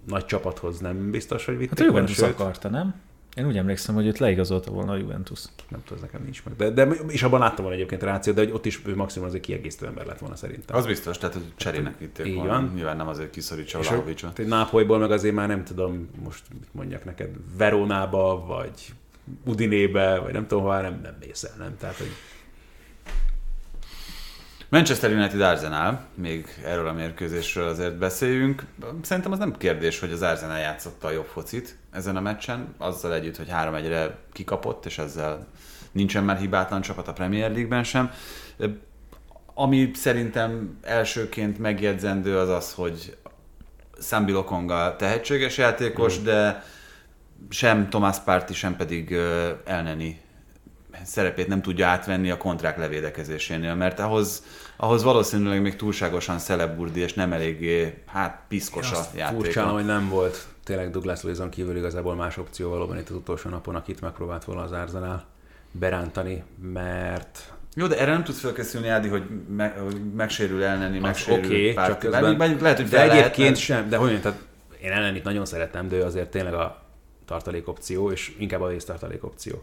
[0.07, 2.95] nagy csapathoz nem biztos, hogy vitték Hát a Juventus sőt, akarta, nem?
[3.37, 5.45] Én úgy emlékszem, hogy őt leigazolta volna a Juventus.
[5.69, 6.57] Nem tudom, ez nekem nincs meg.
[6.57, 9.43] De, de, és abban láttam volna egyébként ráció, de hogy ott is ő maximum azért
[9.43, 10.77] kiegészítő ember lett volna szerintem.
[10.77, 12.51] Az biztos, tehát hogy cserének vitték Így volna.
[12.51, 12.73] van.
[12.75, 14.39] Nyilván nem azért kiszorítsa És Vlahovicsot.
[14.39, 18.95] egy Nápolyból meg azért már nem tudom, most mit mondjak neked, Veronába, vagy
[19.45, 21.77] Udinébe, vagy nem tudom, hová nem, nem mész el, nem?
[21.77, 22.11] Tehát, hogy
[24.71, 28.65] Manchester United Arsenal, még erről a mérkőzésről azért beszéljünk.
[29.03, 33.15] Szerintem az nem kérdés, hogy az Arsenal játszotta a jobb focit ezen a meccsen, azzal
[33.15, 35.47] együtt, hogy 3-1-re kikapott, és ezzel
[35.93, 38.11] nincsen már hibátlan csapat a Premier League-ben sem.
[39.55, 43.17] Ami szerintem elsőként megjegyzendő az az, hogy
[44.01, 46.65] Sambi Lokonga tehetséges játékos, de
[47.51, 49.17] sem Tomás Párti, sem pedig
[49.65, 50.21] Elneni
[51.05, 54.43] szerepét nem tudja átvenni a kontrák levédekezésénél, mert ahhoz,
[54.77, 59.43] ahhoz valószínűleg még túlságosan szeleburdi, és nem eléggé, hát piszkos a játéka.
[59.43, 63.51] furcsálom, hogy nem volt tényleg Douglas Luizon kívül igazából más opció valóban itt az utolsó
[63.51, 65.25] napon, akit megpróbált volna az Arsenal
[65.71, 69.23] berántani, mert Jó, de erre nem tudsz felkészülni, Ádi, hogy,
[69.57, 71.91] me, hogy megsérül elneni, megsérül Oké, Párti.
[71.91, 72.37] csak közben...
[72.37, 73.55] bár- lehet, hogy de egyébként lehetne.
[73.55, 74.39] sem, de hogy tehát
[74.83, 76.88] én ellenit nagyon szeretem, de ő azért tényleg a
[77.29, 79.63] tartalék opció, és inkább a tartalék opció.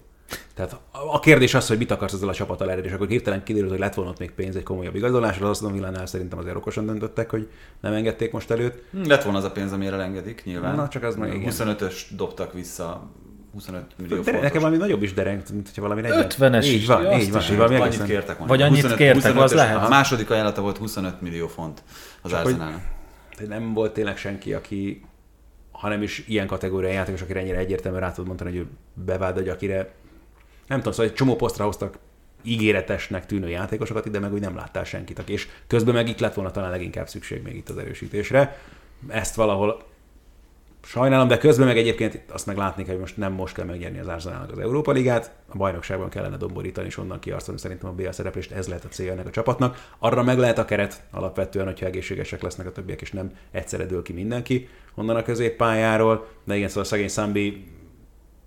[0.54, 0.80] Tehát
[1.12, 3.80] a kérdés az, hogy mit akarsz ezzel a csapattal elérni, és akkor hirtelen kiderült, hogy
[3.80, 7.30] lett volna ott még pénz egy komolyabb igazolásra, az Aston Villánál szerintem azért okosan döntöttek,
[7.30, 7.50] hogy
[7.82, 8.84] nem engedték most előtt.
[8.92, 10.76] Hm, Lett volna az a pénz, amire engedik, nyilván.
[10.76, 11.52] Na, csak az meg igen.
[11.52, 13.10] 25-ös dobtak vissza,
[13.54, 14.42] 25 millió De fontos.
[14.44, 17.68] nekem valami nagyobb is derengt, mint hogyha valami 50-es Így van, így van, így van,
[17.68, 18.38] Annyit egészen- kértek.
[18.46, 19.84] Vagy annyit kértek, az lehet.
[19.86, 21.84] A második ajánlata volt 25 millió font
[22.22, 22.82] az Arsenalnak.
[23.48, 25.06] nem volt tényleg senki, aki,
[25.80, 29.36] ha nem is ilyen kategóriai játékos, akire ennyire egyértelműen rá tudod mondani, hogy ő bevált,
[29.36, 29.94] vagy akire
[30.68, 31.98] nem tudom, szóval egy csomó posztra hoztak
[32.44, 35.30] ígéretesnek tűnő játékosokat, ide meg úgy nem láttál senkit.
[35.30, 38.58] És közben meg itt lett volna talán leginkább szükség még itt az erősítésre.
[39.08, 39.84] Ezt valahol
[40.86, 44.08] sajnálom, de közben meg egyébként azt meg látni hogy most nem most kell megnyerni az
[44.08, 48.52] Arsenalnak az Európa Ligát, a bajnokságban kellene domborítani, és onnan kiarcolni szerintem a BL szereplést,
[48.52, 49.88] ez lehet a célja ennek a csapatnak.
[50.00, 54.02] Arra meg lehet a keret alapvetően, hogyha egészségesek lesznek a többiek, és nem egyszerre dől
[54.02, 57.74] ki mindenki onnan a középpályáról, de igen, szóval a szegény Számbi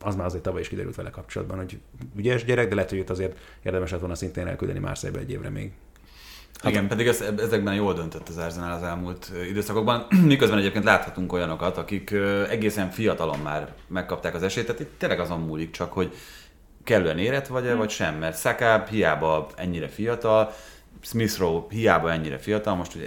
[0.01, 1.78] az már azért tavaly is kiderült vele kapcsolatban, hogy
[2.16, 5.49] ügyes gyerek, de lehet, hogy őt azért érdemes lett volna szintén elküldeni Marseille egy évre
[5.49, 5.72] még.
[6.64, 11.76] Igen, pedig ez, ezekben jól döntött az Arsenal az elmúlt időszakokban, miközben egyébként láthatunk olyanokat,
[11.76, 12.14] akik
[12.48, 16.14] egészen fiatalon már megkapták az esélyt, tehát itt tényleg azon múlik csak, hogy
[16.84, 20.52] kellően érett vagy-e, vagy sem, mert Saka hiába ennyire fiatal,
[21.00, 23.06] Smith Rowe hiába ennyire fiatal, most ugye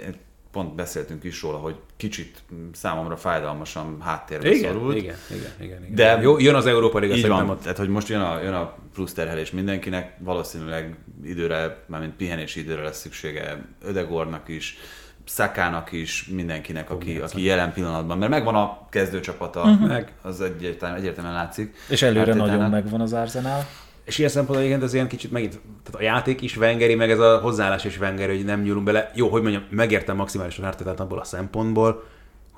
[0.52, 2.42] pont beszéltünk is róla, hogy kicsit
[2.72, 4.96] számomra fájdalmasan háttérbe szorult.
[4.96, 5.94] igen, igen, igen, igen.
[5.94, 8.74] De- Jó, jön az Európa Liga, Így van, tehát hogy most jön a, jön a
[8.92, 14.78] plusz terhelés mindenkinek, valószínűleg időre, mármint pihenési időre lesz szüksége Ödegornak is,
[15.24, 19.88] Szakának is, mindenkinek, aki, aki jelen pillanatban, mert megvan a kezdőcsapata, uh-huh.
[19.88, 21.76] meg az egyértelműen, egyértelműen látszik.
[21.88, 22.46] És előre Artétának.
[22.46, 23.66] nagyon megvan az Arsenal.
[24.04, 27.18] És ilyen szempontból egyébként ez ilyen kicsit megint, tehát a játék is vengeri, meg ez
[27.18, 29.10] a hozzáállás is vengeri, hogy nem nyúlunk bele.
[29.14, 32.04] Jó, hogy mondjam, megértem maximálisan Artetát abból a szempontból,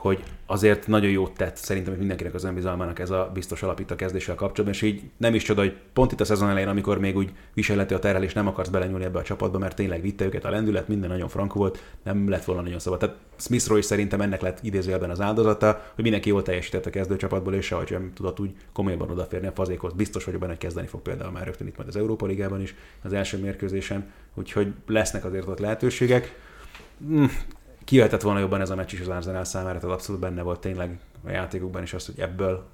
[0.05, 3.91] hogy azért nagyon jót tett szerintem hogy mindenkinek az önbizalmának ez a biztos alap itt
[3.91, 6.99] a kezdéssel kapcsolatban, és így nem is csoda, hogy pont itt a szezon elején, amikor
[6.99, 10.45] még úgy viselhető a terhelés, nem akarsz belenyúlni ebbe a csapatba, mert tényleg vitte őket
[10.45, 12.99] a lendület, minden nagyon frankó volt, nem lett volna nagyon szabad.
[12.99, 16.91] Tehát Smith Rowe is szerintem ennek lett idézőjelben az áldozata, hogy mindenki jól teljesített a
[16.91, 19.93] kezdőcsapatból, és sehogy sem tudott úgy komolyabban odaférni a fazékhoz.
[19.93, 22.75] Biztos vagyok benne, hogy kezdeni fog például már rögtön itt majd az Európa Ligában is,
[23.03, 26.35] az első mérkőzésen, úgyhogy lesznek azért ott lehetőségek.
[27.85, 30.99] Kijöhetett volna jobban ez a meccs is az Arsenal számára, tehát abszolút benne volt tényleg
[31.27, 32.67] a játékukban is az, hogy ebből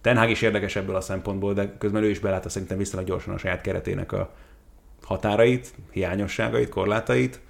[0.00, 3.34] Ten Hag is érdekes ebből a szempontból, de közben ő is belátta szerintem viszonylag gyorsan
[3.34, 4.34] a saját keretének a
[5.02, 7.40] határait, hiányosságait, korlátait,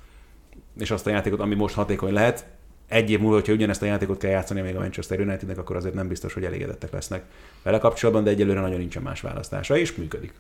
[0.79, 2.47] és azt a játékot, ami most hatékony lehet.
[2.89, 5.95] Egy év múlva, hogyha ugyanezt a játékot kell játszani még a Manchester Unitednek, akkor azért
[5.95, 7.25] nem biztos, hogy elégedettek lesznek
[7.63, 10.35] vele kapcsolatban, de egyelőre nagyon nincsen más választása, és működik.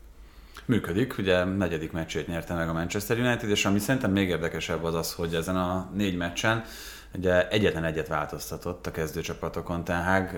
[0.67, 4.95] Működik, ugye negyedik meccsét nyerte meg a Manchester United, és ami szerintem még érdekesebb az
[4.95, 6.65] az, hogy ezen a négy meccsen
[7.17, 10.35] ugye egyetlen egyet változtatott a kezdőcsapatokon, tehát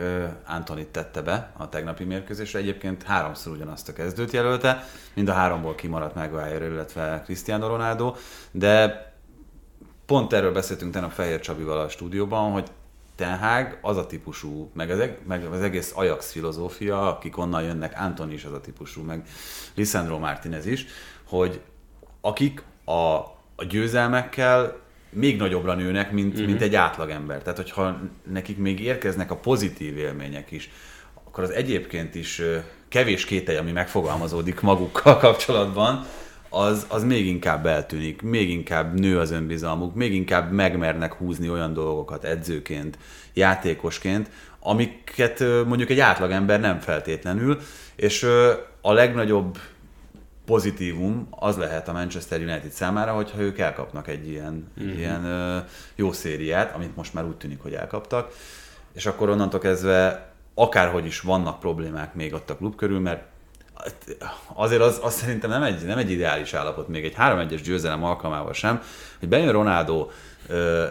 [0.47, 5.75] Antonit tette be a tegnapi mérkőzésre, egyébként háromszor ugyanazt a kezdőt jelölte, mind a háromból
[5.75, 8.15] kimaradt Maguire, illetve Cristiano Ronaldo,
[8.51, 9.05] de
[10.07, 12.71] pont erről beszéltünk tegnap Fehér Csabival a stúdióban, hogy
[13.17, 17.63] Ten Hag az a típusú, meg az, eg- meg az egész Ajax filozófia, akik onnan
[17.63, 19.27] jönnek, Antoni is az a típusú, meg
[19.75, 20.87] Lisandro Martinez is,
[21.25, 21.61] hogy
[22.21, 22.93] akik a,
[23.57, 24.79] a győzelmekkel
[25.11, 26.47] még nagyobbra nőnek, mint, uh-huh.
[26.47, 27.43] mint egy átlagember.
[27.43, 27.99] Tehát, hogyha
[28.33, 30.71] nekik még érkeznek a pozitív élmények is,
[31.25, 32.43] akkor az egyébként is
[32.89, 36.07] kevés kételj, ami megfogalmazódik magukkal kapcsolatban,
[36.57, 41.73] az, az még inkább eltűnik, még inkább nő az önbizalmuk, még inkább megmernek húzni olyan
[41.73, 42.99] dolgokat edzőként,
[43.35, 44.31] játékosként,
[44.61, 47.61] amiket mondjuk egy átlagember nem feltétlenül,
[47.97, 48.27] és
[48.81, 49.59] a legnagyobb
[50.45, 54.99] pozitívum az lehet a Manchester United számára, hogyha ők elkapnak egy ilyen, mm-hmm.
[54.99, 55.25] ilyen
[55.95, 58.33] jó szériát, amit most már úgy tűnik, hogy elkaptak,
[58.93, 63.23] és akkor onnantól kezdve akárhogy is vannak problémák még ott a klub körül, mert
[64.55, 68.53] azért az, az szerintem nem egy, nem egy ideális állapot, még egy 3-1-es győzelem alkalmával
[68.53, 68.83] sem,
[69.19, 70.09] hogy bejön Ronaldo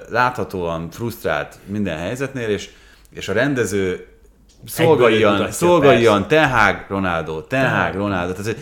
[0.10, 2.70] láthatóan frusztrált minden helyzetnél, és,
[3.14, 4.08] és a rendező
[4.66, 8.34] szolgáljan, mutatja, szolgáljan, Tehag, Ronaldo, Tehag, Ronaldo.
[8.34, 8.58] Tehát,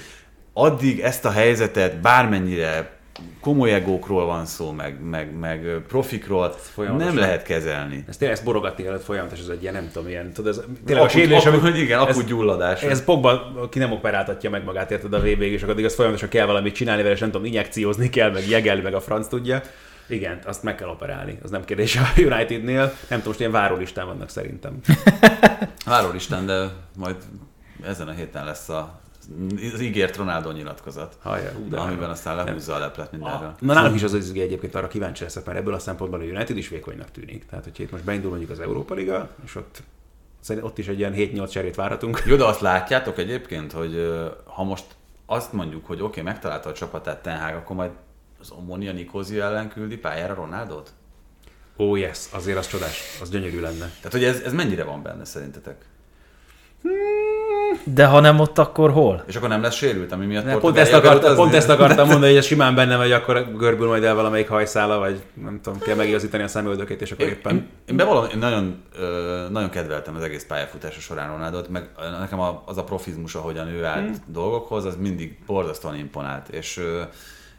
[0.53, 2.97] addig ezt a helyzetet bármennyire
[3.41, 6.55] komoly egókról van szó, meg, meg, meg profikról,
[6.97, 8.05] nem lehet kezelni.
[8.07, 11.03] Ez tényleg ezt borogatni kellett folyamatos, ez egy ilyen, nem tudom, ilyen, tudod, ez tényleg
[11.03, 12.81] a Akut, sérülés, akut, amikor- igen, akut gyulladás.
[12.83, 16.45] Ez Pogba, aki nem operáltatja meg magát, érted a vb és addig az folyamatosan kell
[16.45, 19.61] valamit csinálni vele, és nem tudom, injekciózni kell, meg jegelni, meg a franc tudja.
[20.07, 22.79] Igen, azt meg kell operálni, az nem kérdés a Unitednél.
[22.81, 24.79] Nem tudom, most ilyen várólistán vannak szerintem.
[25.85, 27.15] Várólisten, de majd
[27.85, 29.01] ezen a héten lesz a,
[29.73, 31.17] az ígért Ronaldo nyilatkozat.
[31.21, 33.55] Hajjá, de amiben aztán lehúzza a leplet mindenről.
[33.59, 36.23] Na nálunk is az az izgi egyébként arra kíváncsi leszek, mert ebből a szempontból a
[36.23, 37.45] United is vékonynak tűnik.
[37.45, 39.83] Tehát, hogyha itt most beindul mondjuk az Európa Liga, és ott,
[40.61, 42.23] ott is egy ilyen 7-8 cserét várhatunk.
[42.25, 44.11] Jó, de azt látjátok egyébként, hogy
[44.43, 44.85] ha most
[45.25, 47.91] azt mondjuk, hogy oké, okay, megtalálta a csapatát Ten Hag, akkor majd
[48.39, 50.93] az Omonia Nikózia ellen küldi pályára Ronaldot?
[51.77, 53.91] Ó, oh, yes, azért az csodás, az gyönyörű lenne.
[53.95, 55.85] Tehát, hogy ez, ez mennyire van benne szerintetek?
[57.83, 59.23] De ha nem ott, akkor hol?
[59.27, 62.33] És akkor nem lesz sérült, ami miatt Ne, pont, ezt akarta, pont ezt akartam mondani,
[62.33, 66.43] hogy simán benne vagy, akkor görbül majd el valamelyik hajszála, vagy nem tudom, kell megigazítani
[66.43, 67.55] a szemöldökét, és akkor Én, éppen...
[67.55, 68.83] én, én bevallom, én nagyon,
[69.51, 74.01] nagyon kedveltem az egész pályafutása során Ronaldot, meg nekem az a profizmus, ahogyan ő állt
[74.03, 74.23] Hmm.
[74.27, 76.81] dolgokhoz, az mindig borzasztóan imponált, és,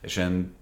[0.00, 0.54] és én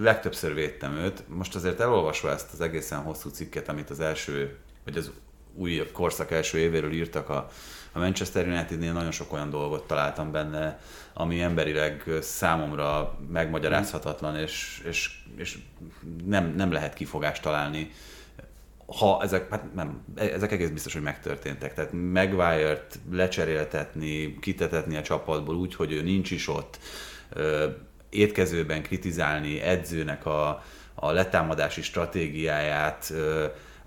[0.00, 1.24] legtöbbször védtem őt.
[1.28, 5.10] Most azért elolvasva ezt az egészen hosszú cikket, amit az első, vagy az
[5.54, 7.48] új korszak első évéről írtak a,
[7.92, 10.80] a Manchester Unitednél, nagyon sok olyan dolgot találtam benne,
[11.12, 15.58] ami emberileg számomra megmagyarázhatatlan, és, és, és
[16.24, 17.90] nem, nem lehet kifogást találni
[18.96, 21.74] ha ezek, hát nem, ezek egész biztos, hogy megtörténtek.
[21.74, 26.78] Tehát Maguire-t lecseréltetni, kitetetni a csapatból úgy, hogy ő nincs is ott,
[28.10, 30.62] étkezőben kritizálni edzőnek a,
[30.94, 33.12] a letámadási stratégiáját,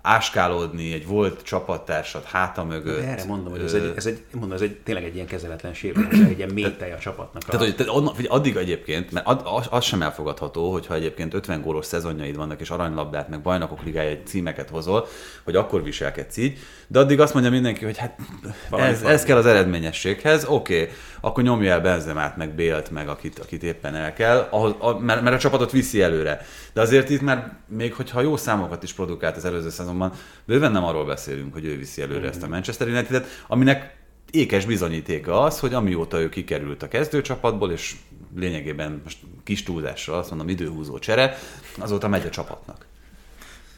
[0.02, 3.02] áskálódni egy volt csapattársat háta mögött.
[3.02, 6.18] Erre mondom, hogy ez egy, ez egy, mondom, ez egy tényleg egy ilyen kezeletlen sérülés,
[6.28, 7.42] egy ilyen mélytej a csapatnak.
[7.42, 11.86] Tehát, hogy, tehát addig egyébként, mert ad, az, az sem elfogadható, hogyha egyébként 50 gólos
[11.86, 15.06] szezonjaid vannak, és aranylabdát, meg bajnokok ligája címeket hozol,
[15.44, 18.18] hogy akkor viselkedsz így, de addig azt mondja mindenki, hogy hát
[18.70, 23.08] Valami ez, ez kell az eredményességhez, oké, okay, akkor nyomja el Benzemát, meg Bélt, meg
[23.08, 26.46] akit, akit éppen el kell, ahhoz, a, mert, mert a csapatot viszi előre.
[26.72, 30.12] De azért itt már, még hogyha jó számokat is produkált az előző szezonban,
[30.44, 33.96] bőven nem arról beszélünk, hogy ő viszi előre ezt a Manchester United-et, aminek
[34.30, 37.96] ékes bizonyítéka az, hogy amióta ő kikerült a kezdőcsapatból, és
[38.36, 41.38] lényegében most kis túlzással azt mondom, időhúzó csere,
[41.78, 42.86] azóta megy a csapatnak.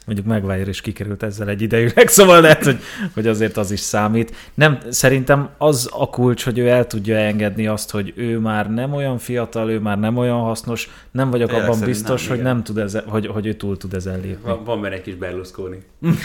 [0.05, 2.79] Mondjuk Maguire is kikerült ezzel egy idejűleg, szóval lehet, hogy,
[3.13, 4.35] hogy azért az is számít.
[4.53, 8.93] Nem, szerintem az a kulcs, hogy ő el tudja engedni azt, hogy ő már nem
[8.93, 12.53] olyan fiatal, ő már nem olyan hasznos, nem vagyok Tényleg abban biztos, nem, hogy igen.
[12.53, 14.49] nem tud ezen, hogy, hogy ő túl tud ezen lépni.
[14.49, 15.77] Van, van benne egy kis Berlusconi.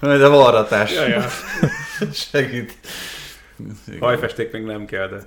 [0.00, 0.94] De varratás.
[0.94, 1.24] Ja, ja.
[2.30, 2.74] Segít.
[4.00, 5.18] Hajfesték még nem kell, de...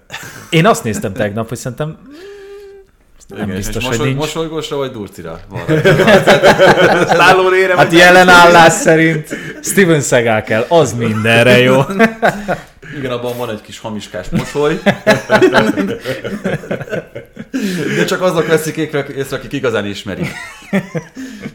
[0.49, 1.97] Én azt néztem tegnap, hogy szerintem
[3.35, 4.19] nem Igen, biztos, és hogy mosoly, nincs.
[4.19, 5.39] mosolygósra vagy durcira?
[5.49, 7.07] Varratás.
[7.17, 9.27] Szállónére Hát jelen állás szerint
[9.61, 11.81] Steven Seagal kell, az mindenre jó.
[12.97, 14.79] Igen, abban van egy kis hamiskás mosoly.
[17.97, 20.27] De csak azok veszik észre, észre, akik igazán ismerik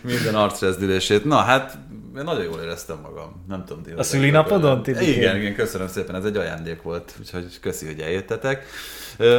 [0.03, 1.25] minden arcrezdülését.
[1.25, 1.79] Na hát,
[2.19, 3.45] én nagyon jól éreztem magam.
[3.49, 4.83] Nem tudom, ti A szülinapodon?
[4.87, 8.67] Igen, igen, köszönöm szépen, ez egy ajándék volt, úgyhogy köszi, hogy eljöttetek.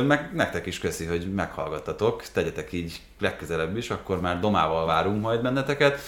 [0.08, 2.24] Meg nektek is köszi, hogy meghallgattatok.
[2.34, 6.00] Tegyetek így legközelebb is, akkor már domával várunk majd benneteket.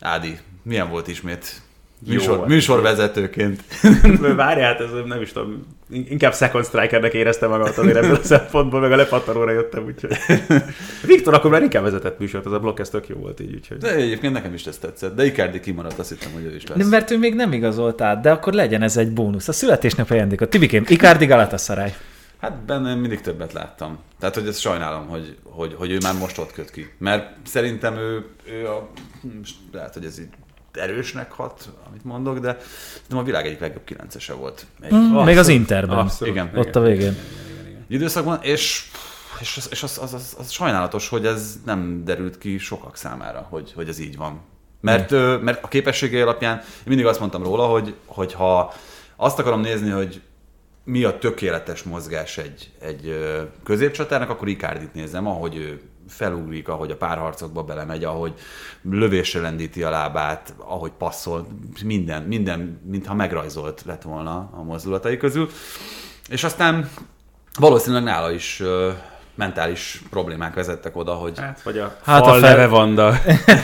[0.00, 1.60] Ádi, milyen volt ismét
[2.06, 2.48] műsor, volt.
[2.48, 3.62] műsorvezetőként?
[4.36, 8.80] Várjál, hát ez nem is tudom, inkább second strikernek éreztem magamat azért ebből a szempontból,
[8.80, 10.16] meg a lepattanóra jöttem, úgyhogy...
[11.06, 13.76] Viktor akkor már inkább vezetett műsort, az a blokk, ez tök jó volt így, úgyhogy...
[13.76, 15.14] De egyébként nekem is ez tetszett.
[15.14, 16.78] De Icardi kimaradt, azt hittem, hogy ő is lesz.
[16.78, 19.48] Nem, mert ő még nem igazolt át, de akkor legyen ez egy bónusz.
[19.48, 20.48] A születésnap ajándékot.
[20.48, 21.92] Tibikém, Icardi Galatasaray.
[22.40, 23.98] Hát benne mindig többet láttam.
[24.18, 26.92] Tehát, hogy ezt sajnálom, hogy, hogy, hogy ő már most ott köt ki.
[26.98, 28.90] Mert szerintem ő, ő a,
[29.72, 30.28] lehet, hogy ez így
[30.72, 32.56] erősnek hat, amit mondok, de
[33.08, 34.66] nem a világ egyik legjobb kilencese volt.
[34.80, 35.98] Egy Mm, még az Interben.
[35.98, 36.34] Abszolút.
[36.34, 36.50] Igen.
[36.54, 37.16] Ott a végén.
[37.88, 38.90] időszakban, és
[39.40, 43.46] és, az, és az, az, az, az, sajnálatos, hogy ez nem derült ki sokak számára,
[43.50, 44.40] hogy, hogy ez így van.
[44.80, 48.74] Mert, ö, mert a képességei alapján én mindig azt mondtam róla, hogy, hogy ha
[49.16, 50.20] azt akarom nézni, hogy
[50.84, 53.18] mi a tökéletes mozgás egy, egy
[53.64, 55.80] középcsatárnak, akkor Icardit nézem, ahogy ő
[56.12, 58.34] felugrik, ahogy a párharcokba belemegy, ahogy
[58.82, 61.46] lövésre lendíti a lábát, ahogy passzol,
[61.84, 65.48] minden, minden, mintha megrajzolt lett volna a mozdulatai közül.
[66.28, 66.90] És aztán
[67.58, 68.62] valószínűleg nála is
[69.34, 73.14] mentális problémák vezettek oda, hogy Hát, vagy a Hát a fal fel- neve Vanda.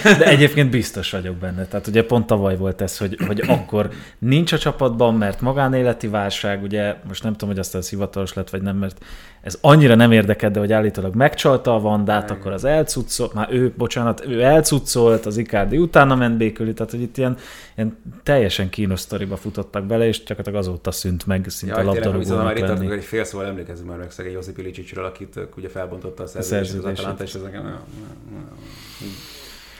[0.03, 1.65] De egyébként biztos vagyok benne.
[1.67, 3.89] Tehát ugye pont tavaly volt ez, hogy, hogy akkor
[4.19, 8.51] nincs a csapatban, mert magánéleti válság, ugye most nem tudom, hogy aztán ez hivatalos lett,
[8.51, 9.05] vagy nem, mert
[9.41, 13.73] ez annyira nem érdekel, de hogy állítólag megcsalta a Vandát, akkor az elcuccolt, már ő,
[13.77, 17.37] bocsánat, ő elcuccolt, az Icardi utána ment békülni, tehát hogy itt ilyen,
[17.77, 22.37] ilyen teljesen kínos sztoriba futottak bele, és gyakorlatilag azóta szűnt meg szinte Ja, tényleg, amikor
[22.37, 23.01] már labdarúgónak itt lenni.
[23.01, 26.69] egy fél szóval emlékezzünk már meg szegény Josip Ilicicsről, akit ugye felbontotta a szerződést az
[26.69, 26.99] szerződését.
[26.99, 27.81] Atalanta, és ez nekem...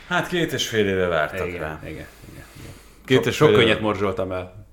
[0.09, 1.79] hát két és fél éve vártak Igen, rá.
[1.83, 2.07] igen, igen.
[2.61, 2.73] igen.
[3.05, 4.67] Két Sok, és sok éve- könnyet morzsoltam el.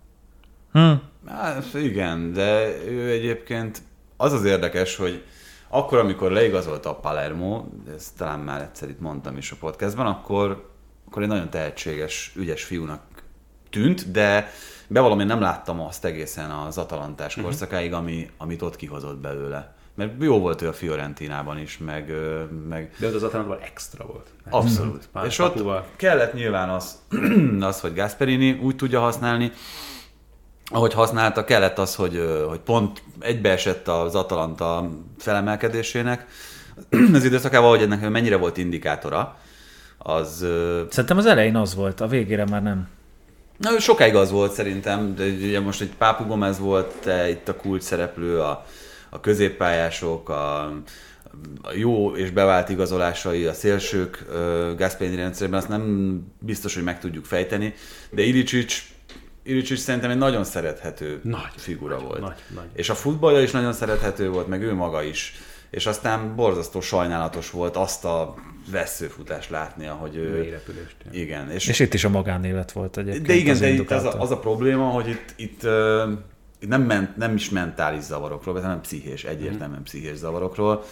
[0.72, 0.92] Hm.
[1.28, 3.82] Hát igen, de ő egyébként
[4.18, 5.24] az az érdekes, hogy
[5.68, 7.66] akkor, amikor leigazolta a Palermo,
[7.96, 10.70] ezt talán már egyszer itt mondtam is a podcastban, akkor,
[11.08, 13.02] akkor egy nagyon tehetséges, ügyes fiúnak
[13.70, 14.52] tűnt, de
[14.88, 19.76] bevallom, én nem láttam azt egészen az atalantás korszakáig, ami, amit ott kihozott belőle.
[19.96, 22.14] Mert jó volt ő a Fiorentinában is, meg,
[22.70, 24.30] meg De az Atalantával extra volt.
[24.50, 25.08] Abszolút.
[25.12, 25.64] Pár és ott
[25.96, 27.00] kellett nyilván az,
[27.60, 29.52] az, hogy Gasperini úgy tudja használni,
[30.66, 36.26] ahogy használta, kellett az, hogy, hogy pont egybeesett az Atalanta felemelkedésének.
[37.14, 39.38] Az időszakában, hogy ennek mennyire volt indikátora,
[39.98, 40.46] az
[40.90, 42.88] Szerintem az elején az volt, a végére már nem.
[43.58, 47.56] Na, sokáig az volt szerintem, de ugye most egy Pápu Gomez volt te, itt a
[47.56, 48.66] kulcs szereplő, a,
[49.16, 50.64] a középpályások, a,
[51.62, 54.26] a jó és bevált igazolásai, a szélsők
[54.78, 57.74] Gasperini rendszerben, azt nem biztos, hogy meg tudjuk fejteni,
[58.12, 58.84] de Ilicic,
[59.44, 62.20] Ilicic szerintem egy nagyon szerethető Nagy, figura volt.
[62.20, 62.66] nagy, nagy.
[62.74, 65.34] És a futballja is nagyon szerethető volt, meg ő maga is.
[65.70, 68.36] És aztán borzasztó sajnálatos volt azt a
[68.72, 70.40] veszőfutást látni, ahogy ő...
[70.40, 70.96] Mélyrepülést.
[71.12, 71.52] Igen.
[71.52, 73.26] És, És itt is a magánélet volt egyébként.
[73.28, 76.35] de igen, az de itt az a, az a probléma, hogy itt, itt, uh, itt
[76.68, 80.84] nem, ment, nem is mentális zavarokról, hanem pszichés, egyértelműen pszichés zavarokról.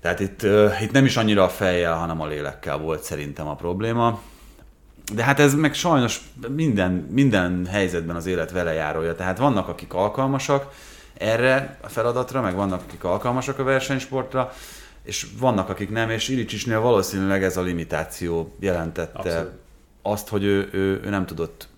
[0.00, 0.42] Tehát itt,
[0.80, 4.20] itt nem is annyira a fejjel, hanem a lélekkel volt szerintem a probléma.
[5.14, 9.14] De hát ez meg sajnos minden, minden helyzetben az élet vele járója.
[9.14, 10.72] Tehát vannak, akik alkalmasak
[11.18, 14.52] erre a feladatra, meg vannak, akik alkalmasak a versenysportra,
[15.02, 19.52] és vannak, akik nem, és Ilicicsnél valószínűleg ez a limitáció jelentette Abszolút.
[20.02, 21.68] azt, hogy ő, ő, ő nem tudott,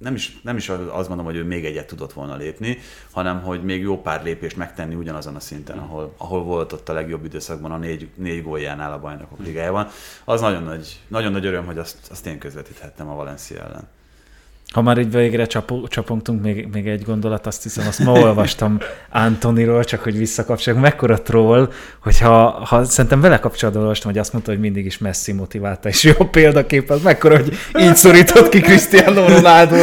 [0.00, 2.78] nem is, nem is azt mondom, hogy ő még egyet tudott volna lépni,
[3.10, 6.92] hanem hogy még jó pár lépést megtenni ugyanazon a szinten, ahol, ahol volt ott a
[6.92, 9.88] legjobb időszakban a négy, négy góljánál a bajnokok ligájában.
[10.24, 13.88] Az nagyon nagy, nagyon nagy öröm, hogy azt, azt én közvetíthettem a Valencia ellen.
[14.72, 18.78] Ha már így végre csapo- csapongtunk, még, még egy gondolat, azt hiszem, azt ma olvastam
[19.10, 24.50] Antoniról, csak hogy visszakapcsoljuk, mekkora troll, hogyha ha, szerintem vele kapcsolatban olvastam, hogy azt mondta,
[24.50, 29.28] hogy mindig is Messi motiválta, és jó példakép, az mekkora, hogy így szorított ki Cristiano
[29.28, 29.76] ronaldo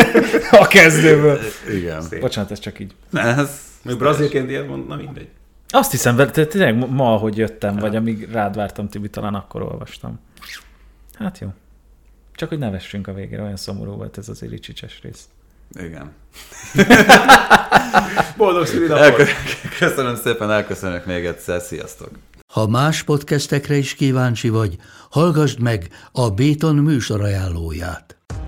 [0.50, 1.38] a kezdőből.
[1.74, 2.02] Igen.
[2.20, 2.94] Bocsánat, ez csak így.
[3.10, 5.28] Ne, ez, Még brazilként ilyet mond, na mindegy.
[5.68, 10.20] Azt hiszem, tényleg ma, ahogy jöttem, vagy amíg rád vártam, Tibi, talán akkor olvastam.
[11.18, 11.48] Hát jó.
[12.40, 15.28] Csak hogy nevessünk a végére, olyan szomorú volt ez az Ilicsicses rész.
[15.78, 16.12] igen.
[18.36, 19.28] Boldog szülinapot!
[19.78, 22.10] Köszönöm szépen, elköszönök még egyszer, sziasztok!
[22.52, 24.76] Ha más podcastekre is kíváncsi vagy,
[25.10, 28.19] hallgassd meg a Béton műsor ajánlóját.